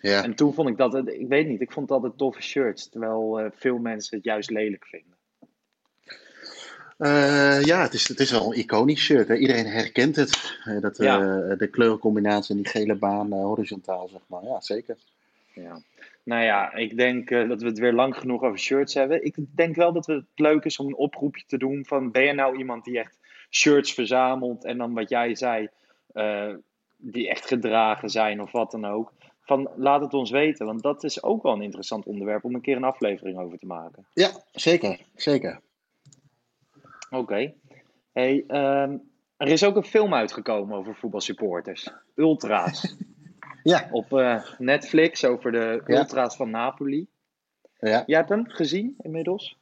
Ja. 0.00 0.22
En 0.22 0.34
toen 0.34 0.54
vond 0.54 0.68
ik 0.68 0.76
dat, 0.76 0.92
het- 0.92 1.08
ik 1.08 1.28
weet 1.28 1.46
niet, 1.46 1.60
ik 1.60 1.72
vond 1.72 1.88
het 1.88 1.96
altijd 1.98 2.18
toffe 2.18 2.42
shirts. 2.42 2.88
Terwijl 2.88 3.40
eh, 3.40 3.50
veel 3.54 3.78
mensen 3.78 4.16
het 4.16 4.24
juist 4.26 4.50
lelijk 4.50 4.86
vinden. 4.86 5.16
Eh, 6.98 7.62
ja, 7.62 7.82
het 7.82 7.94
is, 7.94 8.08
het 8.08 8.20
is 8.20 8.30
wel 8.30 8.52
een 8.52 8.58
iconisch 8.58 9.00
shirt. 9.00 9.28
Hè. 9.28 9.36
Iedereen 9.36 9.66
herkent 9.66 10.16
het. 10.16 10.58
Dat, 10.80 10.96
Ja. 10.96 11.20
eh, 11.20 11.58
de 11.58 11.66
kleurencombinatie 11.70 12.54
en 12.56 12.62
die 12.62 12.70
gele 12.70 12.94
baan 12.94 13.32
horizontaal, 13.32 14.08
zeg 14.08 14.20
maar. 14.26 14.42
Ja, 14.44 14.60
zeker. 14.60 14.96
Ja. 15.54 15.80
Nou 16.22 16.42
ja, 16.44 16.74
ik 16.74 16.96
denk 16.96 17.28
dat 17.28 17.60
we 17.60 17.66
het 17.66 17.78
weer 17.78 17.92
lang 17.92 18.16
genoeg 18.16 18.42
over 18.42 18.58
shirts 18.58 18.94
hebben. 18.94 19.24
Ik 19.24 19.34
denk 19.54 19.76
wel 19.76 19.92
dat 19.92 20.06
het 20.06 20.24
leuk 20.34 20.64
is 20.64 20.78
om 20.78 20.86
een 20.86 20.96
oproepje 20.96 21.44
te 21.46 21.58
doen 21.58 21.84
van 21.86 22.10
ben 22.10 22.22
je 22.24 22.32
nou 22.32 22.56
iemand 22.58 22.84
die 22.84 22.98
echt 22.98 23.18
shirts 23.50 23.92
verzamelt 23.94 24.64
en 24.64 24.78
dan 24.78 24.92
wat 24.94 25.08
jij 25.08 25.34
zei, 25.34 25.68
die 26.96 27.28
echt 27.28 27.46
gedragen 27.46 28.10
zijn 28.10 28.42
of 28.42 28.52
wat 28.52 28.70
dan 28.70 28.84
ook. 28.86 29.12
Van 29.48 29.70
laat 29.76 30.00
het 30.00 30.14
ons 30.14 30.30
weten, 30.30 30.66
want 30.66 30.82
dat 30.82 31.04
is 31.04 31.22
ook 31.22 31.42
wel 31.42 31.52
een 31.52 31.62
interessant 31.62 32.04
onderwerp 32.06 32.44
om 32.44 32.54
een 32.54 32.60
keer 32.60 32.76
een 32.76 32.84
aflevering 32.84 33.38
over 33.38 33.58
te 33.58 33.66
maken. 33.66 34.06
Ja, 34.12 34.30
zeker. 34.52 35.00
Zeker. 35.14 35.60
Oké. 37.10 37.54
Hey, 38.12 38.44
ehm, 38.46 38.96
er 39.36 39.48
is 39.48 39.64
ook 39.64 39.76
een 39.76 39.84
film 39.84 40.14
uitgekomen 40.14 40.76
over 40.76 40.94
voetbalsupporters. 40.94 41.88
Ultra's. 42.14 42.82
Ja, 43.62 43.88
Op 43.90 44.12
eh, 44.12 44.44
Netflix 44.58 45.24
over 45.24 45.52
de 45.52 45.82
Ja. 45.86 45.98
Ultra's 45.98 46.36
van 46.36 46.50
Napoli. 46.50 47.06
ja. 47.80 48.02
Jij 48.06 48.16
hebt 48.18 48.28
hem 48.28 48.48
gezien 48.48 48.94
inmiddels? 48.98 49.58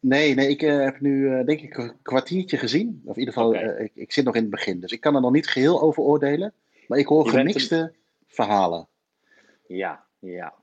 Nee, 0.00 0.34
nee, 0.34 0.48
ik 0.48 0.62
eh, 0.62 0.84
heb 0.84 1.00
nu 1.00 1.28
eh, 1.34 1.44
denk 1.44 1.60
ik 1.60 1.76
een 1.76 1.92
kwartiertje 2.02 2.56
gezien. 2.56 3.02
Of 3.04 3.14
in 3.14 3.18
ieder 3.20 3.34
geval, 3.34 3.54
ik, 3.54 3.90
ik 3.94 4.12
zit 4.12 4.24
nog 4.24 4.34
in 4.34 4.40
het 4.40 4.50
begin. 4.50 4.80
Dus 4.80 4.92
ik 4.92 5.00
kan 5.00 5.14
er 5.14 5.20
nog 5.20 5.32
niet 5.32 5.46
geheel 5.48 5.82
over 5.82 6.02
oordelen. 6.02 6.52
Maar 6.86 6.98
ik 6.98 7.06
hoor 7.06 7.28
gemixte 7.28 7.94
verhalen. 8.26 8.88
Ja, 9.68 10.04
ja. 10.18 10.54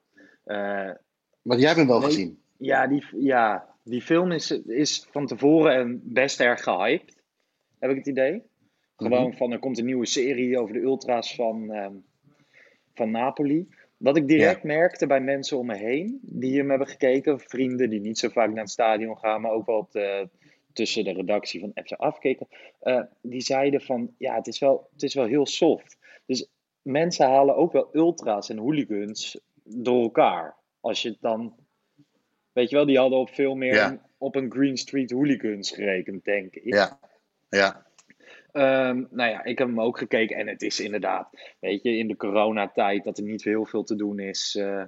Want 1.42 1.60
jij 1.60 1.68
hebt 1.68 1.78
hem 1.80 1.88
wel 1.88 2.00
Nee. 2.00 2.08
gezien. 2.08 2.40
ja, 2.58 2.88
die, 2.88 3.06
ja, 3.12 3.76
die 3.84 4.02
film 4.02 4.32
is, 4.32 4.52
is 4.52 5.08
van 5.12 5.26
tevoren 5.28 6.02
best 6.04 6.40
erg 6.40 6.64
gehyped. 6.64 7.22
heb 7.80 7.92
ik 7.92 7.98
het 7.98 8.08
idee. 8.08 8.42
Gewoon 8.96 9.28
Mhm. 9.28 9.38
van 9.38 9.52
er 9.52 9.60
komt 9.60 9.78
een 9.78 9.86
nieuwe 9.86 10.06
serie 10.06 10.60
over 10.60 10.74
de 10.74 10.82
ultras 10.82 11.36
van, 11.36 11.72
ehm, 11.72 11.94
van 12.94 13.12
Napoli. 13.12 13.68
Wat 13.98 14.18
ik 14.18 14.28
direct 14.28 14.64
merkte 14.64 15.08
bij 15.08 15.22
mensen 15.22 15.58
om 15.58 15.66
me 15.66 15.76
heen 15.76 16.20
die 16.22 16.58
hem 16.58 16.70
hebben 16.70 16.88
gekeken, 16.88 17.40
vrienden 17.40 17.90
die 17.90 18.00
niet 18.00 18.18
zo 18.20 18.30
vaak 18.30 18.50
naar 18.50 18.64
het 18.64 18.70
stadion 18.72 19.18
gaan, 19.18 19.42
maar 19.42 19.52
ook 19.52 19.66
wel 19.66 19.78
op 19.78 19.92
de, 19.92 20.30
tussen 20.74 21.04
de 21.04 21.12
redactie 21.14 21.60
van 21.60 21.72
FC 21.84 21.92
afkeken, 21.92 22.48
eh, 22.80 23.02
die 23.22 23.42
zeiden 23.42 23.82
van 23.82 24.16
ja, 24.18 24.36
het 24.36 24.48
is, 24.48 24.60
wel, 24.60 24.88
het 24.94 25.04
is 25.04 25.14
wel 25.14 25.26
heel 25.26 25.46
soft. 25.46 25.98
Dus 26.26 26.48
mensen 26.84 27.28
halen 27.28 27.56
ook 27.56 27.72
wel 27.72 27.90
ultras 27.94 28.50
en 28.50 28.58
hooligans 28.58 29.40
door 29.64 30.02
elkaar. 30.02 30.56
Als 30.80 31.02
je 31.02 31.10
het 31.10 31.22
dan, 31.22 31.56
weet 32.52 32.70
je 32.70 32.76
wel, 32.76 32.86
die 32.86 32.98
hadden 32.98 33.20
op 33.20 33.30
veel 33.30 33.56
meer 33.56 33.74
Ja. 33.74 33.88
een- 33.92 34.02
op 34.18 34.36
een 34.36 34.52
Green 34.52 34.78
Street 34.78 35.12
hooligans 35.12 35.72
gerekend, 35.72 36.24
denk 36.24 36.56
ik. 36.56 36.74
Ja, 36.74 37.00
ja, 37.50 37.86
Ehm, 38.52 39.04
nou 39.10 39.30
ja, 39.30 39.44
ik 39.44 39.58
heb 39.58 39.68
hem 39.68 39.82
ook 39.82 39.98
gekeken 39.98 40.36
en 40.38 40.48
het 40.48 40.62
is 40.62 40.80
inderdaad, 40.80 41.30
weet 41.60 41.84
je, 41.84 41.98
in 41.98 42.08
de 42.08 42.16
coronatijd 42.16 43.04
dat 43.04 43.18
er 43.18 43.24
niet 43.24 43.44
heel 43.44 43.66
veel 43.66 43.84
te 43.84 43.96
doen 43.96 44.20
is, 44.20 44.56
eh 44.56 44.84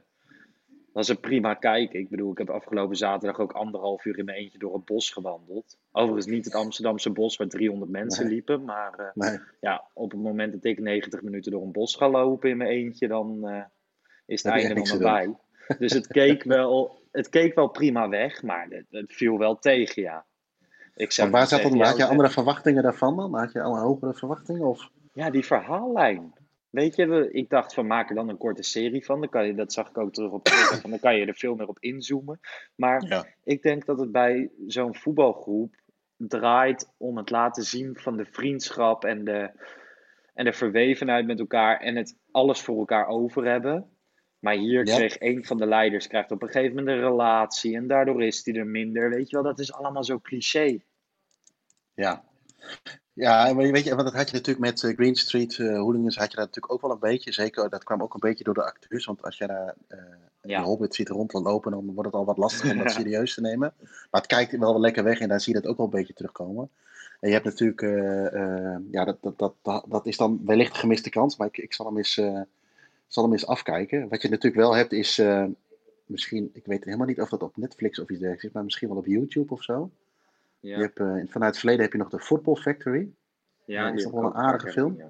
was 0.95 1.07
het 1.07 1.21
prima 1.21 1.53
kijken. 1.53 1.99
Ik 1.99 2.09
bedoel, 2.09 2.31
ik 2.31 2.37
heb 2.37 2.49
afgelopen 2.49 2.95
zaterdag 2.95 3.39
ook 3.39 3.51
anderhalf 3.51 4.05
uur 4.05 4.17
in 4.17 4.25
mijn 4.25 4.37
eentje 4.37 4.57
door 4.57 4.73
het 4.73 4.85
bos 4.85 5.09
gewandeld. 5.09 5.77
Overigens 5.91 6.25
niet 6.25 6.45
het 6.45 6.55
Amsterdamse 6.55 7.09
bos 7.09 7.37
waar 7.37 7.47
300 7.47 7.91
mensen 7.91 8.23
Nee. 8.25 8.33
liepen, 8.33 8.63
maar 8.63 8.99
eh, 8.99 9.05
nee. 9.13 9.39
ja, 9.61 9.83
op 9.93 10.11
het 10.11 10.21
moment 10.21 10.53
dat 10.53 10.63
ik 10.63 10.79
90 10.79 11.21
minuten 11.21 11.51
door 11.51 11.61
een 11.61 11.71
bos 11.71 11.95
ga 11.95 12.09
lopen 12.09 12.49
in 12.49 12.57
mijn 12.57 12.69
eentje, 12.69 13.07
dan 13.07 13.47
eh, 13.47 13.63
is 14.25 14.43
het 14.43 14.51
einde 14.53 14.73
nog 14.73 14.99
nabij. 14.99 15.35
Dus 15.79 15.93
het 15.93 16.07
keek, 16.07 16.43
wel, 16.55 16.99
het 17.11 17.29
keek 17.29 17.55
wel 17.55 17.67
prima 17.67 18.09
weg, 18.09 18.43
maar 18.43 18.67
het, 18.69 18.85
het 18.89 19.13
viel 19.13 19.37
wel 19.37 19.59
tegen, 19.59 20.01
ja. 20.01 20.25
Ik 20.95 21.11
zou 21.11 21.29
Maar 21.29 21.39
waar 21.39 21.47
zat 21.47 21.61
dat? 21.61 21.87
Had 21.87 21.97
je 21.97 22.05
andere 22.05 22.29
verwachtingen 22.29 22.83
daarvan 22.83 23.15
dan? 23.15 23.33
Had 23.33 23.51
je 23.51 23.61
al 23.61 23.77
hogere 23.77 24.13
verwachtingen? 24.13 24.67
Of? 24.67 24.89
Ja, 25.13 25.29
die 25.29 25.45
verhaallijn. 25.45 26.33
Weet 26.75 26.95
je, 26.95 27.29
ik 27.31 27.49
dacht 27.49 27.73
van 27.73 27.87
maak 27.87 28.09
er 28.09 28.15
dan 28.15 28.29
een 28.29 28.37
korte 28.37 28.63
serie 28.63 29.05
van. 29.05 29.19
Dan 29.19 29.29
kan 29.29 29.47
je, 29.47 29.55
dat 29.55 29.73
zag 29.73 29.89
ik 29.89 29.97
ook 29.97 30.13
terug 30.13 30.31
op 30.31 30.43
Twitter. 30.43 30.81
van 30.81 30.89
Dan 30.89 30.99
kan 30.99 31.15
je 31.15 31.25
er 31.25 31.35
veel 31.35 31.55
meer 31.55 31.67
op 31.67 31.77
inzoomen. 31.79 32.39
Maar 32.75 33.05
Ja. 33.07 33.25
ik 33.43 33.61
denk 33.61 33.85
dat 33.85 33.99
het 33.99 34.11
bij 34.11 34.49
zo'n 34.67 34.95
voetbalgroep 34.95 35.75
draait 36.17 36.93
om 36.97 37.17
het 37.17 37.29
laten 37.29 37.63
zien 37.63 37.95
van 37.97 38.17
de 38.17 38.25
vriendschap 38.25 39.05
en 39.05 39.23
de, 39.23 39.51
en 40.33 40.45
de 40.45 40.53
verwevenheid 40.53 41.25
met 41.25 41.39
elkaar. 41.39 41.79
En 41.79 41.95
het 41.95 42.17
alles 42.31 42.61
voor 42.61 42.77
elkaar 42.77 43.07
over 43.07 43.45
hebben. 43.45 43.89
Maar 44.39 44.55
hier 44.55 44.85
Ja. 44.87 44.95
kreeg 44.95 45.19
een 45.19 45.45
van 45.45 45.57
de 45.57 45.65
leiders 45.65 46.07
krijgt 46.07 46.31
op 46.31 46.41
een 46.41 46.49
gegeven 46.49 46.75
moment 46.75 46.97
een 46.97 47.03
relatie. 47.03 47.75
En 47.75 47.87
daardoor 47.87 48.23
is 48.23 48.45
hij 48.45 48.55
er 48.55 48.67
minder. 48.67 49.09
Weet 49.09 49.29
je 49.29 49.35
wel, 49.35 49.45
dat 49.45 49.59
is 49.59 49.73
allemaal 49.73 50.03
zo 50.03 50.19
cliché. 50.19 50.77
Ja. 51.93 52.23
Ja, 53.15 53.53
maar 53.53 53.71
weet 53.71 53.83
je, 53.83 53.89
want 53.89 54.03
dat 54.03 54.13
had 54.13 54.29
je 54.29 54.35
natuurlijk 54.35 54.65
met 54.65 54.83
eh, 54.83 54.95
Green 54.95 55.15
Street 55.15 55.57
Hooligans, 55.57 56.15
had 56.15 56.31
je 56.31 56.37
dat 56.37 56.45
natuurlijk 56.45 56.73
ook 56.73 56.81
wel 56.81 56.91
een 56.91 56.99
beetje. 56.99 57.31
Zeker, 57.31 57.69
dat 57.69 57.83
kwam 57.83 58.01
ook 58.01 58.13
een 58.13 58.19
beetje 58.19 58.43
door 58.43 58.53
de 58.53 58.63
acteurs. 58.63 59.05
Want 59.05 59.23
als 59.23 59.37
je 59.37 59.47
daar 59.47 59.75
eh 59.87 59.99
Ja. 60.41 60.59
de 60.59 60.65
Hobbit 60.65 60.95
ziet 60.95 61.09
rondlopen, 61.09 61.71
dan 61.71 61.85
wordt 61.93 62.05
het 62.05 62.13
al 62.13 62.25
wat 62.25 62.37
lastiger 62.37 62.71
om 62.71 62.77
dat 62.83 62.91
serieus 63.01 63.33
te 63.33 63.41
nemen. 63.41 63.73
Maar 63.79 64.21
het 64.21 64.25
kijkt 64.25 64.57
wel 64.57 64.79
lekker 64.79 65.03
weg 65.03 65.19
en 65.19 65.27
daar 65.27 65.41
zie 65.41 65.53
je 65.53 65.61
dat 65.61 65.69
ook 65.69 65.77
wel 65.77 65.85
een 65.85 65.91
beetje 65.91 66.13
terugkomen. 66.13 66.69
En 67.19 67.27
je 67.27 67.33
hebt 67.33 67.45
natuurlijk, 67.45 67.81
ja, 68.91 69.05
dat, 69.05 69.17
dat, 69.21 69.53
dat, 69.61 69.85
dat, 69.87 70.05
is 70.05 70.17
dan 70.17 70.41
wellicht 70.45 70.73
een 70.73 70.79
gemiste 70.79 71.09
kans, 71.09 71.37
maar 71.37 71.47
ik, 71.47 71.57
ik 71.57 71.73
zal, 71.73 71.85
hem 71.85 71.97
eens, 71.97 72.13
zal 73.07 73.23
hem 73.23 73.31
eens 73.31 73.47
afkijken. 73.47 74.09
Wat 74.09 74.21
je 74.21 74.29
natuurlijk 74.29 74.61
wel 74.61 74.75
hebt 74.75 74.91
is, 74.91 75.21
misschien, 76.05 76.49
ik 76.53 76.65
weet 76.65 76.83
helemaal 76.83 77.07
niet 77.07 77.21
of 77.21 77.29
dat 77.29 77.43
op 77.43 77.57
Netflix 77.57 77.99
of 77.99 78.09
iets 78.09 78.19
dergelijks 78.19 78.45
is, 78.45 78.51
maar 78.51 78.63
misschien 78.63 78.87
wel 78.87 78.97
op 78.97 79.05
YouTube 79.05 79.53
of 79.53 79.63
zo. 79.63 79.89
Ja, 80.65 80.77
Je 80.77 80.81
hebt, 80.81 80.99
eh, 80.99 81.05
vanuit 81.05 81.51
het 81.51 81.57
verleden 81.57 81.81
heb 81.81 81.91
je 81.91 81.97
nog 81.97 82.09
de 82.09 82.19
Football 82.19 82.55
Factory. 82.55 83.09
ja, 83.65 83.85
dat 83.85 83.97
is 83.97 84.03
heb 84.03 84.13
wel 84.13 84.23
een 84.23 84.33
aardige 84.33 84.71
film. 84.71 85.01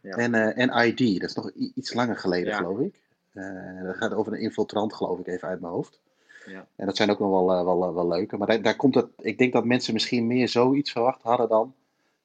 En, 0.00 0.34
en 0.34 0.86
ID, 0.86 1.20
dat 1.20 1.28
is 1.28 1.34
nog 1.36 1.50
iets 1.50 1.94
langer 1.94 2.16
geleden, 2.16 2.54
geloof 2.54 2.78
ik. 2.78 3.00
Eh, 3.32 3.82
dat 3.82 3.96
gaat 3.96 4.14
over 4.14 4.32
een 4.32 4.40
infiltrant, 4.40 4.94
geloof 4.94 5.18
ik, 5.18 5.26
even 5.26 5.48
uit 5.48 5.60
mijn 5.60 5.72
hoofd. 5.72 6.00
Ja. 6.46 6.66
En 6.76 6.86
dat 6.86 6.96
zijn 6.96 7.10
ook 7.10 7.18
nog 7.18 7.30
wel, 7.30 7.52
eh, 7.52 7.64
wel, 7.64 7.94
wel 7.94 8.08
leuke. 8.08 8.36
Maar 8.36 8.46
daar, 8.46 8.62
daar 8.62 8.76
komt 8.76 8.94
het, 8.94 9.06
ik 9.18 9.38
denk 9.38 9.52
dat 9.52 9.64
mensen 9.64 9.92
misschien 9.92 10.26
meer 10.26 10.48
zoiets 10.48 10.92
verwacht 10.92 11.22
hadden 11.22 11.48
dan, 11.48 11.74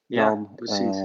Ja, 0.06 0.30
dan 0.30 0.50
precies. 0.56 1.02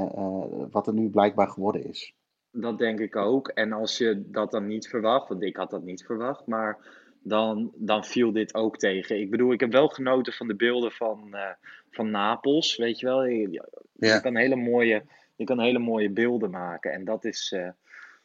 wat 0.70 0.86
er 0.86 0.92
nu 0.92 1.08
blijkbaar 1.08 1.48
geworden 1.48 1.88
is. 1.88 2.14
Dat 2.50 2.78
denk 2.78 2.98
ik 3.00 3.16
ook. 3.16 3.48
En 3.48 3.72
als 3.72 3.98
je 3.98 4.22
dat 4.30 4.50
dan 4.50 4.66
niet 4.66 4.88
verwacht, 4.88 5.28
want 5.28 5.42
ik 5.42 5.56
had 5.56 5.70
dat 5.70 5.82
niet 5.82 6.04
verwacht, 6.04 6.46
maar 6.46 6.78
dan, 7.22 7.72
dan 7.74 8.04
viel 8.04 8.32
dit 8.32 8.54
ook 8.54 8.78
tegen. 8.78 9.20
Ik 9.20 9.30
bedoel, 9.30 9.52
ik 9.52 9.60
heb 9.60 9.72
wel 9.72 9.88
genoten 9.88 10.32
van 10.32 10.46
de 10.46 10.54
beelden 10.56 10.92
van, 10.92 11.34
eh, 11.34 11.50
van 11.90 12.10
Napels, 12.10 12.76
weet 12.76 13.00
je 13.00 13.06
wel. 13.06 13.24
Je, 13.24 13.62
Ja. 13.92 14.18
kan 14.20 14.36
hele 14.36 14.56
mooie, 14.56 15.02
je 15.36 15.44
kan 15.44 15.60
hele 15.60 15.78
mooie 15.78 16.10
beelden 16.10 16.50
maken 16.50 16.92
en 16.92 17.04
dat 17.04 17.24
is, 17.24 17.52
eh, 17.56 17.68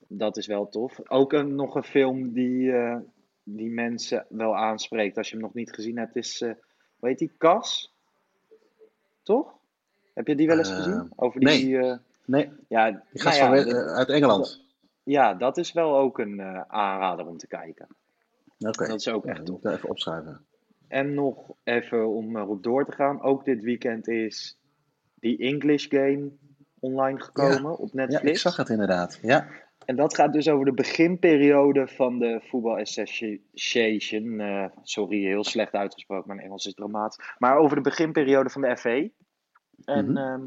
dat 0.08 0.38
is 0.38 0.48
wel 0.48 0.70
tof. 0.70 1.10
Ook 1.10 1.34
een, 1.34 1.56
nog 1.56 1.76
een 1.76 1.84
film 1.84 2.32
die, 2.34 2.72
eh, 2.72 2.98
die 3.44 3.70
mensen 3.70 4.26
wel 4.30 4.56
aanspreekt 4.56 5.18
als 5.18 5.28
je 5.30 5.34
hem 5.36 5.44
nog 5.44 5.54
niet 5.54 5.74
gezien 5.74 5.98
hebt, 5.98 6.16
is, 6.16 6.40
hoe 6.40 7.10
heet 7.10 7.20
die, 7.20 7.32
Cas? 7.38 7.94
Toch? 9.24 9.56
Heb 10.14 10.28
je 10.28 10.36
die 10.36 10.48
wel 10.48 10.58
eens 10.58 10.72
gezien? 10.72 11.12
Over 11.16 11.40
die, 11.40 11.50
nee. 11.78 11.96
Nee, 12.26 12.50
ja, 12.68 12.92
die 13.12 13.24
nou 13.24 13.36
ja, 13.36 13.46
van, 13.56 13.56
de- 13.70 13.76
eh, 13.76 13.96
uit 13.96 14.10
Engeland. 14.10 14.64
ja, 15.04 15.34
dat 15.34 15.58
is 15.58 15.72
wel 15.74 15.98
ook 15.98 16.20
een 16.20 16.42
aanrader 16.72 17.26
om 17.28 17.38
te 17.38 17.48
kijken. 17.48 17.88
Oké. 18.60 18.88
Dat 18.88 19.00
is 19.00 19.08
ook 19.08 19.26
Ja, 19.26 19.32
echt 19.32 19.46
tof. 19.46 19.63
even 19.65 19.89
opschrijven. 19.89 20.46
En 20.88 21.13
nog 21.13 21.52
even 21.63 22.08
om 22.10 22.38
erop 22.38 22.63
door 22.63 22.86
te 22.86 22.91
gaan. 22.91 23.22
Ook 23.22 23.46
dit 23.46 23.62
weekend 23.62 24.08
is 24.08 24.60
die 25.15 25.38
English 25.38 25.86
Game 25.89 26.32
online 26.80 27.22
gekomen 27.22 27.78
op 27.78 27.89
Ja, 27.93 28.06
Netflix. 28.06 28.32
ik 28.32 28.38
zag 28.38 28.56
het 28.58 28.70
inderdaad. 28.70 29.20
Ja, 29.22 29.48
En 29.86 29.96
dat 29.96 30.15
gaat 30.15 30.34
dus 30.34 30.50
over 30.50 30.65
de 30.65 30.74
beginperiode 30.74 31.88
van 31.88 32.20
de 32.20 32.41
Football 32.43 32.80
Association. 32.82 34.39
Eh, 34.39 34.65
sorry, 34.82 35.24
heel 35.26 35.43
slecht 35.43 35.74
uitgesproken, 35.74 36.28
mijn 36.28 36.39
Engels 36.39 36.65
is 36.65 36.74
dramatisch. 36.74 37.36
Maar 37.38 37.58
over 37.58 37.76
de 37.76 37.82
beginperiode 37.82 38.50
van 38.50 38.62
de 38.62 38.78
FA. 38.78 38.89
En 39.86 40.06
Mhm. 40.12 40.17
ehm, 40.17 40.46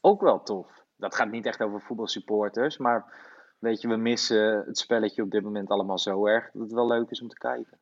ook 0.00 0.20
wel 0.20 0.42
tof. 0.42 0.66
Dat 0.96 1.14
gaat 1.14 1.30
niet 1.30 1.46
echt 1.46 1.60
over 1.62 1.80
voetbalsupporters, 1.80 2.78
maar 2.78 3.28
weet 3.60 3.80
je, 3.80 3.88
we 3.88 3.96
missen 3.96 4.64
het 4.66 4.78
spelletje 4.78 5.22
op 5.22 5.30
dit 5.30 5.42
moment 5.42 5.68
allemaal 5.68 5.98
zo 5.98 6.26
erg 6.26 6.50
dat 6.52 6.62
het 6.62 6.72
wel 6.72 6.86
leuk 6.86 7.10
is 7.10 7.22
om 7.22 7.28
te 7.28 7.38
kijken. 7.38 7.78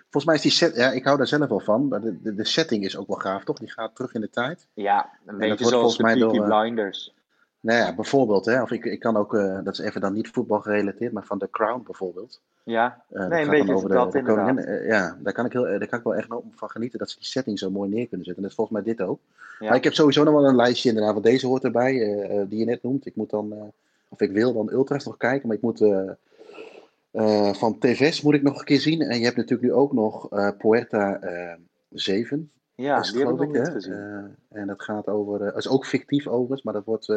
volgens 0.00 0.24
mij 0.24 0.34
is 0.34 0.42
die 0.42 0.50
set, 0.50 0.76
ja, 0.76 0.90
ik 0.90 1.04
hou 1.04 1.16
daar 1.16 1.26
zelf 1.26 1.48
wel 1.48 1.60
van. 1.60 1.88
Maar 1.88 2.00
de, 2.00 2.20
de, 2.22 2.34
de 2.34 2.44
setting 2.44 2.84
is 2.84 2.96
ook 2.96 3.06
wel 3.06 3.16
gaaf, 3.16 3.44
toch? 3.44 3.58
Die 3.58 3.70
gaat 3.72 3.94
terug 3.94 4.14
in 4.14 4.20
de 4.20 4.30
tijd. 4.30 4.66
Ja, 4.74 5.10
een 5.26 5.38
beetje 5.38 5.46
wordt 5.48 5.68
zoals 5.68 5.72
volgens 5.72 5.96
de 5.96 6.02
mij 6.02 6.14
Peaky 6.14 6.36
door, 6.36 6.50
eh, 6.50 6.60
Blinders. 6.60 7.14
Nou 7.60 7.78
ja, 7.78 7.94
bijvoorbeeld, 7.94 8.44
hè, 8.44 8.62
of 8.62 8.70
ik, 8.70 8.84
ik 8.84 9.00
kan 9.00 9.16
ook, 9.16 9.34
eh, 9.34 9.58
dat 9.64 9.72
is 9.72 9.78
even 9.78 10.00
dan 10.00 10.12
niet 10.12 10.28
voetbal 10.28 10.60
gerelateerd, 10.60 11.12
maar 11.12 11.24
van 11.24 11.38
The 11.38 11.50
Crown 11.50 11.82
bijvoorbeeld. 11.84 12.40
Ja, 12.64 13.02
Eh, 13.08 13.26
nee, 13.26 13.44
een 13.44 13.50
beetje 13.50 13.74
over 13.74 13.88
de, 13.88 13.94
dat 13.94 14.12
de 14.12 14.22
koningin. 14.22 14.84
Ja, 14.86 15.16
daar 15.20 15.32
kan, 15.32 15.44
ik 15.44 15.52
heel, 15.52 15.62
daar 15.62 15.86
kan 15.86 15.98
ik 15.98 16.04
wel 16.04 16.14
echt 16.14 16.28
van 16.54 16.70
genieten 16.70 16.98
dat 16.98 17.10
ze 17.10 17.16
die 17.16 17.26
setting 17.26 17.58
zo 17.58 17.70
mooi 17.70 17.90
neer 17.90 18.06
kunnen 18.06 18.26
zetten. 18.26 18.36
En 18.36 18.42
dat 18.42 18.50
is 18.50 18.56
volgens 18.56 18.76
mij 18.76 18.94
dit 18.94 19.06
ook. 19.06 19.20
Ja. 19.58 19.66
Maar 19.68 19.76
ik 19.76 19.84
heb 19.84 19.94
sowieso 19.94 20.24
nog 20.24 20.34
wel 20.34 20.46
een 20.46 20.56
lijstje 20.56 20.88
inderdaad, 20.88 21.12
want 21.12 21.24
deze 21.24 21.46
hoort 21.46 21.64
erbij, 21.64 21.92
die 22.48 22.58
je 22.58 22.64
net 22.64 22.82
noemt. 22.82 23.06
Ik 23.06 23.16
moet 23.16 23.30
dan, 23.30 23.72
of 24.10 24.20
ik 24.20 24.30
wil 24.30 24.52
dan 24.52 24.72
Ultras 24.72 25.04
nog 25.04 25.16
kijken, 25.16 25.46
maar 25.48 25.56
ik 25.56 25.62
moet 25.62 25.80
eh, 25.80 26.10
eh, 27.10 27.54
van 27.54 27.78
TV's 27.78 28.22
moet 28.22 28.34
ik 28.34 28.42
nog 28.42 28.58
een 28.58 28.64
keer 28.64 28.80
zien. 28.80 29.00
En 29.00 29.18
je 29.18 29.24
hebt 29.24 29.36
natuurlijk 29.36 29.68
nu 29.68 29.72
ook 29.72 29.92
nog 29.92 30.28
Puerta 30.58 31.20
eh 31.20 31.54
7. 31.90 32.50
Ja, 32.74 32.98
is 33.00 33.06
het, 33.06 33.16
die 33.16 33.26
heb 33.26 33.40
ik 33.40 33.48
nog 33.48 33.72
gezien. 33.72 33.92
Eh, 33.92 34.60
en 34.60 34.66
dat 34.66 34.82
gaat 34.82 35.06
over, 35.06 35.46
eh, 35.46 35.56
is 35.56 35.68
ook 35.68 35.86
fictief 35.86 36.26
overigens, 36.26 36.62
maar 36.62 36.74
dat 36.74 36.84
wordt, 36.84 37.12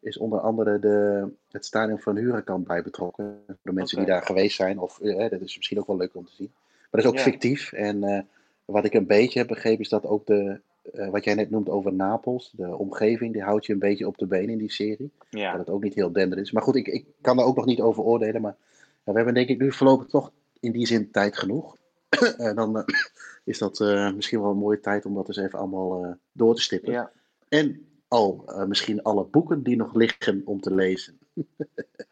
is 0.00 0.18
onder 0.18 0.40
andere 0.40 0.78
de, 0.78 1.26
het 1.50 1.64
stadion 1.64 1.98
van 1.98 2.16
Huracan 2.16 2.62
bij 2.62 2.82
betrokken. 2.82 3.42
Voor 3.46 3.56
de 3.62 3.72
mensen 3.72 3.98
die 3.98 4.06
daar 4.06 4.22
geweest 4.22 4.56
zijn, 4.56 4.78
of 4.78 4.98
dat 4.98 5.40
is 5.40 5.56
misschien 5.56 5.78
ook 5.78 5.86
wel 5.86 5.96
leuk 5.96 6.14
om 6.14 6.24
te 6.24 6.34
zien. 6.34 6.52
Maar 6.90 7.02
dat 7.02 7.04
is 7.04 7.06
ook 7.10 7.16
Ja. 7.16 7.22
fictief. 7.22 7.72
En 7.72 8.26
wat 8.64 8.84
ik 8.84 8.94
een 8.94 9.06
beetje 9.06 9.38
heb 9.38 9.48
begrepen 9.48 9.80
is 9.80 9.88
dat 9.88 10.06
ook 10.06 10.26
de, 10.26 10.60
eh, 10.92 11.08
wat 11.08 11.24
jij 11.24 11.34
net 11.34 11.50
noemt 11.50 11.68
over 11.68 11.92
Napels, 11.92 12.52
de 12.56 12.76
omgeving, 12.76 13.32
die 13.32 13.42
houdt 13.42 13.66
je 13.66 13.72
een 13.72 13.78
beetje 13.78 14.06
op 14.06 14.18
de 14.18 14.26
been 14.26 14.48
in 14.48 14.58
die 14.58 14.72
serie. 14.72 15.10
Ja, 15.30 15.50
Dat 15.50 15.60
het 15.60 15.70
ook 15.70 15.82
niet 15.82 15.94
heel 15.94 16.12
dender 16.12 16.38
is. 16.38 16.52
Maar 16.52 16.62
goed, 16.62 16.76
ik, 16.76 16.86
ik 16.86 17.04
kan 17.20 17.36
daar 17.36 17.46
ook 17.46 17.56
nog 17.56 17.64
niet 17.64 17.80
over 17.80 18.02
oordelen. 18.02 18.40
Maar 18.40 18.56
we 19.04 19.12
hebben 19.12 19.34
denk 19.34 19.48
ik 19.48 19.58
nu 19.58 19.72
voorlopig 19.72 20.06
toch 20.06 20.32
in 20.60 20.72
die 20.72 20.86
zin 20.86 21.10
tijd 21.10 21.38
genoeg. 21.38 21.76
En 22.36 22.54
dan 22.54 22.78
eh, 22.78 22.84
is 23.44 23.58
dat 23.58 23.80
eh, 23.80 24.12
misschien 24.12 24.40
wel 24.40 24.50
een 24.50 24.56
mooie 24.56 24.80
tijd 24.80 25.06
om 25.06 25.14
dat 25.14 25.28
eens 25.28 25.36
even 25.36 25.58
allemaal 25.58 26.16
door 26.32 26.54
te 26.54 26.62
stippen. 26.62 26.92
ja. 26.92 27.10
En 27.48 27.84
al 28.08 28.44
misschien 28.66 29.02
alle 29.02 29.24
boeken 29.24 29.62
die 29.62 29.76
nog 29.76 29.94
liggen 29.94 30.42
om 30.44 30.60
te 30.60 30.74
lezen. 30.74 31.18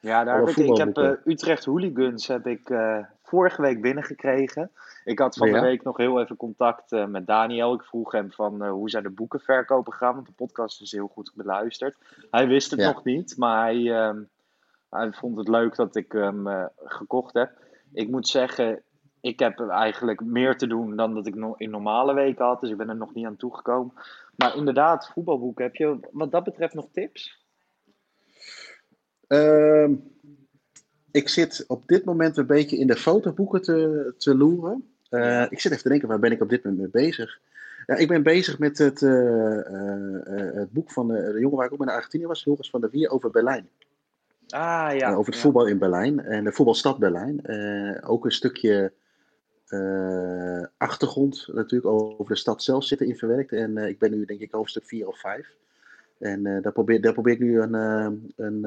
Ja, 0.00 0.24
daar 0.24 0.38
heb 0.38 0.48
ik, 0.48 0.56
ik 0.56 0.76
heb 0.76 1.20
Utrecht 1.24 1.64
Hooligans 1.64 2.26
heb 2.26 2.46
ik 2.46 2.70
vorige 3.28 3.62
week 3.62 3.80
binnengekregen. 3.80 4.70
Ik 5.04 5.18
had 5.18 5.36
van 5.36 5.48
Ja. 5.48 5.54
de 5.54 5.60
week 5.66 5.82
nog 5.82 5.96
heel 5.96 6.20
even 6.20 6.36
contact 6.36 6.92
eh, 6.92 7.06
met 7.06 7.26
Daniel. 7.26 7.74
Ik 7.74 7.82
vroeg 7.82 8.12
hem 8.12 8.32
van 8.32 8.62
eh, 8.62 8.70
hoe 8.70 8.90
zijn 8.90 9.02
de 9.02 9.10
boeken 9.10 9.40
verkopen 9.40 9.92
gegaan, 9.92 10.14
want 10.14 10.26
de 10.26 10.32
podcast 10.32 10.80
is 10.80 10.92
heel 10.92 11.06
goed 11.08 11.32
beluisterd. 11.34 11.96
Hij 12.30 12.46
wist 12.46 12.70
het 12.70 12.80
Ja. 12.80 12.86
nog 12.92 13.04
niet, 13.04 13.36
maar 13.36 13.62
hij, 13.64 13.92
ehm, 13.92 14.22
hij 14.90 15.12
vond 15.12 15.36
het 15.38 15.48
leuk 15.48 15.76
dat 15.76 15.96
ik 15.96 16.12
hem 16.12 16.46
eh, 16.46 16.64
gekocht 16.76 17.34
heb. 17.34 17.52
Ik 17.92 18.08
moet 18.08 18.28
zeggen, 18.28 18.82
ik 19.20 19.38
heb 19.38 19.60
eigenlijk 19.60 20.24
meer 20.24 20.56
te 20.56 20.66
doen 20.66 20.96
dan 20.96 21.14
dat 21.14 21.26
ik 21.26 21.34
no- 21.34 21.54
in 21.56 21.70
normale 21.70 22.14
weken 22.14 22.44
had. 22.44 22.60
Dus 22.60 22.70
ik 22.70 22.76
ben 22.76 22.88
er 22.88 22.96
nog 22.96 23.14
niet 23.14 23.26
aan 23.26 23.36
toegekomen. 23.36 23.92
Maar 24.36 24.56
inderdaad, 24.56 25.10
voetbalboeken. 25.12 25.64
Heb 25.64 25.74
je 25.74 25.98
wat 26.12 26.30
dat 26.30 26.44
betreft 26.44 26.74
nog 26.74 26.88
tips? 26.92 27.46
Ehm, 29.26 29.94
ik 31.10 31.28
zit 31.28 31.64
op 31.66 31.82
dit 31.86 32.04
moment 32.04 32.36
een 32.36 32.46
beetje 32.46 32.78
in 32.78 32.86
de 32.86 32.96
fotoboeken 32.96 33.62
te, 33.62 34.14
te 34.18 34.36
loeren. 34.36 34.84
Eh. 35.10 35.46
Ik 35.50 35.60
zit 35.60 35.72
even 35.72 35.82
te 35.82 35.88
denken, 35.88 36.08
waar 36.08 36.18
ben 36.18 36.32
ik 36.32 36.42
op 36.42 36.48
dit 36.48 36.64
moment 36.64 36.82
mee 36.82 37.04
bezig? 37.04 37.38
Ja, 37.86 37.94
ik 37.94 38.08
ben 38.08 38.22
bezig 38.22 38.58
met 38.58 38.78
het, 38.78 39.02
eh, 39.02 39.58
eh, 39.58 40.54
het 40.54 40.72
boek 40.72 40.90
van 40.90 41.08
de, 41.08 41.32
de 41.32 41.40
jongen 41.40 41.56
waar 41.56 41.66
ik 41.66 41.72
ook 41.72 41.82
in 41.82 41.88
Argentinië 41.88 42.26
was, 42.26 42.44
Joris 42.44 42.70
van 42.70 42.80
der 42.80 42.90
Wier, 42.90 43.10
over 43.10 43.30
Berlijn. 43.30 43.68
Ah 44.48 44.96
ja. 44.96 45.10
Over 45.10 45.26
het 45.26 45.34
ja. 45.34 45.40
voetbal 45.40 45.66
in 45.66 45.78
Berlijn 45.78 46.20
en 46.20 46.44
de 46.44 46.52
voetbalstad 46.52 46.98
Berlijn. 46.98 47.48
Ook 48.04 48.24
een 48.24 48.32
stukje 48.32 48.92
achtergrond 50.76 51.48
natuurlijk 51.52 51.92
over 51.92 52.26
de 52.26 52.36
stad 52.36 52.62
zelf 52.62 52.84
zitten 52.84 53.06
in 53.06 53.16
verwerkt. 53.16 53.52
En 53.52 53.76
ik 53.76 53.98
ben 53.98 54.10
nu 54.10 54.24
denk 54.24 54.40
ik 54.40 54.52
hoofdstuk 54.52 54.84
4 54.84 55.06
of 55.06 55.18
5. 55.18 55.54
En 56.18 56.42
daar, 56.42 56.72
probeer, 56.72 57.00
daar 57.00 57.12
probeer 57.12 57.32
ik 57.32 57.40
nu 57.40 57.60
een, 57.60 57.74
een, 58.36 58.66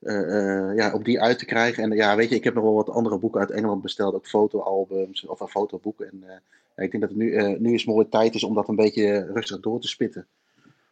eh, 0.00 0.76
ja, 0.76 0.94
om 0.94 1.02
die 1.02 1.20
uit 1.20 1.38
te 1.38 1.44
krijgen. 1.44 1.82
En 1.82 1.90
ja, 1.90 2.16
weet 2.16 2.28
je, 2.28 2.34
ik 2.34 2.44
heb 2.44 2.54
nog 2.54 2.64
wel 2.64 2.74
wat 2.74 2.90
andere 2.90 3.18
boeken 3.18 3.40
uit 3.40 3.50
Engeland 3.50 3.82
besteld. 3.82 4.14
Ook 4.14 4.26
fotoalbums 4.26 5.26
of 5.26 5.40
een 5.40 5.48
fotoboek. 5.48 6.00
En 6.00 6.22
eh, 6.22 6.36
ja, 6.76 6.82
ik 6.82 6.90
denk 6.90 7.00
dat 7.00 7.08
het 7.10 7.18
nu, 7.18 7.58
nu 7.58 7.74
is 7.74 7.84
mooie 7.84 8.08
tijd 8.08 8.34
is 8.34 8.44
om 8.44 8.54
dat 8.54 8.68
een 8.68 8.76
beetje 8.76 9.32
rustig 9.32 9.60
door 9.60 9.80
te 9.80 9.88
spitten. 9.88 10.26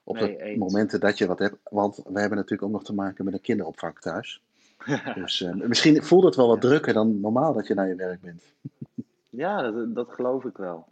Op 0.04 0.18
de 0.18 0.36
eens. 0.42 0.58
momenten 0.58 1.00
dat 1.00 1.18
je 1.18 1.26
wat 1.26 1.38
hebt. 1.38 1.56
Want 1.62 1.96
we 1.96 2.20
hebben 2.20 2.38
natuurlijk 2.38 2.62
ook 2.62 2.70
nog 2.70 2.84
te 2.84 2.94
maken 2.94 3.24
met 3.24 3.34
een 3.34 3.40
kinderopvang 3.40 3.98
thuis. 3.98 4.40
Dus 5.14 5.48
misschien 5.54 6.02
voelt 6.02 6.24
het 6.24 6.34
wel 6.36 6.48
wat 6.48 6.62
Ja. 6.62 6.68
drukker 6.68 6.92
dan 6.92 7.20
normaal 7.20 7.52
dat 7.52 7.66
je 7.66 7.74
naar 7.74 7.88
je 7.88 7.94
werk 7.94 8.20
bent. 8.20 8.42
Ja, 9.30 9.70
dat, 9.70 9.94
dat 9.94 10.12
geloof 10.12 10.44
ik 10.44 10.56
wel. 10.56 10.86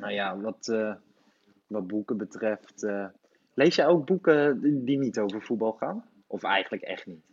Nou 0.00 0.12
ja, 0.12 0.38
wat, 0.38 0.74
wat 1.66 1.86
boeken 1.86 2.16
betreft. 2.16 2.86
lees 3.54 3.74
jij 3.74 3.86
ook 3.86 4.06
boeken 4.06 4.60
die 4.84 4.98
niet 4.98 5.18
over 5.18 5.42
voetbal 5.42 5.72
gaan? 5.72 6.04
Of 6.34 6.42
eigenlijk 6.42 6.82
echt 6.82 7.06
niet? 7.06 7.24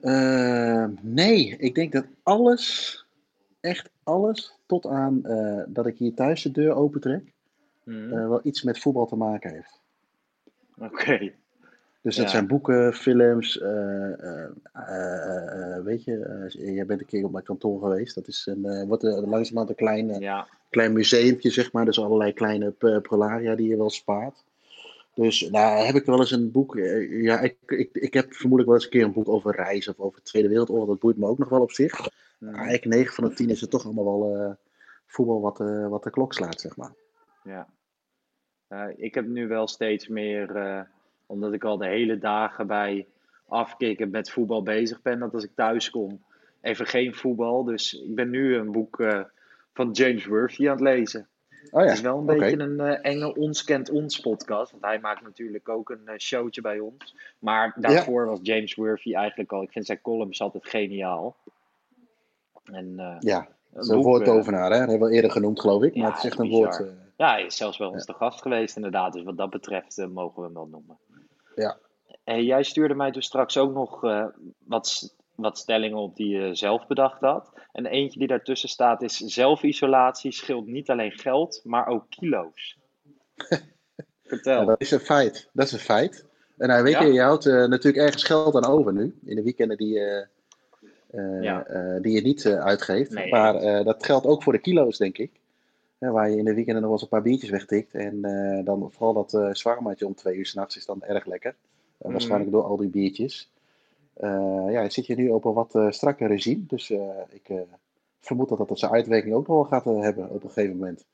Eh, 0.00 0.86
nee, 1.00 1.56
ik 1.58 1.74
denk 1.74 1.92
dat 1.92 2.04
alles, 2.22 3.06
echt 3.60 3.90
alles, 4.02 4.58
tot 4.66 4.86
aan 4.86 5.24
eh, 5.24 5.62
dat 5.66 5.86
ik 5.86 5.98
hier 5.98 6.14
thuis 6.14 6.42
de 6.42 6.50
deur 6.50 6.74
opentrek, 6.74 7.32
Mhm. 7.84 8.12
eh, 8.12 8.28
wel 8.28 8.40
iets 8.42 8.62
met 8.62 8.78
voetbal 8.78 9.06
te 9.06 9.16
maken 9.16 9.50
heeft. 9.50 9.80
Oké. 10.78 11.32
Dus 12.02 12.16
dat 12.16 12.24
Ja. 12.24 12.30
zijn 12.30 12.46
boeken, 12.46 12.94
films, 12.94 13.54
weet 15.84 16.04
je, 16.04 16.46
jij 16.52 16.86
bent 16.86 17.00
een 17.00 17.06
keer 17.06 17.24
op 17.24 17.32
mijn 17.32 17.44
kantoor 17.44 17.80
geweest. 17.80 18.14
Dat 18.14 18.26
is 18.26 18.46
een, 18.46 18.86
wordt 18.86 19.02
er 19.02 19.10
langzamerhand 19.28 19.68
een 19.68 19.74
klein, 19.76 20.20
Ja, 20.20 20.46
klein 20.70 20.92
museumpje, 20.92 21.50
zeg 21.50 21.72
maar. 21.72 21.84
Dus 21.84 21.98
allerlei 22.00 22.32
kleine 22.32 22.70
prolaria 23.02 23.54
die 23.54 23.68
je 23.68 23.76
wel 23.76 23.90
spaart. 23.90 24.44
Dus 25.16 25.48
nou, 25.50 25.84
heb 25.84 25.94
ik 25.94 26.04
wel 26.04 26.18
eens 26.18 26.30
een 26.30 26.50
boek. 26.50 26.76
eh, 26.76 27.22
Ja, 27.22 27.40
ik, 27.40 27.56
ik, 27.66 27.88
ik 27.92 28.14
heb 28.14 28.32
vermoedelijk 28.34 28.66
wel 28.68 28.74
eens 28.74 28.84
een 28.84 28.90
keer 28.90 29.04
een 29.04 29.12
boek 29.12 29.28
over 29.28 29.54
reizen 29.54 29.92
of 29.92 30.04
over 30.04 30.18
de 30.18 30.24
Tweede 30.24 30.48
Wereldoorlog. 30.48 30.86
Dat 30.88 30.98
boeit 30.98 31.16
me 31.16 31.26
ook 31.26 31.38
nog 31.38 31.48
wel 31.48 31.60
op 31.60 31.70
zich. 31.70 32.08
Maar 32.38 32.54
eigenlijk 32.54 32.84
9 32.84 33.14
van 33.14 33.24
de 33.28 33.34
10 33.34 33.50
is 33.50 33.60
het 33.60 33.70
toch 33.70 33.84
allemaal 33.84 34.04
wel 34.04 34.36
eh, 34.36 34.52
voetbal 35.06 35.40
wat, 35.40 35.60
eh, 35.60 35.88
wat 35.88 36.02
de 36.02 36.10
klok 36.10 36.32
slaat, 36.34 36.60
zeg 36.60 36.76
maar. 36.76 36.92
ja. 37.42 37.68
Ik 38.96 39.14
heb 39.14 39.26
nu 39.26 39.48
wel 39.48 39.66
steeds 39.68 40.08
meer, 40.08 40.86
omdat 41.26 41.52
ik 41.52 41.64
al 41.64 41.78
de 41.78 41.86
hele 41.86 42.18
dagen 42.18 42.66
bij 42.66 43.06
afkicken 43.46 44.10
met 44.10 44.30
voetbal 44.30 44.62
bezig 44.62 45.02
ben, 45.02 45.18
dat 45.18 45.34
als 45.34 45.44
ik 45.44 45.50
thuis 45.54 45.90
kom, 45.90 46.24
even 46.60 46.86
geen 46.86 47.14
voetbal. 47.14 47.64
Dus 47.64 47.92
ik 47.92 48.14
ben 48.14 48.30
nu 48.30 48.56
een 48.56 48.72
boek 48.72 49.04
van 49.74 49.90
James 49.90 50.26
Worthy 50.26 50.64
aan 50.64 50.72
het 50.72 50.80
lezen. 50.80 51.28
Oh 51.70 51.80
ja, 51.80 51.86
Het 51.86 51.96
is 51.96 52.00
wel 52.00 52.18
een 52.18 52.26
beetje 52.26 52.58
een 52.58 52.80
eh, 52.80 52.98
enge 53.12 53.34
Ons 53.34 53.64
Kent 53.64 53.90
Ons 53.90 54.20
podcast. 54.20 54.70
Want 54.70 54.84
hij 54.84 54.98
maakt 54.98 55.22
natuurlijk 55.22 55.68
ook 55.68 55.90
een 55.90 56.08
eh, 56.08 56.18
showtje 56.18 56.60
bij 56.60 56.78
ons. 56.78 57.16
Maar 57.38 57.74
daarvoor 57.76 58.26
was 58.26 58.38
James 58.42 58.74
Worthy 58.74 59.14
eigenlijk 59.14 59.52
al... 59.52 59.62
Ik 59.62 59.72
vind 59.72 59.86
zijn 59.86 60.00
columns 60.00 60.40
altijd 60.40 60.68
geniaal. 60.68 61.36
En, 62.64 62.94
eh, 62.98 63.16
Ja, 63.18 63.48
zo'n 63.74 64.02
woordtovenaar, 64.02 64.70
hè? 64.70 64.78
Dat 64.78 64.88
hebben 64.88 65.08
we 65.08 65.14
eerder 65.14 65.30
genoemd, 65.30 65.60
geloof 65.60 65.82
ik. 65.82 65.94
Ja, 65.94 66.00
maar 66.00 66.10
het 66.10 66.18
is 66.18 66.24
echt 66.24 66.38
een 66.38 66.48
bizar. 66.48 66.78
woord. 66.78 66.92
ja, 67.16 67.30
hij 67.30 67.44
is 67.44 67.56
zelfs 67.56 67.78
bij 67.78 67.86
ons 67.86 68.04
te 68.04 68.12
gast 68.12 68.42
geweest 68.42 68.76
inderdaad. 68.76 69.12
Dus 69.12 69.22
wat 69.22 69.36
dat 69.36 69.50
betreft 69.50 70.06
mogen 70.08 70.36
we 70.36 70.44
hem 70.44 70.54
wel 70.54 70.68
noemen. 70.70 70.98
Ja. 71.54 71.78
Hey, 72.24 72.44
jij 72.44 72.62
stuurde 72.62 72.94
mij 72.94 73.12
toen 73.12 73.22
straks 73.22 73.56
ook 73.56 73.72
nog 73.72 74.00
wat, 74.58 75.15
wat 75.36 75.58
stellingen 75.58 75.98
op 75.98 76.16
die 76.16 76.28
je 76.28 76.54
zelf 76.54 76.86
bedacht 76.86 77.20
had. 77.20 77.52
En 77.72 77.86
eentje 77.86 78.18
die 78.18 78.28
daartussen 78.28 78.68
staat 78.68 79.02
is... 79.02 79.16
Zelfisolatie 79.16 80.32
scheelt 80.32 80.66
niet 80.66 80.90
alleen 80.90 81.12
geld, 81.12 81.60
maar 81.64 81.86
ook 81.86 82.04
kilo's. 82.08 82.78
Vertel. 84.24 84.60
Ja, 84.60 84.64
dat 84.64 84.80
is 84.80 84.90
een 84.90 85.00
feit. 85.00 85.48
Dat 85.52 85.66
is 85.66 85.72
een 85.72 85.78
feit. 85.78 86.26
En 86.56 86.68
nou, 86.68 86.82
weet 86.82 86.92
Ja? 86.92 87.02
je, 87.02 87.12
je 87.12 87.20
houdt 87.20 87.46
eh, 87.46 87.54
natuurlijk 87.54 88.04
ergens 88.04 88.24
geld 88.24 88.54
aan 88.54 88.66
over 88.66 88.92
nu. 88.92 89.18
In 89.24 89.36
de 89.36 89.42
weekenden 89.42 89.76
die, 89.76 89.94
je 89.94 90.26
eh, 91.10 91.42
Ja. 91.42 91.64
eh, 91.66 92.02
die 92.02 92.12
je 92.12 92.20
niet 92.20 92.46
uitgeeft. 92.46 93.10
Nee. 93.10 93.30
Maar 93.30 93.84
dat 93.84 94.04
geldt 94.04 94.26
ook 94.26 94.42
voor 94.42 94.52
de 94.52 94.58
kilo's, 94.58 94.98
denk 94.98 95.18
ik. 95.18 95.30
Waar 95.98 96.30
je 96.30 96.36
in 96.36 96.44
de 96.44 96.54
weekenden 96.54 96.82
nog 96.82 96.90
wel 96.90 96.92
eens 96.92 97.02
een 97.02 97.08
paar 97.08 97.22
biertjes 97.22 97.50
wegtikt. 97.50 97.94
En 97.94 98.20
dan 98.64 98.90
vooral 98.92 99.12
dat 99.14 99.34
eh 99.34 99.48
zwarmaatje 99.52 100.06
om 100.06 100.14
twee 100.14 100.36
uur 100.36 100.46
s'nachts 100.46 100.76
is 100.76 100.86
dan 100.86 101.02
erg 101.02 101.24
lekker. 101.26 101.54
Mhm. 101.98 102.12
Waarschijnlijk 102.12 102.50
door 102.50 102.62
al 102.62 102.76
die 102.76 102.88
biertjes. 102.88 103.50
Eh, 104.16 104.66
ja, 104.70 104.88
zit 104.88 105.06
je 105.06 105.14
nu 105.14 105.28
op 105.28 105.44
een 105.44 105.52
wat 105.52 105.74
eh, 105.74 105.90
strakker 105.90 106.28
regime. 106.28 106.64
Dus 106.66 106.90
eh, 106.90 107.20
ik 107.28 107.50
vermoed 108.20 108.48
dat 108.48 108.68
dat 108.68 108.78
zijn 108.78 108.92
uitwerking 108.92 109.34
ook 109.34 109.46
nog 109.46 109.56
wel 109.56 109.80
gaat 109.80 110.04
hebben 110.04 110.30
op 110.30 110.44
een 110.44 110.50
gegeven 110.50 110.76
moment. 110.76 111.04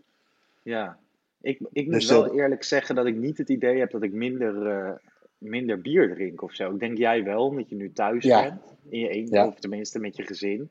Ja, 0.63 0.99
ik, 1.41 1.61
ik 1.73 1.85
moet 1.85 1.95
Dus, 1.95 2.09
wel 2.11 2.35
eerlijk 2.35 2.65
zeggen 2.65 2.95
dat 2.95 3.07
ik 3.07 3.17
niet 3.17 3.39
het 3.39 3.49
idee 3.49 3.79
heb 3.79 3.91
dat 3.91 4.03
ik 4.03 4.13
minder, 4.13 5.01
minder 5.39 5.81
bier 5.81 6.15
drink 6.15 6.43
of 6.43 6.55
zo. 6.55 6.71
Ik 6.71 6.81
denk 6.81 6.99
jij 6.99 7.25
wel, 7.25 7.47
omdat 7.47 7.69
je 7.69 7.75
nu 7.75 7.93
thuis 7.93 8.25
Ja. 8.25 8.43
bent, 8.43 8.63
in 8.89 8.99
je 8.99 9.09
eentje, 9.09 9.35
Ja. 9.35 9.47
of 9.47 9.59
tenminste 9.59 9.99
met 9.99 10.17
je 10.17 10.23
gezin. 10.23 10.71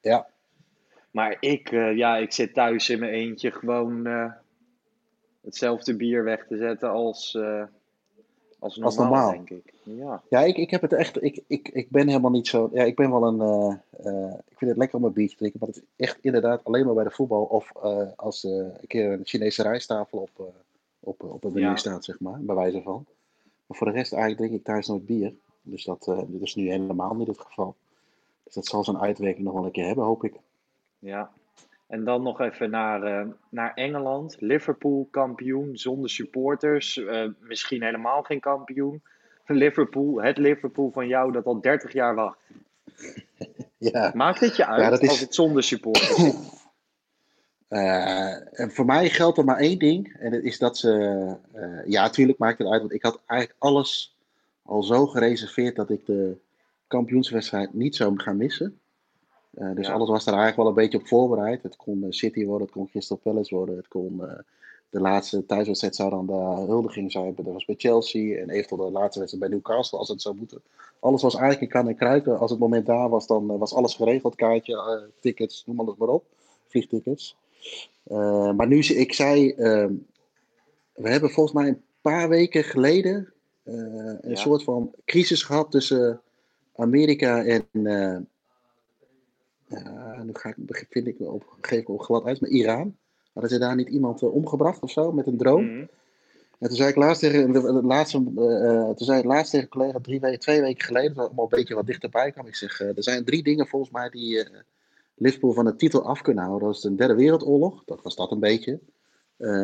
Ja. 0.00 0.26
Maar 1.10 1.36
ik, 1.40 1.70
ja, 1.70 2.16
ik 2.16 2.32
zit 2.32 2.54
thuis 2.54 2.90
in 2.90 2.98
mijn 2.98 3.12
eentje 3.12 3.50
gewoon 3.50 4.06
hetzelfde 5.40 5.96
bier 5.96 6.24
weg 6.24 6.46
te 6.46 6.56
zetten 6.56 6.90
als, 6.90 7.38
als 8.58 8.76
normaal, 8.76 8.84
Als 8.84 8.96
normaal. 8.96 9.30
denk 9.30 9.50
ik. 9.50 9.72
Ja, 9.82 10.22
Ja, 10.28 10.40
ik, 10.40 10.56
ik 10.56 10.70
heb 10.70 10.80
het 10.82 10.92
echt. 10.92 11.22
Ik, 11.22 11.42
ik, 11.46 11.68
ik 11.68 11.90
ben 11.90 12.06
helemaal 12.08 12.30
niet 12.30 12.46
zo. 12.48 12.70
Ja, 12.72 12.84
ik 12.84 12.96
ben 12.96 13.10
wel 13.10 13.22
een. 13.26 13.40
eh, 13.40 13.74
eh, 14.06 14.32
ik 14.48 14.58
vind 14.58 14.70
het 14.70 14.76
lekker 14.80 14.98
om 14.98 15.04
een 15.04 15.12
biertje 15.12 15.36
te 15.36 15.38
drinken. 15.42 15.60
Maar 15.60 15.68
het 15.68 15.76
is 15.78 16.04
echt 16.06 16.18
inderdaad 16.20 16.64
alleen 16.64 16.84
maar 16.86 16.94
bij 16.94 17.04
de 17.04 17.10
voetbal. 17.10 17.42
Of 17.42 17.72
eh, 17.82 18.02
als 18.16 18.42
een 18.42 18.72
keer 18.86 19.12
een 19.12 19.20
Chinese 19.26 19.62
rijsttafel 19.62 20.18
op, 20.18 20.52
op, 21.00 21.22
op 21.22 21.44
een 21.44 21.52
menu 21.52 21.66
Ja. 21.66 21.76
staat, 21.76 22.04
zeg 22.04 22.20
maar. 22.20 22.38
Bij 22.40 22.54
wijze 22.54 22.82
van. 22.82 23.04
Maar 23.66 23.76
voor 23.76 23.86
de 23.86 23.92
rest 23.92 24.12
eigenlijk 24.12 24.42
drink 24.42 24.60
ik 24.60 24.66
thuis 24.66 24.86
nooit 24.86 25.06
bier. 25.06 25.34
Dus 25.62 25.84
dat, 25.84 26.12
dit 26.28 26.40
is 26.42 26.54
nu 26.54 26.68
helemaal 26.70 27.14
niet 27.14 27.26
het 27.26 27.40
geval. 27.40 27.74
Dus 28.44 28.54
dat 28.54 28.66
zal 28.66 28.84
zijn 28.84 28.98
uitwerking 28.98 29.44
nog 29.44 29.54
wel 29.54 29.64
een 29.64 29.70
keer 29.70 29.86
hebben, 29.86 30.04
hoop 30.04 30.24
ik. 30.24 30.34
ja. 30.98 31.30
En 31.88 32.04
dan 32.04 32.22
nog 32.22 32.40
even 32.40 32.70
naar, 32.70 33.02
eh, 33.02 33.26
naar 33.48 33.74
Engeland. 33.74 34.36
Liverpool 34.40 35.08
kampioen 35.10 35.76
zonder 35.76 36.10
supporters. 36.10 36.96
eh, 37.04 37.28
misschien 37.40 37.82
helemaal 37.82 38.22
geen 38.22 38.40
kampioen. 38.40 39.02
Liverpool, 39.46 40.22
het 40.22 40.38
Liverpool 40.38 40.90
van 40.90 41.06
jou 41.08 41.32
dat 41.32 41.44
al 41.44 41.60
30 41.60 41.92
jaar 41.92 42.14
wacht. 42.14 42.38
Ja. 43.80 44.10
Maakt 44.14 44.40
het 44.40 44.56
je 44.56 44.66
uit 44.66 44.82
Ja, 44.82 44.90
dat 44.90 45.02
is- 45.02 45.08
als 45.08 45.20
het 45.20 45.34
zonder 45.34 45.62
supporters 45.62 46.18
is? 46.18 46.34
Eh, 47.68 48.60
en 48.60 48.70
voor 48.72 48.84
mij 48.84 49.08
geldt 49.10 49.38
er 49.38 49.44
maar 49.44 49.56
één 49.58 49.78
ding. 49.78 50.16
En 50.18 50.30
dat 50.30 50.42
is 50.42 50.58
dat 50.58 50.78
ze. 50.78 51.36
ja, 51.86 52.02
natuurlijk 52.02 52.38
maakt 52.38 52.58
het 52.58 52.68
uit. 52.68 52.80
Want 52.80 52.92
ik 52.92 53.02
had 53.02 53.20
eigenlijk 53.26 53.60
alles 53.60 54.16
al 54.62 54.82
zo 54.82 55.06
gereserveerd 55.06 55.76
dat 55.76 55.90
ik 55.90 56.06
de 56.06 56.36
kampioenswedstrijd 56.86 57.74
niet 57.74 57.96
zou 57.96 58.20
gaan 58.20 58.36
missen. 58.36 58.78
Eh, 59.58 59.74
dus 59.74 59.86
Ja. 59.86 59.92
alles 59.92 60.08
was 60.08 60.24
daar 60.24 60.34
eigenlijk 60.34 60.56
wel 60.56 60.66
een 60.66 60.82
beetje 60.90 60.98
op 60.98 61.06
voorbereid. 61.08 61.62
Het 61.62 61.76
kon 61.76 62.02
eh, 62.02 62.10
City 62.10 62.44
worden, 62.44 62.66
het 62.66 62.76
kon 62.76 62.88
Crystal 62.88 63.16
Palace 63.16 63.54
worden. 63.54 63.76
Het 63.76 63.88
kon. 63.88 64.28
eh, 64.28 64.38
de 64.90 65.00
laatste 65.00 65.46
thuiswedstrijd 65.46 65.96
zou 65.96 66.10
dan 66.10 66.26
de 66.26 66.64
huldiging 66.66 67.12
zijn. 67.12 67.34
Dat 67.34 67.44
was 67.44 67.64
bij 67.64 67.74
Chelsea. 67.78 68.38
En 68.40 68.50
eventueel 68.50 68.86
de 68.86 68.92
laatste 68.98 69.18
wedstrijd 69.18 69.50
bij 69.50 69.58
Newcastle 69.60 69.98
als 69.98 70.08
het 70.08 70.22
zou 70.22 70.36
moeten. 70.36 70.62
Alles 71.00 71.22
was 71.22 71.34
eigenlijk 71.34 71.62
in 71.62 71.68
kan 71.80 71.88
en 71.88 71.96
kruiken. 71.96 72.38
Als 72.38 72.50
het 72.50 72.60
moment 72.60 72.86
daar 72.86 73.08
was, 73.08 73.26
dan 73.26 73.58
was 73.58 73.74
alles 73.74 73.94
geregeld. 73.94 74.34
Kaartje, 74.34 75.08
tickets, 75.20 75.62
noem 75.66 75.80
alles 75.80 75.96
maar 75.96 76.08
op. 76.08 76.24
Vliegtickets. 76.68 77.36
Maar 78.54 78.66
nu, 78.66 78.78
ik 78.78 79.12
zei, 79.12 79.50
ehm, 79.52 79.92
we 80.94 81.08
hebben 81.08 81.30
volgens 81.30 81.54
mij 81.54 81.68
een 81.68 81.82
paar 82.00 82.28
weken 82.28 82.64
geleden 82.64 83.32
een 83.64 84.18
Ja. 84.22 84.34
soort 84.34 84.62
van 84.62 84.90
crisis 85.04 85.42
gehad 85.42 85.70
tussen 85.70 86.20
Amerika 86.76 87.44
en, 87.44 87.66
eh, 89.68 90.20
nu 90.20 90.30
ga 90.32 90.48
ik, 90.48 90.86
vind 90.90 91.06
ik 91.06 91.20
op, 91.20 91.56
geef 91.60 91.78
ik 91.78 91.88
op 91.88 92.00
glad 92.00 92.24
uit, 92.24 92.40
maar 92.40 92.50
Iran. 92.50 92.96
Hadden 93.32 93.50
ze 93.50 93.58
daar 93.58 93.74
niet 93.74 93.88
iemand 93.88 94.22
eh, 94.22 94.34
omgebracht 94.34 94.82
of 94.82 94.90
zo 94.90 95.12
met 95.12 95.26
een 95.26 95.36
drone? 95.36 95.66
Mhm. 95.66 95.86
En 96.58 96.68
toen 96.68 96.76
zei 96.76 96.88
ik 96.88 96.96
laatst 96.96 97.20
tegen, 97.20 97.52
de, 97.52 97.60
de 97.60 97.82
laatste, 97.82 98.18
uh, 98.18 98.84
toen 98.84 99.06
zei 99.06 99.18
ik 99.18 99.24
laatst 99.24 99.50
tegen 99.50 99.66
een 99.66 99.72
collega 99.72 99.98
drie 100.02 100.20
weken, 100.20 100.38
twee 100.38 100.60
weken 100.60 100.84
geleden, 100.84 101.14
dat 101.14 101.26
allemaal 101.26 101.44
een 101.44 101.58
beetje 101.58 101.74
wat 101.74 101.86
dichterbij 101.86 102.30
kwam. 102.32 102.46
Ik 102.46 102.54
zeg, 102.54 102.80
er 102.80 102.94
zijn 102.96 103.24
drie 103.24 103.42
dingen 103.42 103.66
volgens 103.66 103.90
mij 103.90 104.10
die 104.10 104.48
Liverpool 105.14 105.52
van 105.52 105.64
de 105.64 105.76
titel 105.76 106.02
af 106.02 106.22
kunnen 106.22 106.44
houden. 106.44 106.66
Dat 106.66 106.76
is 106.76 106.82
de 106.82 106.94
derde 106.94 107.14
wereldoorlog, 107.14 107.82
dat 107.84 108.02
was 108.02 108.16
dat 108.16 108.30
een 108.30 108.40
beetje. 108.40 108.78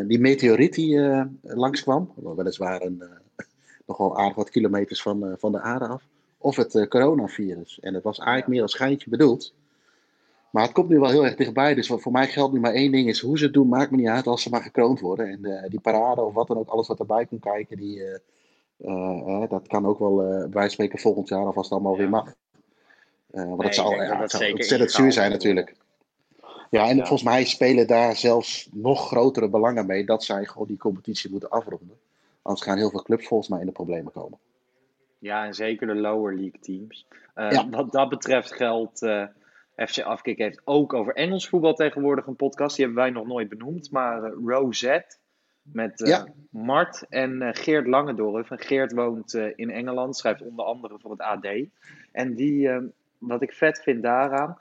die 0.07 0.21
meteoriet 0.21 0.75
die 0.75 1.01
langskwam, 1.43 2.13
weliswaar 2.37 2.83
een, 2.83 3.03
nogal 3.87 4.19
aardig 4.19 4.37
wat 4.37 4.51
kilometers 4.51 5.03
van, 5.03 5.35
van 5.39 5.53
de 5.53 5.61
aarde 5.61 5.87
af. 5.87 6.03
Of 6.39 6.57
het 6.57 6.89
coronavirus. 6.89 7.81
En 7.81 7.95
het 7.95 8.03
was 8.03 8.19
eigenlijk 8.19 8.49
meer 8.49 8.63
als 8.63 8.73
schijntje 8.73 9.11
bedoeld. 9.11 9.55
Maar 10.55 10.63
het 10.63 10.73
komt 10.73 10.89
nu 10.89 10.99
wel 10.99 11.11
heel 11.11 11.25
erg 11.25 11.35
dichtbij. 11.35 11.75
Dus 11.75 11.87
voor 11.87 12.13
mij 12.13 12.29
geldt 12.29 12.53
nu 12.53 12.61
maar 12.61 12.73
één 12.73 12.93
ding: 12.93 13.09
is 13.09 13.21
hoe 13.21 13.39
ze 13.39 13.45
het 13.45 13.53
doen, 13.53 13.69
maakt 13.69 13.91
me 13.91 13.97
niet 13.97 14.09
uit 14.09 14.27
als 14.27 14.43
ze 14.43 14.51
maar 14.51 14.63
gekroond 14.63 15.01
worden. 15.01 15.29
En 15.29 15.39
uh, 15.43 15.63
die 15.69 15.81
parade 15.81 16.21
of 16.21 16.35
wat 16.35 16.47
dan 16.47 16.57
ook, 16.59 16.69
alles 16.69 16.87
wat 16.87 16.99
erbij 16.99 17.27
komt 17.27 17.41
kijken, 17.41 17.77
die, 17.77 17.99
uh, 17.99 18.17
uh, 18.79 19.49
dat 19.49 19.67
kan 19.67 19.87
ook 19.87 19.99
wel 19.99 20.49
bij 20.49 20.69
spreken 20.69 20.99
volgend 20.99 21.29
jaar 21.29 21.47
of 21.47 21.57
als 21.57 21.67
het 21.67 21.75
allemaal 21.75 21.93
ja. 21.93 21.99
weer 21.99 22.09
mag. 22.09 22.35
want 23.31 23.49
nee, 23.49 23.67
het 23.67 23.75
zal, 23.75 23.95
ja, 23.95 24.21
het 24.21 24.31
zal 24.31 24.51
ontzettend 24.51 24.91
zuur 24.91 25.13
zijn 25.13 25.31
natuurlijk. 25.31 25.75
Ja, 26.71 26.89
en 26.89 26.97
ja. 26.97 27.07
volgens 27.07 27.29
mij 27.29 27.45
spelen 27.45 27.87
daar 27.87 28.17
zelfs 28.17 28.69
nog 28.73 29.07
grotere 29.07 29.49
belangen 29.49 29.87
mee 29.87 30.05
dat 30.05 30.25
zij 30.25 30.45
gewoon 30.45 30.67
die 30.67 30.77
competitie 30.77 31.31
moeten 31.31 31.51
afronden. 31.51 31.97
Anders 32.43 32.67
gaan 32.67 32.77
heel 32.79 32.91
veel 32.91 33.03
clubs 33.03 33.27
volgens 33.27 33.49
mij 33.49 33.61
in 33.61 33.67
de 33.67 33.73
problemen 33.73 34.13
komen. 34.13 34.39
Ja, 35.19 35.47
en 35.47 35.55
zeker 35.55 35.87
de 35.87 35.95
lower 35.95 36.35
league 36.35 36.61
teams. 36.61 37.07
Wat 37.71 37.93
dat 37.93 38.09
betreft 38.09 38.53
geldt 38.53 39.03
FC 39.77 40.01
Afkik 40.01 40.39
heeft 40.39 40.61
ook 40.65 40.93
over 40.93 41.15
Engels 41.15 41.49
voetbal 41.49 41.75
tegenwoordig 41.75 42.27
een 42.27 42.37
podcast. 42.37 42.77
Die 42.77 42.85
hebben 42.85 43.03
wij 43.05 43.13
nog 43.13 43.27
nooit 43.27 43.49
benoemd. 43.49 43.91
Maar 43.91 44.25
uh, 44.25 44.33
Rosette 44.45 45.17
met 45.63 46.01
uh, 46.01 46.09
ja. 46.09 46.27
Mart 46.51 47.07
en 47.09 47.43
uh, 47.43 47.49
Geert 47.53 47.87
Langendorf. 47.87 48.51
En 48.51 48.59
Geert 48.59 48.93
woont 48.93 49.35
in 49.35 49.71
Engeland, 49.71 50.17
schrijft 50.17 50.43
onder 50.43 50.65
andere 50.65 50.99
voor 50.99 51.11
het 51.11 51.21
AD. 51.21 51.47
En 52.13 52.35
die, 52.35 52.71
wat 53.19 53.43
ik 53.43 53.53
vet 53.53 53.83
vind 53.83 54.03
daaraan, 54.03 54.59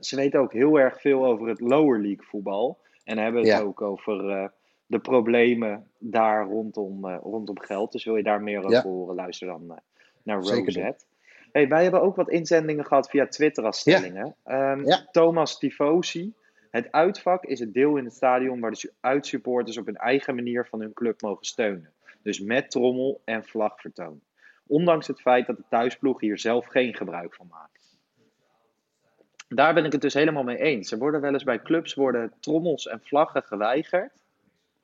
ze 0.00 0.16
weten 0.16 0.40
ook 0.40 0.52
heel 0.52 0.80
erg 0.80 1.00
veel 1.00 1.26
over 1.26 1.48
het 1.48 1.60
lower 1.60 2.00
league 2.00 2.24
voetbal. 2.24 2.78
En 3.04 3.18
hebben 3.18 3.40
het 3.40 3.50
ja. 3.50 3.60
ook 3.60 3.82
over 3.82 4.50
de 4.86 4.98
problemen 4.98 5.90
daar 5.98 6.46
rondom, 6.46 7.06
rondom 7.06 7.58
geld. 7.58 7.92
Dus 7.92 8.04
wil 8.04 8.16
je 8.16 8.22
daar 8.22 8.42
meer 8.42 8.58
over 8.58 8.70
ja. 8.70 8.82
horen, 8.82 9.14
luister 9.14 9.46
dan 9.46 9.80
naar 10.22 10.42
Rosette. 10.42 11.04
Hey, 11.52 11.68
wij 11.68 11.82
hebben 11.82 12.02
ook 12.02 12.16
wat 12.16 12.30
inzendingen 12.30 12.84
gehad 12.84 13.10
via 13.10 13.26
Twitter 13.26 13.64
als 13.64 13.78
stellingen. 13.78 14.34
Ja. 14.44 14.72
Um, 14.72 14.86
ja. 14.86 15.06
Thomas 15.10 15.58
Tifosi. 15.58 16.34
Het 16.70 16.92
uitvak 16.92 17.44
is 17.44 17.60
het 17.60 17.74
deel 17.74 17.96
in 17.96 18.04
het 18.04 18.14
stadion 18.14 18.60
waar 18.60 18.70
de 18.70 18.92
uitsupporters 19.00 19.78
op 19.78 19.86
hun 19.86 19.96
eigen 19.96 20.34
manier 20.34 20.66
van 20.66 20.80
hun 20.80 20.92
club 20.92 21.22
mogen 21.22 21.44
steunen. 21.44 21.92
Dus 22.22 22.40
met 22.40 22.70
trommel 22.70 23.20
en 23.24 23.44
vlagvertoon. 23.44 24.20
Ondanks 24.66 25.06
het 25.06 25.20
feit 25.20 25.46
dat 25.46 25.56
de 25.56 25.64
thuisploeg 25.68 26.20
hier 26.20 26.38
zelf 26.38 26.66
geen 26.66 26.94
gebruik 26.94 27.34
van 27.34 27.46
maakt. 27.50 27.98
Daar 29.48 29.74
ben 29.74 29.84
ik 29.84 29.92
het 29.92 30.00
dus 30.00 30.14
helemaal 30.14 30.42
mee 30.42 30.58
eens. 30.58 30.92
Er 30.92 30.98
worden 30.98 31.20
wel 31.20 31.32
eens 31.32 31.44
bij 31.44 31.62
clubs 31.62 31.94
worden 31.94 32.32
trommels 32.40 32.86
en 32.86 33.00
vlaggen 33.02 33.42
geweigerd. 33.42 34.12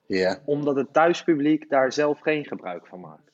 Ja. 0.06 0.38
Omdat 0.44 0.76
het 0.76 0.92
thuispubliek 0.92 1.68
daar 1.68 1.92
zelf 1.92 2.20
geen 2.20 2.44
gebruik 2.44 2.86
van 2.86 3.00
maakt. 3.00 3.33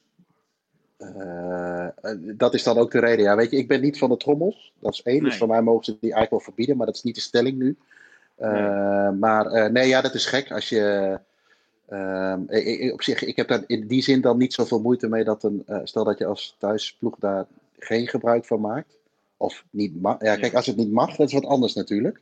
Uh, 1.01 1.89
dat 2.21 2.55
is 2.55 2.63
dan 2.63 2.79
ook 2.79 2.91
de 2.91 2.99
reden. 2.99 3.25
Ja, 3.25 3.37
weet 3.37 3.51
je, 3.51 3.57
ik 3.57 3.69
ben 3.69 3.81
niet 3.81 3.99
van 3.99 4.09
de 4.09 4.17
trommels. 4.17 4.73
Dat 4.79 4.93
is 4.93 5.03
één. 5.03 5.15
Dus 5.15 5.23
nee. 5.23 5.31
Dus 5.31 5.39
voor 5.39 5.49
mij 5.49 5.63
mogen 5.63 5.85
ze 5.85 5.91
die 5.91 6.01
eigenlijk 6.01 6.31
wel 6.31 6.41
verbieden, 6.41 6.77
maar 6.77 6.87
dat 6.87 6.95
is 6.95 7.03
niet 7.03 7.15
de 7.15 7.21
stelling 7.21 7.59
nu. 7.59 7.77
Uh, 8.39 8.53
nee. 8.53 9.11
Maar 9.11 9.53
uh, 9.53 9.67
nee, 9.67 9.89
ja, 9.89 10.01
dat 10.01 10.15
is 10.15 10.27
gek. 10.27 10.53
Als 10.53 10.69
je. 10.69 11.19
Ik, 12.49 12.93
op 12.93 13.03
zich, 13.03 13.25
ik 13.25 13.37
heb 13.37 13.49
daar 13.49 13.65
in 13.67 13.87
die 13.87 14.03
zin 14.03 14.21
dan 14.21 14.39
niet 14.39 14.55
zoveel 14.55 14.81
moeite 14.81 15.09
mee 15.09 15.25
dat 15.25 15.43
een. 15.43 15.65
stel 15.85 16.05
dat 16.05 16.19
je 16.19 16.27
als 16.27 16.57
thuisploeg 16.59 17.17
daar 17.19 17.47
geen 17.79 18.09
gebruik 18.09 18.45
van 18.45 18.61
maakt. 18.61 18.97
Of 19.37 19.65
niet 19.71 20.03
mag. 20.03 20.23
Ja, 20.23 20.37
kijk, 20.37 20.55
als 20.55 20.67
het 20.67 20.77
niet 20.77 20.93
mag, 20.93 21.17
dat 21.17 21.27
is 21.27 21.35
wat 21.35 21.47
anders 21.47 21.75
natuurlijk. 21.75 22.21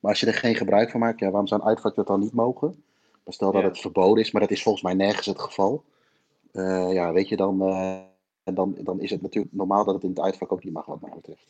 Maar 0.00 0.10
als 0.10 0.20
je 0.20 0.26
er 0.26 0.34
geen 0.34 0.54
gebruik 0.54 0.90
van 0.90 1.00
maakt, 1.00 1.18
ja, 1.18 1.30
waarom 1.30 1.46
zou 1.46 1.60
een 1.60 1.66
uitvak 1.66 1.94
dat 1.94 2.06
dan 2.06 2.20
niet 2.20 2.32
mogen? 2.32 2.82
Maar 3.24 3.34
stel 3.34 3.52
dat 3.52 3.62
ja. 3.62 3.68
het 3.68 3.78
verboden 3.78 4.24
is, 4.24 4.30
maar 4.30 4.40
dat 4.40 4.50
is 4.50 4.62
volgens 4.62 4.84
mij 4.84 4.94
nergens 4.94 5.26
het 5.26 5.40
geval. 5.40 5.84
ja, 6.92 7.12
weet 7.12 7.28
je, 7.28 7.36
dan 7.36 7.58
en 8.50 8.56
dan, 8.56 8.76
dan 8.80 9.00
is 9.00 9.10
het 9.10 9.22
natuurlijk 9.22 9.54
normaal 9.54 9.84
dat 9.84 9.94
het 9.94 10.02
in 10.02 10.10
het 10.10 10.20
uitvak 10.20 10.52
ook 10.52 10.64
niet 10.64 10.72
mag, 10.72 10.86
wat 10.86 11.00
mij 11.00 11.12
betreft. 11.14 11.48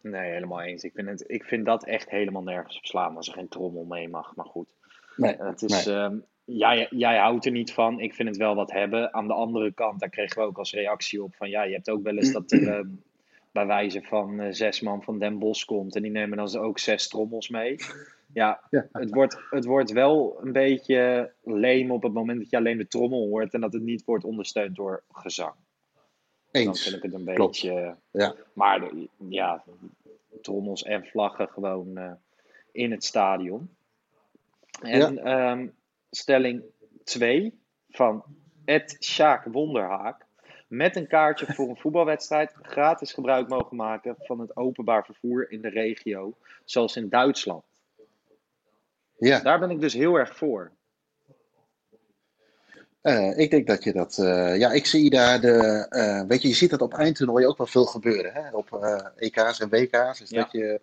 Nee, 0.00 0.32
helemaal 0.32 0.62
eens. 0.62 0.84
Ik 0.84 0.92
vind, 0.94 1.08
het, 1.08 1.24
ik 1.26 1.44
vind 1.44 1.66
dat 1.66 1.84
echt 1.84 2.10
helemaal 2.10 2.42
nergens 2.42 2.76
op 2.76 2.84
slaan 2.84 3.16
als 3.16 3.28
er 3.28 3.34
geen 3.34 3.48
trommel 3.48 3.84
mee 3.84 4.08
mag. 4.08 4.36
Maar 4.36 4.46
goed. 4.46 4.74
Nee, 5.16 5.36
het 5.38 5.62
is, 5.62 5.86
nee. 5.86 5.96
um, 5.96 6.24
jij, 6.44 6.86
jij 6.90 7.18
houdt 7.18 7.44
er 7.44 7.52
niet 7.52 7.72
van. 7.72 8.00
Ik 8.00 8.14
vind 8.14 8.28
het 8.28 8.38
wel 8.38 8.54
wat 8.54 8.72
hebben. 8.72 9.14
Aan 9.14 9.26
de 9.26 9.32
andere 9.32 9.72
kant, 9.72 10.00
daar 10.00 10.08
kregen 10.08 10.42
we 10.42 10.48
ook 10.48 10.58
als 10.58 10.72
reactie 10.72 11.22
op 11.22 11.34
van 11.34 11.50
ja, 11.50 11.62
je 11.62 11.74
hebt 11.74 11.90
ook 11.90 12.02
wel 12.02 12.16
eens 12.16 12.32
dat 12.32 12.52
er 12.52 12.78
uh, 12.78 12.86
bij 13.52 13.66
wijze 13.66 14.02
van 14.02 14.40
uh, 14.40 14.46
zes 14.50 14.80
man 14.80 15.02
van 15.02 15.18
Den 15.18 15.38
Bos 15.38 15.64
komt 15.64 15.96
en 15.96 16.02
die 16.02 16.10
nemen 16.10 16.36
dan 16.36 16.56
ook 16.56 16.78
zes 16.78 17.08
trommels 17.08 17.48
mee. 17.48 17.76
Ja, 18.32 18.60
ja, 18.70 18.88
Het, 18.92 19.10
wordt, 19.10 19.38
het 19.50 19.64
wordt 19.64 19.92
wel 19.92 20.38
een 20.42 20.52
beetje 20.52 21.32
leem 21.44 21.90
op 21.90 22.02
het 22.02 22.12
moment 22.12 22.38
dat 22.38 22.50
je 22.50 22.56
alleen 22.56 22.78
de 22.78 22.88
trommel 22.88 23.28
hoort 23.28 23.54
en 23.54 23.60
dat 23.60 23.72
het 23.72 23.82
niet 23.82 24.04
wordt 24.04 24.24
ondersteund 24.24 24.76
door 24.76 25.02
gezang. 25.12 25.54
Eens. 26.56 26.66
Dan 26.66 26.76
vind 26.92 26.94
ik 26.94 27.02
het 27.02 27.20
een 27.20 27.34
Klopt. 27.34 27.62
beetje. 27.62 27.96
Ja. 28.10 28.34
Maar 28.52 28.90
ja, 29.28 29.64
trommels 30.42 30.82
en 30.82 31.04
vlaggen 31.04 31.48
gewoon 31.48 31.98
uh, 31.98 32.12
in 32.72 32.90
het 32.90 33.04
stadion. 33.04 33.76
En 34.80 35.14
ja. 35.14 35.50
um, 35.50 35.74
stelling 36.10 36.62
2 37.04 37.58
van 37.90 38.24
Ed 38.64 38.96
Sjaak 39.00 39.44
Wonderhaak. 39.44 40.24
Met 40.68 40.96
een 40.96 41.06
kaartje 41.06 41.46
voor 41.54 41.68
een 41.68 41.76
voetbalwedstrijd 41.76 42.52
gratis 42.62 43.12
gebruik 43.12 43.48
mogen 43.48 43.76
maken 43.76 44.14
van 44.18 44.40
het 44.40 44.56
openbaar 44.56 45.04
vervoer 45.04 45.50
in 45.50 45.60
de 45.60 45.68
regio, 45.68 46.36
zoals 46.64 46.96
in 46.96 47.08
Duitsland. 47.08 47.64
Ja. 49.18 49.40
Daar 49.40 49.58
ben 49.58 49.70
ik 49.70 49.80
dus 49.80 49.94
heel 49.94 50.14
erg 50.14 50.36
voor. 50.36 50.72
Uh, 53.06 53.38
ik 53.38 53.50
denk 53.50 53.66
dat 53.66 53.84
je 53.84 53.92
dat. 53.92 54.18
Uh, 54.20 54.58
ja, 54.58 54.72
ik 54.72 54.86
zie 54.86 55.10
daar 55.10 55.40
de. 55.40 55.86
Uh, 55.90 56.28
weet 56.28 56.42
je, 56.42 56.48
je 56.48 56.54
ziet 56.54 56.70
dat 56.70 56.80
op 56.80 56.94
eindtoernooi 56.94 57.46
ook 57.46 57.58
wel 57.58 57.66
veel 57.66 57.84
gebeuren. 57.84 58.32
Hè? 58.32 58.50
Op 58.50 58.72
EK's 59.16 59.60
en 59.60 59.68
WK's. 59.68 60.22
Ja. 60.24 60.40
dat 60.42 60.52
je 60.52 60.80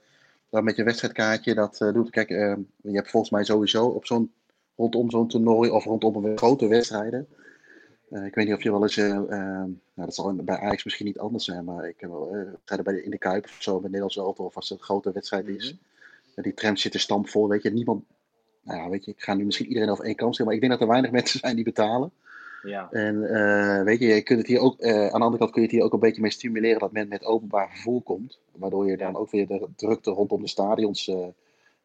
dan 0.49 0.63
met 0.63 0.76
je 0.76 0.84
wedstrijdkaartje 0.84 1.53
dat 1.53 1.78
doet. 1.78 2.09
Kijk, 2.09 2.30
je 2.30 2.65
hebt 2.82 3.09
volgens 3.09 3.32
mij 3.32 3.43
sowieso 3.43 3.86
op 3.86 4.05
zo'n. 4.05 4.34
rondom 4.76 5.11
zo'n 5.11 5.28
toernooi 5.28 5.69
of 5.69 5.84
rondom 5.84 6.26
een 6.26 6.38
grote 6.38 6.67
wedstrijden. 6.67 7.28
ik 8.09 8.36
weet 8.36 8.45
niet 8.45 8.53
of 8.53 8.63
je 8.63 8.71
wel 8.71 8.84
eens. 8.84 8.95
nou, 8.95 9.78
dat 9.95 10.15
zal 10.15 10.34
bij 10.34 10.57
Ajax 10.57 10.84
misschien 10.84 11.05
niet 11.05 11.19
anders 11.19 11.45
zijn. 11.45 11.63
Maar 11.63 11.88
ik 11.88 11.95
heb 11.97 12.09
wel. 12.09 12.57
bij 12.65 12.93
de, 12.93 13.03
in 13.03 13.11
de 13.11 13.17
Kuip 13.17 13.43
of 13.45 13.57
zo. 13.59 13.74
Met 13.74 13.84
Nederlands 13.84 14.17
Elftal. 14.17 14.45
Of 14.45 14.55
als 14.55 14.69
het 14.69 14.80
een 14.80 14.86
grote 14.86 15.11
wedstrijd 15.11 15.47
is. 15.47 15.71
Mm 15.71 15.80
-hmm. 16.36 16.43
die 16.43 16.53
tram 16.53 16.78
zitten 16.78 16.99
stampvol. 16.99 17.47
Weet 17.47 17.63
je, 17.63 17.71
niemand 17.71 18.03
nou 18.64 18.80
ja, 18.80 18.89
weet 18.89 19.05
je, 19.05 19.11
ik 19.11 19.22
ga 19.22 19.34
nu 19.34 19.45
misschien 19.45 19.68
iedereen 19.68 19.89
over 19.89 20.05
één 20.05 20.16
kant 20.16 20.36
zeggen, 20.36 20.45
maar 20.45 20.55
ik 20.55 20.59
denk 20.59 20.72
dat 20.72 20.82
er 20.82 20.93
weinig 20.93 21.11
mensen 21.22 21.39
zijn 21.39 21.55
die 21.55 21.64
betalen. 21.64 22.11
Ja. 22.64 22.91
En 22.91 23.16
uh, 23.16 23.84
weet 23.84 23.99
je, 23.99 24.07
je 24.07 24.22
kunt 24.22 24.39
het 24.39 24.47
hier 24.47 24.59
ook, 24.59 24.82
uh, 24.82 24.91
aan 24.91 25.20
de 25.20 25.26
andere 25.26 25.38
kant 25.38 25.51
kun 25.51 25.61
je 25.61 25.68
het 25.68 25.76
hier 25.76 25.86
ook 25.86 25.93
een 25.93 25.99
beetje 25.99 26.22
mee 26.22 26.32
stimuleren 26.32 26.80
dat 26.80 26.91
men 26.91 27.07
met 27.07 27.26
openbaar 27.26 27.70
vervoer 27.70 28.01
komt. 28.01 28.39
Waardoor 28.51 28.89
je 28.89 28.97
dan 28.97 29.16
ook 29.16 29.32
weer 29.32 29.47
de 29.47 29.68
drukte 29.76 30.11
rondom 30.11 30.41
de 30.41 30.47
stadions 30.47 31.07
uh, 31.07 31.28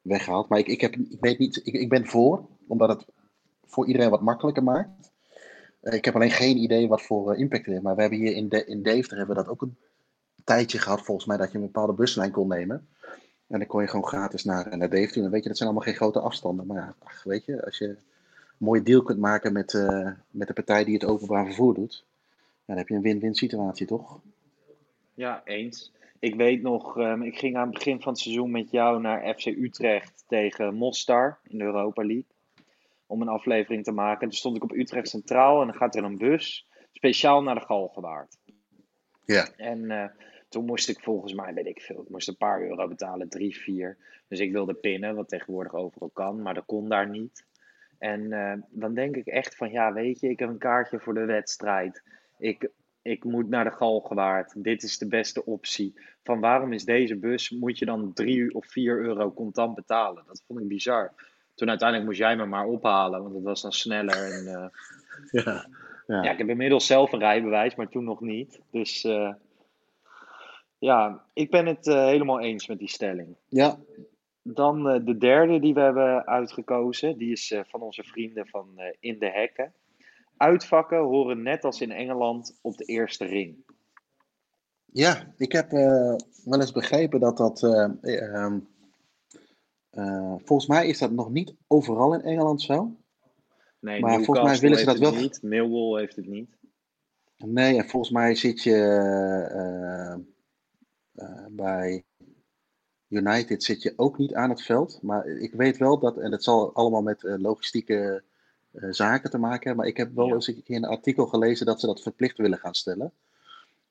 weghaalt. 0.03 0.49
Maar 0.49 0.59
ik, 0.59 0.67
ik, 0.67 0.81
heb, 0.81 0.95
ik 0.95 1.21
weet 1.21 1.39
niet, 1.39 1.61
ik, 1.65 1.75
ik 1.75 1.89
ben 1.89 2.07
voor, 2.07 2.47
omdat 2.67 2.89
het 2.89 3.07
voor 3.67 3.87
iedereen 3.87 4.11
wat 4.11 4.21
makkelijker 4.21 4.63
maakt. 4.63 5.11
ik 5.81 6.05
heb 6.05 6.15
alleen 6.15 6.31
geen 6.31 6.57
idee 6.57 6.89
wat 6.89 7.03
voor 7.03 7.37
impact 7.37 7.65
het 7.65 7.73
heeft. 7.73 7.83
Maar 7.85 7.95
we 7.95 8.01
hebben 8.01 8.19
hier 8.19 8.35
in, 8.35 8.49
de, 8.49 8.65
in 8.65 8.83
Deventer 8.83 9.19
hebben 9.19 9.37
we 9.37 9.43
dat 9.43 9.53
ook 9.53 9.63
een 9.63 9.77
tijdje 10.45 10.79
gehad, 10.79 11.03
volgens 11.03 11.27
mij, 11.27 11.37
dat 11.37 11.53
je 11.53 11.59
een 11.59 11.65
bepaalde 11.65 11.93
buslijn 11.93 12.31
kon 12.31 12.49
nemen. 12.49 12.89
En 13.49 13.59
dan 13.59 13.67
kon 13.67 13.81
je 13.81 13.89
gewoon 13.89 14.07
gratis 14.07 14.45
naar, 14.45 14.77
naar 14.77 14.91
Deventer. 14.91 15.25
En 15.25 15.31
weet 15.31 15.43
je, 15.43 15.49
dat 15.49 15.57
zijn 15.57 15.69
allemaal 15.69 15.89
geen 15.89 15.97
grote 15.97 16.21
afstanden. 16.21 16.67
Maar 16.67 16.77
ja, 16.77 16.95
ach, 16.99 17.23
weet 17.23 17.45
je, 17.45 17.65
als 17.65 17.79
je 17.79 17.87
een 17.87 17.99
mooie 18.57 18.83
deal 18.83 19.03
kunt 19.03 19.19
maken 19.19 19.53
met, 19.53 19.73
uh, 19.73 20.11
met 20.31 20.47
de 20.47 20.53
partij 20.53 20.85
die 20.85 20.95
het 20.95 21.05
openbaar 21.05 21.45
vervoer 21.45 21.75
doet, 21.75 22.05
dan 22.65 22.77
heb 22.77 22.89
je 22.89 22.95
een 22.95 23.03
win-win 23.03 23.35
situatie, 23.35 23.87
toch? 23.87 24.21
Ja, 25.15 25.43
eens. 25.45 25.93
Ik 26.19 26.35
weet 26.35 26.63
nog, 26.63 26.97
um, 26.97 27.23
ik 27.23 27.39
ging 27.39 27.57
aan 27.57 27.69
het 27.69 27.75
begin 27.75 28.03
van 28.03 28.13
het 28.13 28.21
seizoen 28.21 28.51
met 28.51 28.71
jou 28.71 29.01
naar 29.01 29.35
FC 29.35 29.47
Utrecht 29.47 30.25
tegen 30.27 30.75
Mostar 30.75 31.39
in 31.43 31.59
de 31.59 31.65
Europa 31.65 32.03
League. 32.03 32.27
Om 33.07 33.23
een 33.23 33.29
aflevering 33.29 33.85
te 33.85 33.93
maken. 33.93 34.29
Toen 34.29 34.39
stond 34.39 34.57
ik 34.57 34.63
op 34.63 34.73
Utrecht 34.73 35.09
Centraal 35.09 35.61
en 35.61 35.67
dan 35.67 35.77
gaat 35.77 35.95
er 35.95 36.05
een 36.05 36.19
bus 36.19 36.67
speciaal 36.93 37.43
naar 37.43 37.55
de 37.55 37.61
Galgenwaard. 37.61 38.37
Ja. 39.25 39.49
En 39.57 39.83
uh, 39.83 40.05
toen 40.49 40.65
moest 40.65 40.89
ik 40.89 41.01
volgens 41.01 41.33
mij, 41.33 41.55
weet 41.55 41.67
ik 41.67 41.81
veel, 41.81 42.03
ik 42.03 42.09
moest 42.09 42.29
een 42.29 42.37
paar 42.37 42.63
euro 42.63 42.89
betalen, 42.89 43.29
drie, 43.29 43.57
vier. 43.57 43.97
Dus 44.29 44.39
ik 44.39 44.53
wilde 44.53 44.75
pinnen, 44.75 45.15
wat 45.15 45.29
tegenwoordig 45.29 45.75
overal 45.75 46.11
kan, 46.13 46.43
maar 46.43 46.55
dat 46.55 46.67
kon 46.67 46.89
daar 46.89 47.09
niet. 47.09 47.47
En 47.99 48.21
uh, 48.21 48.53
dan 48.71 48.95
denk 48.95 49.17
ik 49.17 49.27
echt 49.27 49.57
van, 49.57 49.71
ja, 49.71 49.93
weet 49.93 50.21
je, 50.21 50.29
ik 50.29 50.39
heb 50.39 50.49
een 50.49 50.59
kaartje 50.59 51.01
voor 51.01 51.15
de 51.15 51.25
wedstrijd. 51.25 52.03
Ik, 52.39 52.71
ik 53.03 53.25
moet 53.25 53.49
naar 53.49 53.65
de 53.65 53.71
Galgenwaard. 53.71 54.65
Dit 54.65 54.83
is 54.83 54.99
de 54.99 55.09
beste 55.09 55.45
optie. 55.45 56.01
Van 56.23 56.41
waarom 56.41 56.73
is 56.73 56.85
deze 56.85 57.17
bus, 57.17 57.51
moet 57.51 57.79
je 57.79 57.85
dan 57.85 58.13
drie 58.13 58.55
of 58.55 58.67
vier 58.67 59.01
euro 59.01 59.33
contant 59.33 59.75
betalen? 59.75 60.25
Dat 60.27 60.43
vond 60.47 60.61
ik 60.61 60.69
bizar. 60.69 61.13
Toen 61.55 61.69
uiteindelijk 61.69 62.09
moest 62.09 62.21
jij 62.21 62.37
me 62.37 62.47
maar 62.47 62.67
ophalen, 62.67 63.23
want 63.23 63.35
het 63.35 63.45
was 63.45 63.63
dan 63.63 63.73
sneller. 63.73 64.33
En, 64.33 64.45
uh, 64.45 64.67
Ja. 65.45 65.67
Ja. 66.07 66.23
Ja, 66.23 66.31
ik 66.31 66.39
heb 66.39 66.49
inmiddels 66.49 66.87
zelf 66.87 67.13
een 67.13 67.19
rijbewijs, 67.19 67.75
maar 67.75 67.89
toen 67.89 68.05
nog 68.05 68.21
niet. 68.21 68.61
Dus 68.71 69.05
eh, 69.05 69.33
ja, 70.79 71.25
ik 71.33 71.51
ben 71.51 71.67
het 71.67 71.87
eh, 71.87 72.05
helemaal 72.05 72.41
eens 72.41 72.67
met 72.67 72.79
die 72.79 72.89
stelling. 72.89 73.37
ja. 73.49 73.79
Dan 74.43 74.89
eh, 74.89 75.05
de 75.05 75.17
derde 75.19 75.61
die 75.61 75.75
we 75.75 75.81
hebben 75.81 76.27
uitgekozen, 76.27 77.19
die 77.19 77.33
is 77.33 77.51
eh, 77.51 77.61
van 77.67 77.81
onze 77.81 78.03
vrienden 78.05 78.47
van 78.49 78.81
In 79.01 79.19
de 79.19 79.31
Hekken. 79.31 79.73
Uitvakken 80.37 80.99
horen 80.99 81.43
net 81.43 81.65
als 81.65 81.81
in 81.81 81.91
Engeland 81.91 82.59
op 82.63 82.77
de 82.77 82.85
eerste 82.85 83.25
ring. 83.25 83.57
Ja, 84.85 85.33
ik 85.37 85.53
heb 85.53 85.71
wel 85.71 86.61
eens 86.61 86.73
begrepen 86.73 87.21
dat 87.21 87.37
dat. 87.37 87.63
eh, 87.63 87.85
ehm, 88.35 88.59
eh, 89.91 90.35
volgens 90.45 90.67
mij 90.69 90.87
is 90.89 90.99
dat 90.99 91.11
nog 91.13 91.31
niet 91.31 91.55
overal 91.67 92.15
in 92.15 92.21
Engeland 92.23 92.63
zo. 92.63 92.97
Nee, 93.81 94.01
Maar 94.01 94.23
volgens 94.23 94.47
mij 94.51 94.59
willen 94.59 94.79
ze 94.79 94.85
dat 94.85 94.99
wel- 94.99 95.15
niet. 95.15 95.43
Millwall 95.43 96.01
heeft 96.01 96.17
het 96.17 96.27
niet. 96.27 96.57
Nee, 97.37 97.77
en 97.79 97.89
volgens 97.89 98.13
mij 98.13 98.35
zit 98.35 98.63
je 98.63 98.77
bij 101.51 102.05
United 103.09 103.63
zit 103.65 103.83
je 103.83 103.93
ook 103.97 104.19
niet 104.19 104.35
aan 104.35 104.51
het 104.51 104.63
veld. 104.63 104.99
Maar 105.03 105.27
ik 105.27 105.53
weet 105.53 105.77
wel 105.77 105.99
dat, 105.99 106.17
en 106.17 106.31
dat 106.31 106.45
zal 106.45 106.75
allemaal 106.75 107.03
met 107.03 107.25
eh, 107.25 107.35
logistieke 107.39 108.23
eh, 108.73 108.89
zaken 108.91 109.31
te 109.31 109.39
maken 109.39 109.59
hebben. 109.67 109.77
Maar 109.77 109.87
ik 109.87 109.97
heb 109.97 110.15
wel 110.15 110.27
Ja. 110.27 110.35
eens 110.35 110.47
een 110.47 110.63
keer 110.63 110.77
een 110.77 110.85
artikel 110.85 111.27
gelezen 111.27 111.67
dat 111.67 111.81
ze 111.81 111.87
dat 111.87 112.03
verplicht 112.03 112.39
willen 112.39 112.59
gaan 112.59 112.75
stellen. 112.75 113.13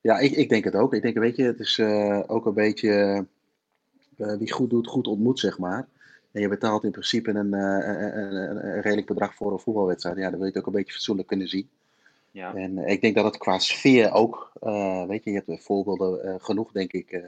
Ja, 0.00 0.18
ik, 0.18 0.32
ik 0.32 0.48
denk 0.48 0.64
het 0.64 0.74
ook. 0.74 0.94
Ik 0.94 1.02
denk, 1.02 1.18
weet 1.18 1.36
je, 1.36 1.42
het 1.42 1.60
is 1.60 1.78
eh, 1.78 2.22
ook 2.26 2.46
een 2.46 2.54
beetje 2.54 3.26
eh, 4.16 4.34
wie 4.36 4.52
goed 4.52 4.70
doet, 4.70 4.86
goed 4.86 5.06
ontmoet, 5.06 5.38
zeg 5.38 5.58
maar. 5.58 5.88
En 6.32 6.40
je 6.40 6.48
betaalt 6.48 6.84
in 6.84 6.90
principe 6.90 7.30
een, 7.30 7.54
eh, 7.54 7.60
een, 7.88 8.18
een, 8.18 8.34
een- 8.50 8.66
een 8.66 8.80
redelijk 8.80 9.06
bedrag 9.06 9.34
voor 9.34 9.52
een 9.52 9.58
voetbalwedstrijd. 9.58 10.16
Ja, 10.16 10.22
dan 10.22 10.32
wil 10.38 10.42
je 10.42 10.46
het 10.48 10.58
ook 10.60 10.66
een 10.66 10.72
beetje 10.72 10.92
fatsoenlijk 10.92 11.28
kunnen 11.28 11.48
zien. 11.48 11.68
Ja, 12.38 12.54
En 12.54 12.78
eh, 12.78 12.92
ik 12.92 13.00
denk 13.00 13.14
dat 13.14 13.24
het 13.24 13.36
qua 13.38 13.58
sfeer 13.58 14.12
ook, 14.12 14.52
eh, 14.60 15.04
weet 15.06 15.24
je, 15.24 15.30
je 15.30 15.42
hebt 15.46 15.64
voorbeelden 15.64 16.22
eh, 16.22 16.34
genoeg, 16.38 16.72
denk 16.72 16.92
ik, 16.92 17.22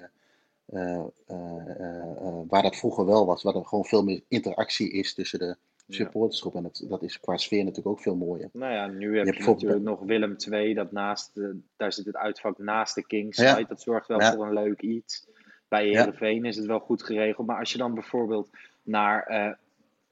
waar 2.49 2.63
dat 2.63 2.77
vroeger 2.77 3.07
wel 3.07 3.27
was, 3.27 3.43
waar 3.43 3.55
er 3.55 3.65
gewoon 3.65 3.85
veel 3.85 4.05
meer 4.05 4.23
interactie 4.29 4.91
is 4.91 5.15
tussen 5.15 5.39
de 5.39 5.57
supportersgroep. 5.89 6.55
En 6.55 6.63
dat, 6.63 6.85
dat 6.89 7.03
is 7.03 7.21
qua 7.21 7.37
sfeer 7.37 7.59
natuurlijk 7.65 7.89
ook 7.89 8.01
veel 8.01 8.17
mooier. 8.17 8.49
nou 8.53 8.73
ja, 8.73 8.87
nu 8.87 9.17
heb 9.17 9.27
je, 9.27 9.33
bijvoorbeeld- 9.33 9.47
natuurlijk 9.67 9.85
nog 9.99 10.09
Willem 10.09 10.37
II, 10.51 10.75
dat 10.75 10.93
naast 10.93 11.35
de, 11.35 11.61
daar 11.77 11.93
zit 11.93 12.07
het 12.07 12.17
uitvak 12.17 12.59
naast 12.59 12.95
de 12.95 13.07
Kingside. 13.07 13.49
Ja. 13.61 13.63
Dat 13.63 13.81
zorgt 13.81 14.07
wel 14.09 14.21
Ja. 14.21 14.35
voor 14.35 14.47
een 14.47 14.53
leuk 14.53 14.81
iets. 14.83 15.27
Bij 15.69 15.87
Ja. 15.87 15.99
Heerenveen 15.99 16.45
is 16.45 16.57
het 16.57 16.67
wel 16.67 16.79
goed 16.81 17.03
geregeld. 17.03 17.47
Maar 17.47 17.59
als 17.59 17.73
je 17.73 17.79
dan 17.79 17.95
bijvoorbeeld 17.95 18.49
naar 18.83 19.27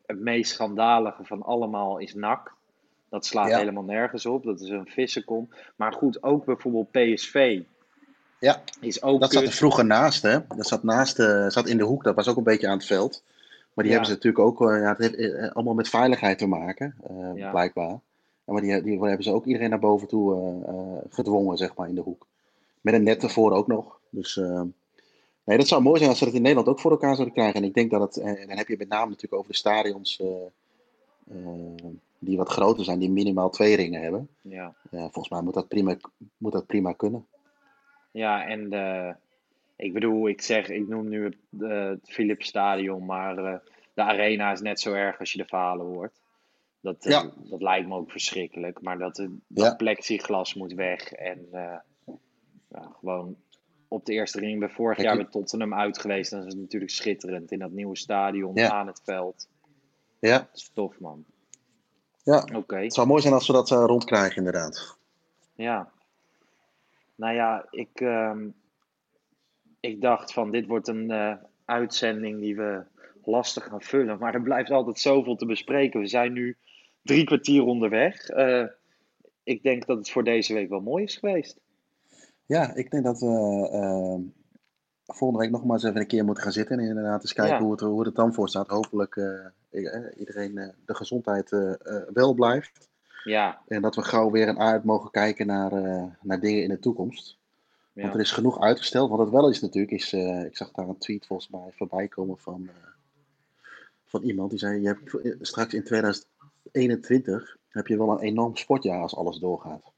het 0.07 0.20
meest 0.20 0.53
schandalige 0.53 1.24
van 1.24 1.42
allemaal 1.42 1.99
is 1.99 2.14
NAC. 2.14 2.57
Dat 3.11 3.26
slaat 3.26 3.48
Ja. 3.48 3.59
helemaal 3.59 3.82
nergens 3.82 4.26
op. 4.26 4.44
Dat 4.44 4.61
is 4.61 4.68
een 4.68 4.86
vissenkom. 4.86 5.48
Maar 5.76 5.92
goed, 5.92 6.22
ook 6.22 6.44
bijvoorbeeld 6.44 6.90
PSV 6.90 7.61
Ja, 8.40 8.62
is 8.80 9.02
ook 9.02 9.20
dat 9.20 9.32
zat 9.32 9.42
er 9.42 9.52
vroeger 9.52 9.84
naast, 9.84 10.22
hè. 10.22 10.38
Dat 10.56 10.66
zat, 10.66 10.82
naast, 10.82 11.18
eh, 11.18 11.48
zat 11.48 11.66
in 11.68 11.76
de 11.76 11.84
hoek, 11.84 12.04
dat 12.04 12.14
was 12.14 12.28
ook 12.28 12.36
een 12.36 12.42
beetje 12.42 12.68
aan 12.68 12.76
het 12.76 12.86
veld. 12.86 13.22
Maar 13.74 13.84
die 13.84 13.86
Ja. 13.86 13.90
hebben 13.90 14.06
ze 14.06 14.12
natuurlijk 14.14 14.44
ook, 14.44 14.70
eh, 14.70 14.80
ja, 14.80 14.88
het 14.88 14.98
heeft 14.98 15.14
eh, 15.14 15.50
allemaal 15.50 15.74
met 15.74 15.88
veiligheid 15.88 16.38
te 16.38 16.46
maken, 16.46 16.94
Ja. 17.34 17.50
blijkbaar. 17.50 17.90
En 18.44 18.52
maar 18.54 18.62
die, 18.62 18.82
die 18.82 18.98
hebben 19.00 19.22
ze 19.24 19.32
ook 19.32 19.44
iedereen 19.44 19.70
naar 19.70 19.78
boven 19.78 20.09
toe 20.09 20.56
gedwongen, 21.11 21.56
zeg 21.56 21.74
maar, 21.74 21.88
in 21.88 21.94
de 21.94 22.00
hoek. 22.00 22.26
Met 22.80 22.94
een 22.94 23.02
net 23.02 23.22
ervoor 23.22 23.52
ook 23.52 23.66
nog. 23.66 23.98
Dus 24.11 24.40
nee, 25.44 25.59
dat 25.59 25.68
zou 25.68 25.82
mooi 25.82 25.98
zijn 25.98 26.11
als 26.11 26.18
ze 26.18 26.24
dat 26.24 26.34
in 26.34 26.42
Nederland 26.42 26.68
ook 26.68 26.80
voor 26.80 26.90
elkaar 26.90 27.14
zouden 27.14 27.34
krijgen. 27.34 27.54
En 27.61 27.66
ik 27.66 27.74
denk 27.74 27.90
dat 27.90 28.00
het, 28.00 28.16
en 28.16 28.48
dan 28.48 28.56
heb 28.56 28.68
je 28.68 28.76
met 28.78 28.88
name 28.88 29.06
natuurlijk 29.09 29.34
over 29.34 29.50
de 29.50 29.56
stadions 29.56 30.22
die 32.19 32.37
wat 32.37 32.49
groter 32.49 32.85
zijn, 32.85 32.99
die 32.99 33.11
minimaal 33.11 33.51
twee 33.51 33.77
ringen 33.77 34.03
hebben. 34.03 34.29
Ja. 34.43 34.75
Volgens 34.91 35.29
mij 35.29 35.43
moet 35.43 35.55
dat 35.55 35.69
prima, 35.69 35.97
moet 36.37 36.53
dat 36.53 36.66
prima 36.66 36.93
kunnen. 36.93 37.27
Ja, 38.11 38.47
en 38.47 38.71
de, 38.71 39.14
ik 39.77 39.93
bedoel, 39.93 40.29
ik 40.29 40.43
zeg, 40.43 40.69
ik 40.69 40.89
noem 40.89 41.09
nu 41.09 41.25
het, 41.25 41.37
eh, 41.61 41.85
het 41.89 42.11
Philips 42.11 42.47
Stadion, 42.49 43.05
maar 43.05 43.39
eh, 43.39 43.59
de 43.95 44.03
arena 44.03 44.53
is 44.53 44.61
net 44.61 44.81
zo 44.81 44.93
erg 44.93 45.19
als 45.19 45.33
je 45.33 45.39
de 45.39 45.45
verhalen 45.49 45.87
hoort. 45.87 46.21
Dat, 46.81 47.05
eh, 47.05 47.11
Ja. 47.12 47.31
dat 47.37 47.62
lijkt 47.62 47.89
me 47.89 47.95
ook 47.95 48.11
verschrikkelijk, 48.11 48.81
maar 48.81 48.99
dat, 48.99 49.16
het- 49.16 49.31
dat 49.49 49.64
Ja. 49.66 49.75
plexiglas 49.75 50.55
moet 50.55 50.73
weg. 50.73 51.12
En 51.12 51.47
eh, 51.53 51.77
gewoon 53.01 53.37
op 53.89 54.05
de 54.07 54.12
eerste 54.12 54.41
ring, 54.41 54.59
bij 54.59 54.69
vorig 54.69 54.97
Kijk, 54.97 55.09
jaar 55.09 55.16
bij 55.16 55.27
Tottenham 55.31 55.75
uit 55.75 55.99
geweest, 55.99 56.31
dan 56.31 56.41
is 56.41 56.53
het 56.53 56.61
natuurlijk 56.62 56.91
schitterend 56.93 57.51
in 57.53 57.59
dat 57.59 57.71
nieuwe 57.71 57.97
stadion 57.97 58.55
Ja. 58.55 58.71
aan 58.71 58.87
het 58.87 59.01
veld. 59.05 59.49
Ja, 60.21 60.39
Dat 60.39 60.49
is 60.57 60.71
tof, 60.75 61.01
man. 61.01 61.25
Ja. 62.29 62.49
Oké. 62.55 62.76
Het 62.76 62.95
zou 62.95 63.07
mooi 63.07 63.22
zijn 63.22 63.35
als 63.35 63.47
we 63.47 63.53
dat 63.53 63.70
eh, 63.70 63.85
rondkrijgen, 63.87 64.37
inderdaad. 64.37 64.97
Ja. 65.55 65.91
Nou 67.14 67.35
ja, 67.35 67.66
ik, 67.70 68.01
ehm, 68.01 68.49
ik 69.81 70.01
dacht 70.01 70.33
van 70.33 70.51
dit 70.51 70.66
wordt 70.66 70.89
een 70.89 71.11
eh, 71.11 71.35
uitzending 71.64 72.41
die 72.41 72.57
we 72.57 72.83
lastig 73.24 73.64
gaan 73.64 73.83
vullen. 73.83 74.18
Maar 74.18 74.35
er 74.35 74.43
blijft 74.43 74.70
altijd 74.70 74.99
zoveel 74.99 75.37
te 75.37 75.47
bespreken. 75.47 76.01
We 76.01 76.07
zijn 76.07 76.33
nu 76.33 76.57
drie 77.03 77.24
kwartier 77.24 77.62
onderweg. 77.62 78.29
Eh, 78.29 78.64
ik 79.43 79.62
denk 79.62 79.87
dat 79.87 79.99
het 79.99 80.11
voor 80.11 80.24
deze 80.24 80.55
week 80.55 80.68
wel 80.68 80.81
mooi 80.81 81.05
is 81.05 81.16
geweest. 81.16 81.61
Ja, 82.47 82.74
ik 82.74 82.91
denk 82.91 83.05
dat 83.05 83.20
we 83.20 83.68
eh, 83.72 84.18
volgende 85.07 85.43
week 85.43 85.53
nog 85.53 85.64
maar 85.64 85.76
eens 85.76 85.85
even 85.85 86.01
een 86.01 86.07
keer 86.07 86.24
moeten 86.24 86.43
gaan 86.43 86.53
zitten. 86.53 86.79
En 86.79 86.89
inderdaad 86.89 87.22
eens 87.22 87.33
kijken 87.33 87.55
Ja. 87.55 87.62
hoe, 87.62 87.72
het, 87.72 87.81
hoe 87.81 88.05
het 88.05 88.14
dan 88.14 88.35
voor 88.35 88.49
staat. 88.49 88.68
Hopelijk 88.68 89.16
iedereen 90.16 90.59
eh, 90.59 90.69
de 90.85 90.95
gezondheid 90.95 91.53
eh, 91.53 91.73
eh, 91.73 92.03
wel 92.12 92.35
blijft. 92.35 92.89
Ja, 93.25 93.62
En 93.69 93.83
dat 93.83 93.95
we 93.95 94.03
gauw 94.03 94.31
weer 94.31 94.49
een 94.49 94.61
uit 94.61 94.85
mogen 94.85 95.11
kijken 95.11 95.47
naar, 95.47 95.73
eh, 95.73 96.05
naar 96.21 96.41
dingen 96.41 96.62
in 96.62 96.69
de 96.69 96.79
toekomst. 96.79 97.39
Want 97.93 98.12
ja. 98.12 98.14
er 98.14 98.25
is 98.25 98.33
genoeg 98.33 98.61
uitgesteld. 98.61 99.11
Wat 99.11 99.19
het 99.19 99.31
wel 99.31 99.49
is 99.49 99.61
natuurlijk, 99.61 99.93
is, 99.93 100.12
eh, 100.12 100.45
ik 100.45 100.57
zag 100.57 100.71
daar 100.71 100.89
een 100.89 100.99
tweet 100.99 101.27
volgens 101.27 101.49
mij 101.49 101.73
voorbij 101.77 102.09
komen 102.09 102.39
van, 102.39 102.69
eh, 102.69 102.89
van 104.05 104.23
iemand. 104.23 104.51
Die 104.51 104.59
zei, 104.59 104.81
je 104.81 104.87
hebt 104.87 105.14
eh, 105.14 105.33
straks 105.41 105.75
in 105.75 105.85
2021 105.85 107.57
heb 107.69 107.87
je 107.87 107.97
wel 107.97 108.11
een 108.11 108.21
enorm 108.21 108.57
sportjaar 108.57 109.03
als 109.03 109.16
alles 109.16 109.39
doorgaat. 109.39 109.93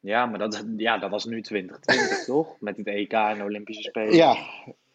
ja 0.00 0.26
maar 0.26 0.38
dat, 0.38 0.64
ja, 0.76 0.98
dat 0.98 1.10
was 1.10 1.24
nu 1.24 1.42
2020 1.42 2.24
toch? 2.34 2.60
Met 2.60 2.76
het 2.76 2.86
EK 2.86 3.12
en 3.12 3.38
de 3.38 3.44
Olympische 3.44 3.82
Spelen. 3.82 4.14
Ja, 4.14 4.36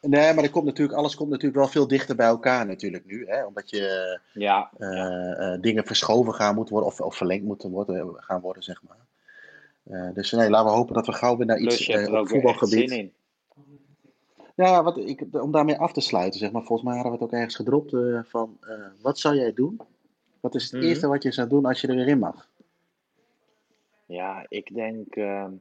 nee, 0.07 0.33
maar 0.33 0.43
er 0.43 0.49
komt 0.49 0.65
natuurlijk, 0.65 0.97
alles 0.97 1.15
komt 1.15 1.29
natuurlijk 1.29 1.55
wel 1.55 1.67
veel 1.67 1.87
dichter 1.87 2.15
bij 2.15 2.25
elkaar 2.27 2.65
natuurlijk 2.65 3.05
nu. 3.05 3.25
Hè? 3.27 3.45
Omdat 3.45 3.69
je 3.69 4.19
Ja, 4.33 4.71
eh, 4.77 5.53
eh, 5.53 5.61
dingen 5.61 5.85
verschoven 5.85 6.33
gaan 6.33 6.55
moeten 6.55 6.73
worden 6.73 6.91
of, 6.91 7.01
of 7.01 7.15
verlengd 7.15 7.43
moeten 7.43 7.71
worden, 7.71 8.13
gaan 8.17 8.41
worden, 8.41 8.63
zeg 8.63 8.81
maar. 8.87 8.97
Eh, 9.83 10.13
dus 10.13 10.31
nee, 10.31 10.49
laten 10.49 10.71
we 10.71 10.77
hopen 10.77 10.93
dat 10.93 11.05
we 11.05 11.13
gauw 11.13 11.37
weer 11.37 11.45
naar 11.45 11.59
iets 11.59 11.85
Plus 11.85 12.07
op 12.09 12.27
voetbalgebied. 12.27 12.89
zin 12.89 12.99
in. 12.99 13.13
Ja, 14.55 14.83
wat 14.83 14.97
ik, 14.97 15.23
om 15.31 15.51
daarmee 15.51 15.77
af 15.77 15.93
te 15.93 16.01
sluiten, 16.01 16.39
zeg 16.39 16.51
maar. 16.51 16.63
Volgens 16.63 16.87
mij 16.87 16.93
hadden 16.97 17.11
we 17.11 17.17
het 17.17 17.27
ook 17.27 17.37
ergens 17.37 17.55
gedropt 17.55 17.95
van, 18.29 18.57
wat 19.01 19.19
zou 19.19 19.35
jij 19.35 19.53
doen? 19.53 19.79
Wat 20.39 20.55
is 20.55 20.63
het 20.63 20.73
Mhm. 20.73 20.83
eerste 20.83 21.07
wat 21.07 21.23
je 21.23 21.31
zou 21.31 21.49
doen 21.49 21.65
als 21.65 21.81
je 21.81 21.87
er 21.87 21.95
weer 21.95 22.07
in 22.07 22.19
mag? 22.19 22.47
Ja, 24.05 24.45
ik 24.47 24.73
denk 24.73 25.15
ehm, 25.15 25.51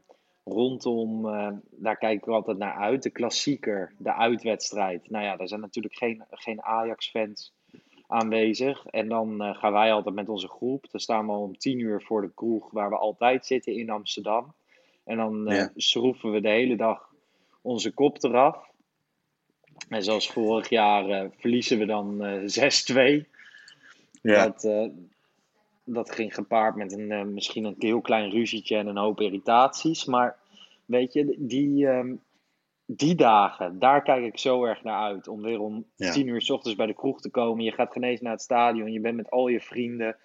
rondom, 0.45 1.29
eh, 1.29 1.51
daar 1.71 1.97
kijk 1.97 2.19
ik 2.23 2.27
altijd 2.29 2.59
naar 2.59 2.75
uit, 2.75 3.03
de 3.03 3.11
klassieker, 3.11 3.93
de 3.99 4.15
uitwedstrijd. 4.15 5.11
Nou 5.11 5.25
ja, 5.25 5.37
daar 5.37 5.49
zijn 5.49 5.61
natuurlijk 5.61 5.95
geen, 5.95 6.25
geen 6.31 6.63
Ajax-fans 6.63 7.53
aanwezig. 8.07 8.87
En 8.87 9.09
dan 9.09 9.43
eh, 9.43 9.55
gaan 9.55 9.73
wij 9.73 9.93
altijd 9.93 10.15
met 10.15 10.29
onze 10.29 10.49
groep. 10.49 10.87
Dan 10.91 11.01
staan 11.01 11.27
we 11.27 11.33
al 11.33 11.43
om 11.43 11.57
tien 11.59 11.79
uur 11.79 12.03
voor 12.03 12.21
de 12.23 12.33
kroeg 12.35 12.71
waar 12.71 12.89
we 12.91 12.97
altijd 12.97 13.47
zitten 13.47 13.73
in 13.75 13.91
Amsterdam. 13.91 14.55
En 15.05 15.17
dan 15.17 15.49
eh 15.49 15.57
Ja. 15.57 15.71
schroeven 15.77 16.33
we 16.33 16.41
de 16.41 16.49
hele 16.49 16.77
dag 16.77 17.13
onze 17.63 17.91
kop 17.95 18.23
eraf. 18.23 18.73
En 19.89 20.03
zoals 20.05 20.31
vorig 20.31 20.69
jaar 20.69 21.31
verliezen 21.39 21.79
we 21.79 21.87
dan 21.87 22.25
eh 22.25 22.41
6-2. 22.47 23.29
Dat, 24.45 24.65
eh, 24.65 24.87
dat 25.85 26.11
ging 26.11 26.35
gepaard 26.35 26.77
met 26.77 26.93
een, 26.93 27.11
eh, 27.11 27.25
misschien 27.25 27.65
een 27.65 27.77
heel 27.79 28.01
klein 28.01 28.31
ruzietje 28.31 28.77
en 28.77 28.87
een 28.87 28.97
hoop 28.97 29.21
irritaties. 29.21 30.05
Maar 30.05 30.39
weet 30.85 31.13
je, 31.13 31.37
die, 31.39 31.89
ehm, 31.89 32.15
die 32.87 33.15
dagen, 33.15 33.79
daar 33.79 34.03
kijk 34.03 34.25
ik 34.25 34.39
zo 34.39 34.65
erg 34.65 34.83
naar 34.83 34.99
uit. 35.03 35.29
Om 35.29 35.43
weer 35.43 35.61
om 35.61 35.85
Ja. 35.97 36.13
tien 36.13 36.27
uur 36.27 36.43
s 36.43 36.51
ochtends 36.51 36.77
bij 36.77 36.87
de 36.87 36.95
kroeg 36.95 37.21
te 37.21 37.31
komen. 37.31 37.65
Je 37.65 37.73
gaat 37.73 37.93
genees 37.93 38.21
naar 38.21 38.33
het 38.33 38.43
stadion. 38.43 38.93
Je 38.93 39.01
bent 39.01 39.17
met 39.17 39.31
al 39.31 39.49
je 39.49 39.61
vrienden. 39.61 40.17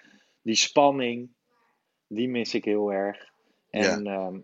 Die 0.42 0.56
spanning, 0.56 1.30
die 2.08 2.30
mis 2.30 2.54
ik 2.54 2.66
heel 2.66 2.92
erg. 2.94 3.32
En 3.70 4.08
ehm, 4.08 4.40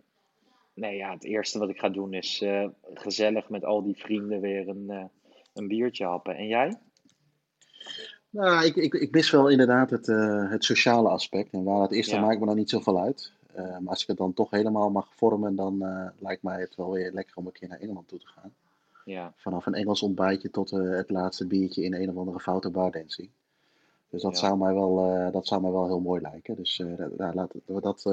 nee, 0.73 0.95
ja, 0.95 1.11
het 1.11 1.23
eerste 1.23 1.59
wat 1.59 1.69
ik 1.69 1.79
ga 1.79 1.89
doen 1.89 2.13
is 2.13 2.41
eh, 2.41 2.67
gezellig 2.93 3.49
met 3.49 3.65
al 3.65 3.83
die 3.83 3.97
vrienden 3.97 4.41
weer 4.41 4.67
een, 4.67 4.89
eh, 4.89 5.05
een 5.53 5.67
biertje 5.67 6.05
happen. 6.05 6.35
En 6.35 6.47
jij? 6.47 6.77
Nou, 8.35 8.65
ik, 8.65 8.75
ik, 8.75 8.93
ik 8.93 9.11
mis 9.11 9.31
wel 9.31 9.49
inderdaad 9.49 9.89
het, 9.89 10.07
eh, 10.09 10.49
het 10.51 10.63
sociale 10.63 11.09
aspect. 11.09 11.53
En 11.53 11.63
waar 11.63 11.81
het 11.81 11.91
is, 11.91 12.09
dan 12.09 12.19
Ja. 12.19 12.25
maakt 12.25 12.39
me 12.39 12.45
dan 12.45 12.55
niet 12.55 12.69
zoveel 12.69 12.99
uit. 12.99 13.31
Eh, 13.53 13.63
maar 13.63 13.89
als 13.89 14.01
ik 14.01 14.07
het 14.07 14.17
dan 14.17 14.33
toch 14.33 14.49
helemaal 14.51 14.89
mag 14.89 15.07
vormen, 15.15 15.55
dan 15.55 15.85
eh, 15.85 16.07
lijkt 16.19 16.43
mij 16.43 16.59
het 16.59 16.75
wel 16.75 16.91
weer 16.91 17.11
lekker 17.11 17.35
om 17.37 17.45
een 17.45 17.51
keer 17.51 17.67
naar 17.69 17.79
Engeland 17.79 18.07
toe 18.07 18.19
te 18.19 18.27
gaan. 18.27 18.53
Ja, 19.05 19.33
Vanaf 19.35 19.65
een 19.65 19.73
Engels 19.73 20.01
ontbijtje 20.01 20.49
tot 20.49 20.69
het 20.69 21.09
laatste 21.09 21.47
biertje 21.47 21.83
in 21.83 21.93
een 21.93 22.09
of 22.09 22.17
andere 22.17 22.39
foute 22.39 22.69
bardancing. 22.69 23.29
Dus 24.09 24.21
dat, 24.21 24.31
Ja. 24.33 24.37
zou 24.39 24.57
mij 24.57 24.73
wel, 24.73 25.31
dat 25.31 25.47
zou 25.47 25.61
mij 25.61 25.71
wel 25.71 25.85
heel 25.85 25.99
mooi 25.99 26.21
lijken. 26.21 26.55
Dus 26.55 26.83
laten 27.17 27.61
we 27.65 27.81
dat 27.81 28.09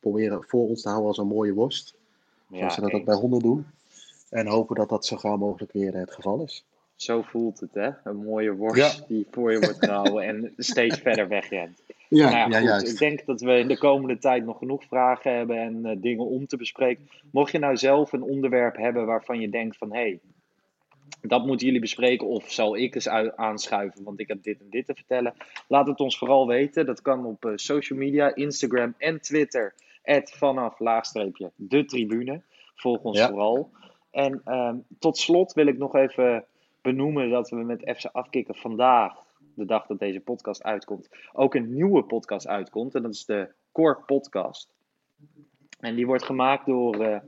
proberen 0.00 0.44
voor 0.46 0.68
ons 0.68 0.82
te 0.82 0.88
houden 0.88 1.08
als 1.08 1.18
een 1.18 1.26
mooie 1.26 1.52
worst. 1.52 1.94
Zoals 2.52 2.74
ze 2.74 2.80
dat 2.80 2.90
eens. 2.92 3.04
bij 3.04 3.14
honden 3.14 3.40
doen. 3.40 3.66
En 4.30 4.46
hopen 4.46 4.76
dat 4.76 4.88
dat 4.88 5.06
zo 5.06 5.16
gauw 5.16 5.36
mogelijk 5.36 5.72
weer 5.72 5.94
het 5.96 6.12
geval 6.12 6.42
is. 6.42 6.64
Zo 7.02 7.22
voelt 7.22 7.60
het, 7.60 7.74
hè? 7.74 7.90
Een 8.04 8.16
mooie 8.16 8.52
worst 8.52 9.08
die 9.08 9.26
voor 9.30 9.52
je 9.52 9.58
wordt 9.58 9.84
gehouden 9.84 10.22
en 10.22 10.52
steeds 10.56 10.98
verder 11.06 11.28
wegrent. 11.28 11.82
Ja, 12.08 12.30
nou 12.30 12.36
ja, 12.36 12.46
ja, 12.46 12.58
goed, 12.58 12.68
juist. 12.68 12.92
ik 12.92 12.98
denk 12.98 13.26
dat 13.26 13.40
we 13.40 13.58
in 13.58 13.68
de 13.68 13.78
komende 13.78 14.18
tijd 14.18 14.44
nog 14.44 14.58
genoeg 14.58 14.84
vragen 14.84 15.34
hebben 15.36 15.56
en 15.56 15.86
eh, 15.86 15.96
dingen 15.98 16.26
om 16.26 16.46
te 16.46 16.56
bespreken. 16.56 17.08
Mocht 17.30 17.52
je 17.52 17.58
nou 17.58 17.76
zelf 17.76 18.12
een 18.12 18.22
onderwerp 18.22 18.76
hebben 18.76 19.06
waarvan 19.06 19.40
je 19.40 19.48
denkt 19.48 19.76
van... 19.76 19.92
hé, 19.92 20.00
hey, 20.00 20.20
dat 21.20 21.46
moeten 21.46 21.66
jullie 21.66 21.80
bespreken 21.80 22.26
of 22.26 22.50
zal 22.50 22.76
ik 22.76 22.94
eens 22.94 23.08
ui- 23.08 23.32
aanschuiven, 23.36 24.04
want 24.04 24.20
ik 24.20 24.28
heb 24.28 24.42
dit 24.42 24.60
en 24.60 24.70
dit 24.70 24.86
te 24.86 24.94
vertellen. 24.94 25.34
Laat 25.68 25.86
het 25.86 26.00
ons 26.00 26.18
vooral 26.18 26.46
weten. 26.46 26.86
Dat 26.86 27.02
kan 27.02 27.24
op 27.24 27.44
eh, 27.44 27.52
social 27.54 27.98
media, 27.98 28.34
Instagram 28.34 28.94
en 28.98 29.20
Twitter. 29.20 29.74
vanaf 30.24 30.78
laagstreepje 30.78 31.50
de 31.54 31.84
tribune. 31.84 32.40
Volg 32.74 33.02
ons 33.02 33.20
vooral. 33.20 33.70
En 34.10 34.40
ehm, 34.44 34.76
tot 34.98 35.18
slot 35.18 35.52
wil 35.52 35.66
ik 35.66 35.78
nog 35.78 35.94
even 35.94 36.44
benoemen 36.82 37.30
dat 37.30 37.50
we 37.50 37.56
met 37.56 37.92
FC 37.96 38.04
Afkikken 38.04 38.54
vandaag, 38.54 39.14
de 39.54 39.64
dag 39.64 39.86
dat 39.86 39.98
deze 39.98 40.20
podcast 40.20 40.62
uitkomt, 40.62 41.08
ook 41.32 41.54
een 41.54 41.74
nieuwe 41.74 42.04
podcast 42.04 42.46
uitkomt. 42.46 42.94
En 42.94 43.02
dat 43.02 43.14
is 43.14 43.24
de 43.24 43.48
Core 43.72 43.98
Podcast. 44.06 44.74
En 45.80 45.94
die 45.94 46.06
wordt 46.06 46.24
gemaakt 46.24 46.66
door 46.66 47.00
eh, 47.00 47.20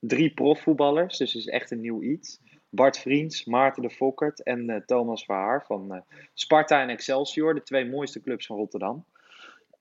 drie 0.00 0.34
profvoetballers, 0.34 1.18
dus 1.18 1.32
het 1.32 1.42
is 1.42 1.48
echt 1.48 1.70
een 1.70 1.80
nieuw 1.80 2.02
iets. 2.02 2.40
Bart 2.68 2.98
Vriends, 2.98 3.44
Maarten 3.44 3.82
de 3.82 3.90
Fokkert 3.90 4.42
en 4.42 4.70
eh, 4.70 4.80
Thomas 4.86 5.24
Verhaar 5.24 5.64
van 5.66 5.94
eh, 5.94 6.00
Sparta 6.34 6.82
en 6.82 6.88
Excelsior, 6.88 7.54
de 7.54 7.62
twee 7.62 7.90
mooiste 7.90 8.20
clubs 8.20 8.46
van 8.46 8.56
Rotterdam. 8.56 9.04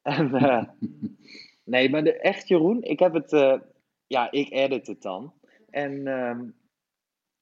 En, 0.02 0.32
nee, 1.64 1.90
maar 1.90 2.04
de, 2.04 2.20
echt 2.20 2.48
Jeroen, 2.48 2.84
ik 2.84 3.00
heb 3.00 3.14
het, 3.14 3.60
ja, 4.08 4.32
ik 4.32 4.52
edit 4.52 4.88
het 4.88 5.02
dan. 5.02 5.34
En 5.70 6.08
ehm, 6.08 6.42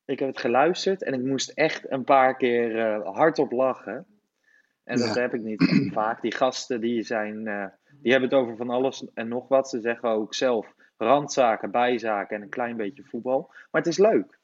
ik 0.09 0.19
heb 0.19 0.27
het 0.27 0.39
geluisterd 0.39 1.03
en 1.03 1.13
ik 1.13 1.23
moest 1.23 1.49
echt 1.49 1.91
een 1.91 2.03
paar 2.03 2.35
keer 2.37 2.79
eh, 2.79 3.15
hardop 3.15 3.51
lachen. 3.51 4.05
En 4.83 4.97
dat 4.99 5.15
heb 5.15 5.33
ik 5.33 5.41
niet 5.41 5.63
vaak. 5.93 6.21
Die 6.21 6.33
gasten 6.35 6.81
die 6.81 7.03
zijn, 7.03 7.47
eh, 7.47 7.65
die 8.01 8.11
hebben 8.11 8.29
het 8.29 8.39
over 8.39 8.55
van 8.55 8.69
alles 8.69 9.05
en 9.13 9.27
nog 9.27 9.47
wat. 9.47 9.69
Ze 9.69 9.79
zeggen 9.81 10.09
ook 10.09 10.33
zelf 10.33 10.73
randzaken, 10.97 11.71
bijzaken 11.71 12.35
en 12.35 12.41
een 12.41 12.49
klein 12.49 12.77
beetje 12.77 13.03
voetbal. 13.03 13.47
Maar 13.71 13.81
het 13.81 13.87
is 13.87 13.97
leuk. 13.97 14.39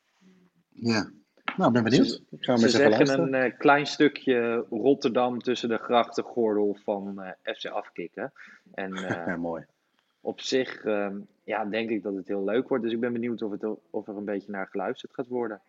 Ja. 0.69 1.09
Nou, 1.57 1.67
ik 1.67 1.73
ben 1.73 1.83
benieuwd. 1.83 2.07
Ze- 2.07 2.21
Ik 2.29 2.43
ga 2.43 2.57
Ze 2.57 2.69
zeggen 2.69 3.19
een 3.19 3.33
eh, 3.33 3.57
klein 3.57 3.85
stukje 3.85 4.65
Rotterdam 4.69 5.39
tussen 5.39 5.69
de 5.69 5.77
grachtengordel 5.77 6.77
van 6.83 7.21
eh, 7.21 7.53
FC 7.55 7.65
Afkikken. 7.65 8.33
En 8.73 8.93
eh, 9.05 9.25
Ja, 9.25 9.35
mooi. 9.37 9.65
Op 10.25 10.41
zich 10.41 10.83
ehm, 10.83 11.15
ja, 11.43 11.65
denk 11.65 11.89
ik 11.89 12.03
dat 12.03 12.15
het 12.15 12.27
heel 12.27 12.43
leuk 12.43 12.67
wordt. 12.67 12.83
Dus 12.83 12.93
ik 12.93 12.99
ben 12.99 13.13
benieuwd 13.13 13.41
of, 13.41 13.51
het, 13.51 13.65
of 13.89 14.07
er 14.07 14.17
een 14.17 14.25
beetje 14.25 14.51
naar 14.51 14.67
geluisterd 14.67 15.13
gaat 15.13 15.27
worden. 15.27 15.61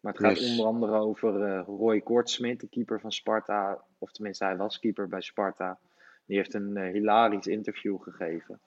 Maar 0.00 0.12
het 0.12 0.22
gaat 0.22 0.38
Yes. 0.38 0.50
onder 0.50 0.66
andere 0.66 0.92
over 0.92 1.42
eh, 1.42 1.62
Roy 1.66 2.00
Kortsmit, 2.00 2.60
de 2.60 2.66
keeper 2.68 3.00
van 3.00 3.12
Sparta. 3.12 3.78
Of 3.98 4.12
tenminste, 4.12 4.44
hij 4.44 4.56
was 4.56 4.78
keeper 4.78 5.08
bij 5.08 5.20
Sparta. 5.20 5.78
Die 6.26 6.36
heeft 6.36 6.54
een 6.54 6.76
eh, 6.76 6.92
hilarisch 6.92 7.46
interview 7.46 8.02
gegeven. 8.02 8.58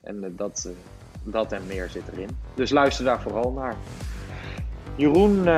En 0.00 0.24
eh, 0.24 0.30
dat, 0.32 0.70
dat 1.22 1.52
en 1.52 1.66
meer 1.66 1.88
zit 1.88 2.08
erin. 2.12 2.28
Dus 2.54 2.70
luister 2.70 3.04
daar 3.04 3.20
vooral 3.22 3.52
naar. 3.52 3.76
Jeroen, 4.96 5.48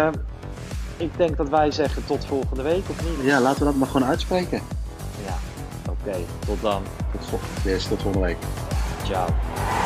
ik 0.97 1.17
denk 1.17 1.37
dat 1.37 1.49
wij 1.49 1.71
zeggen 1.71 2.07
tot 2.07 2.25
volgende 2.25 2.63
week, 2.63 2.89
of 2.89 3.05
niet? 3.05 3.27
Ja, 3.27 3.41
laten 3.41 3.59
we 3.59 3.65
dat 3.65 3.75
maar 3.75 3.89
gewoon 3.89 4.09
uitspreken. 4.09 4.61
Ja, 5.27 5.37
oké. 5.91 6.19
Tot 6.47 6.61
dan. 6.61 6.83
Tot, 7.31 7.41
yes, 7.65 7.89
tot 7.89 8.03
volgende 8.03 8.27
week. 8.27 8.66
job. 9.07 9.86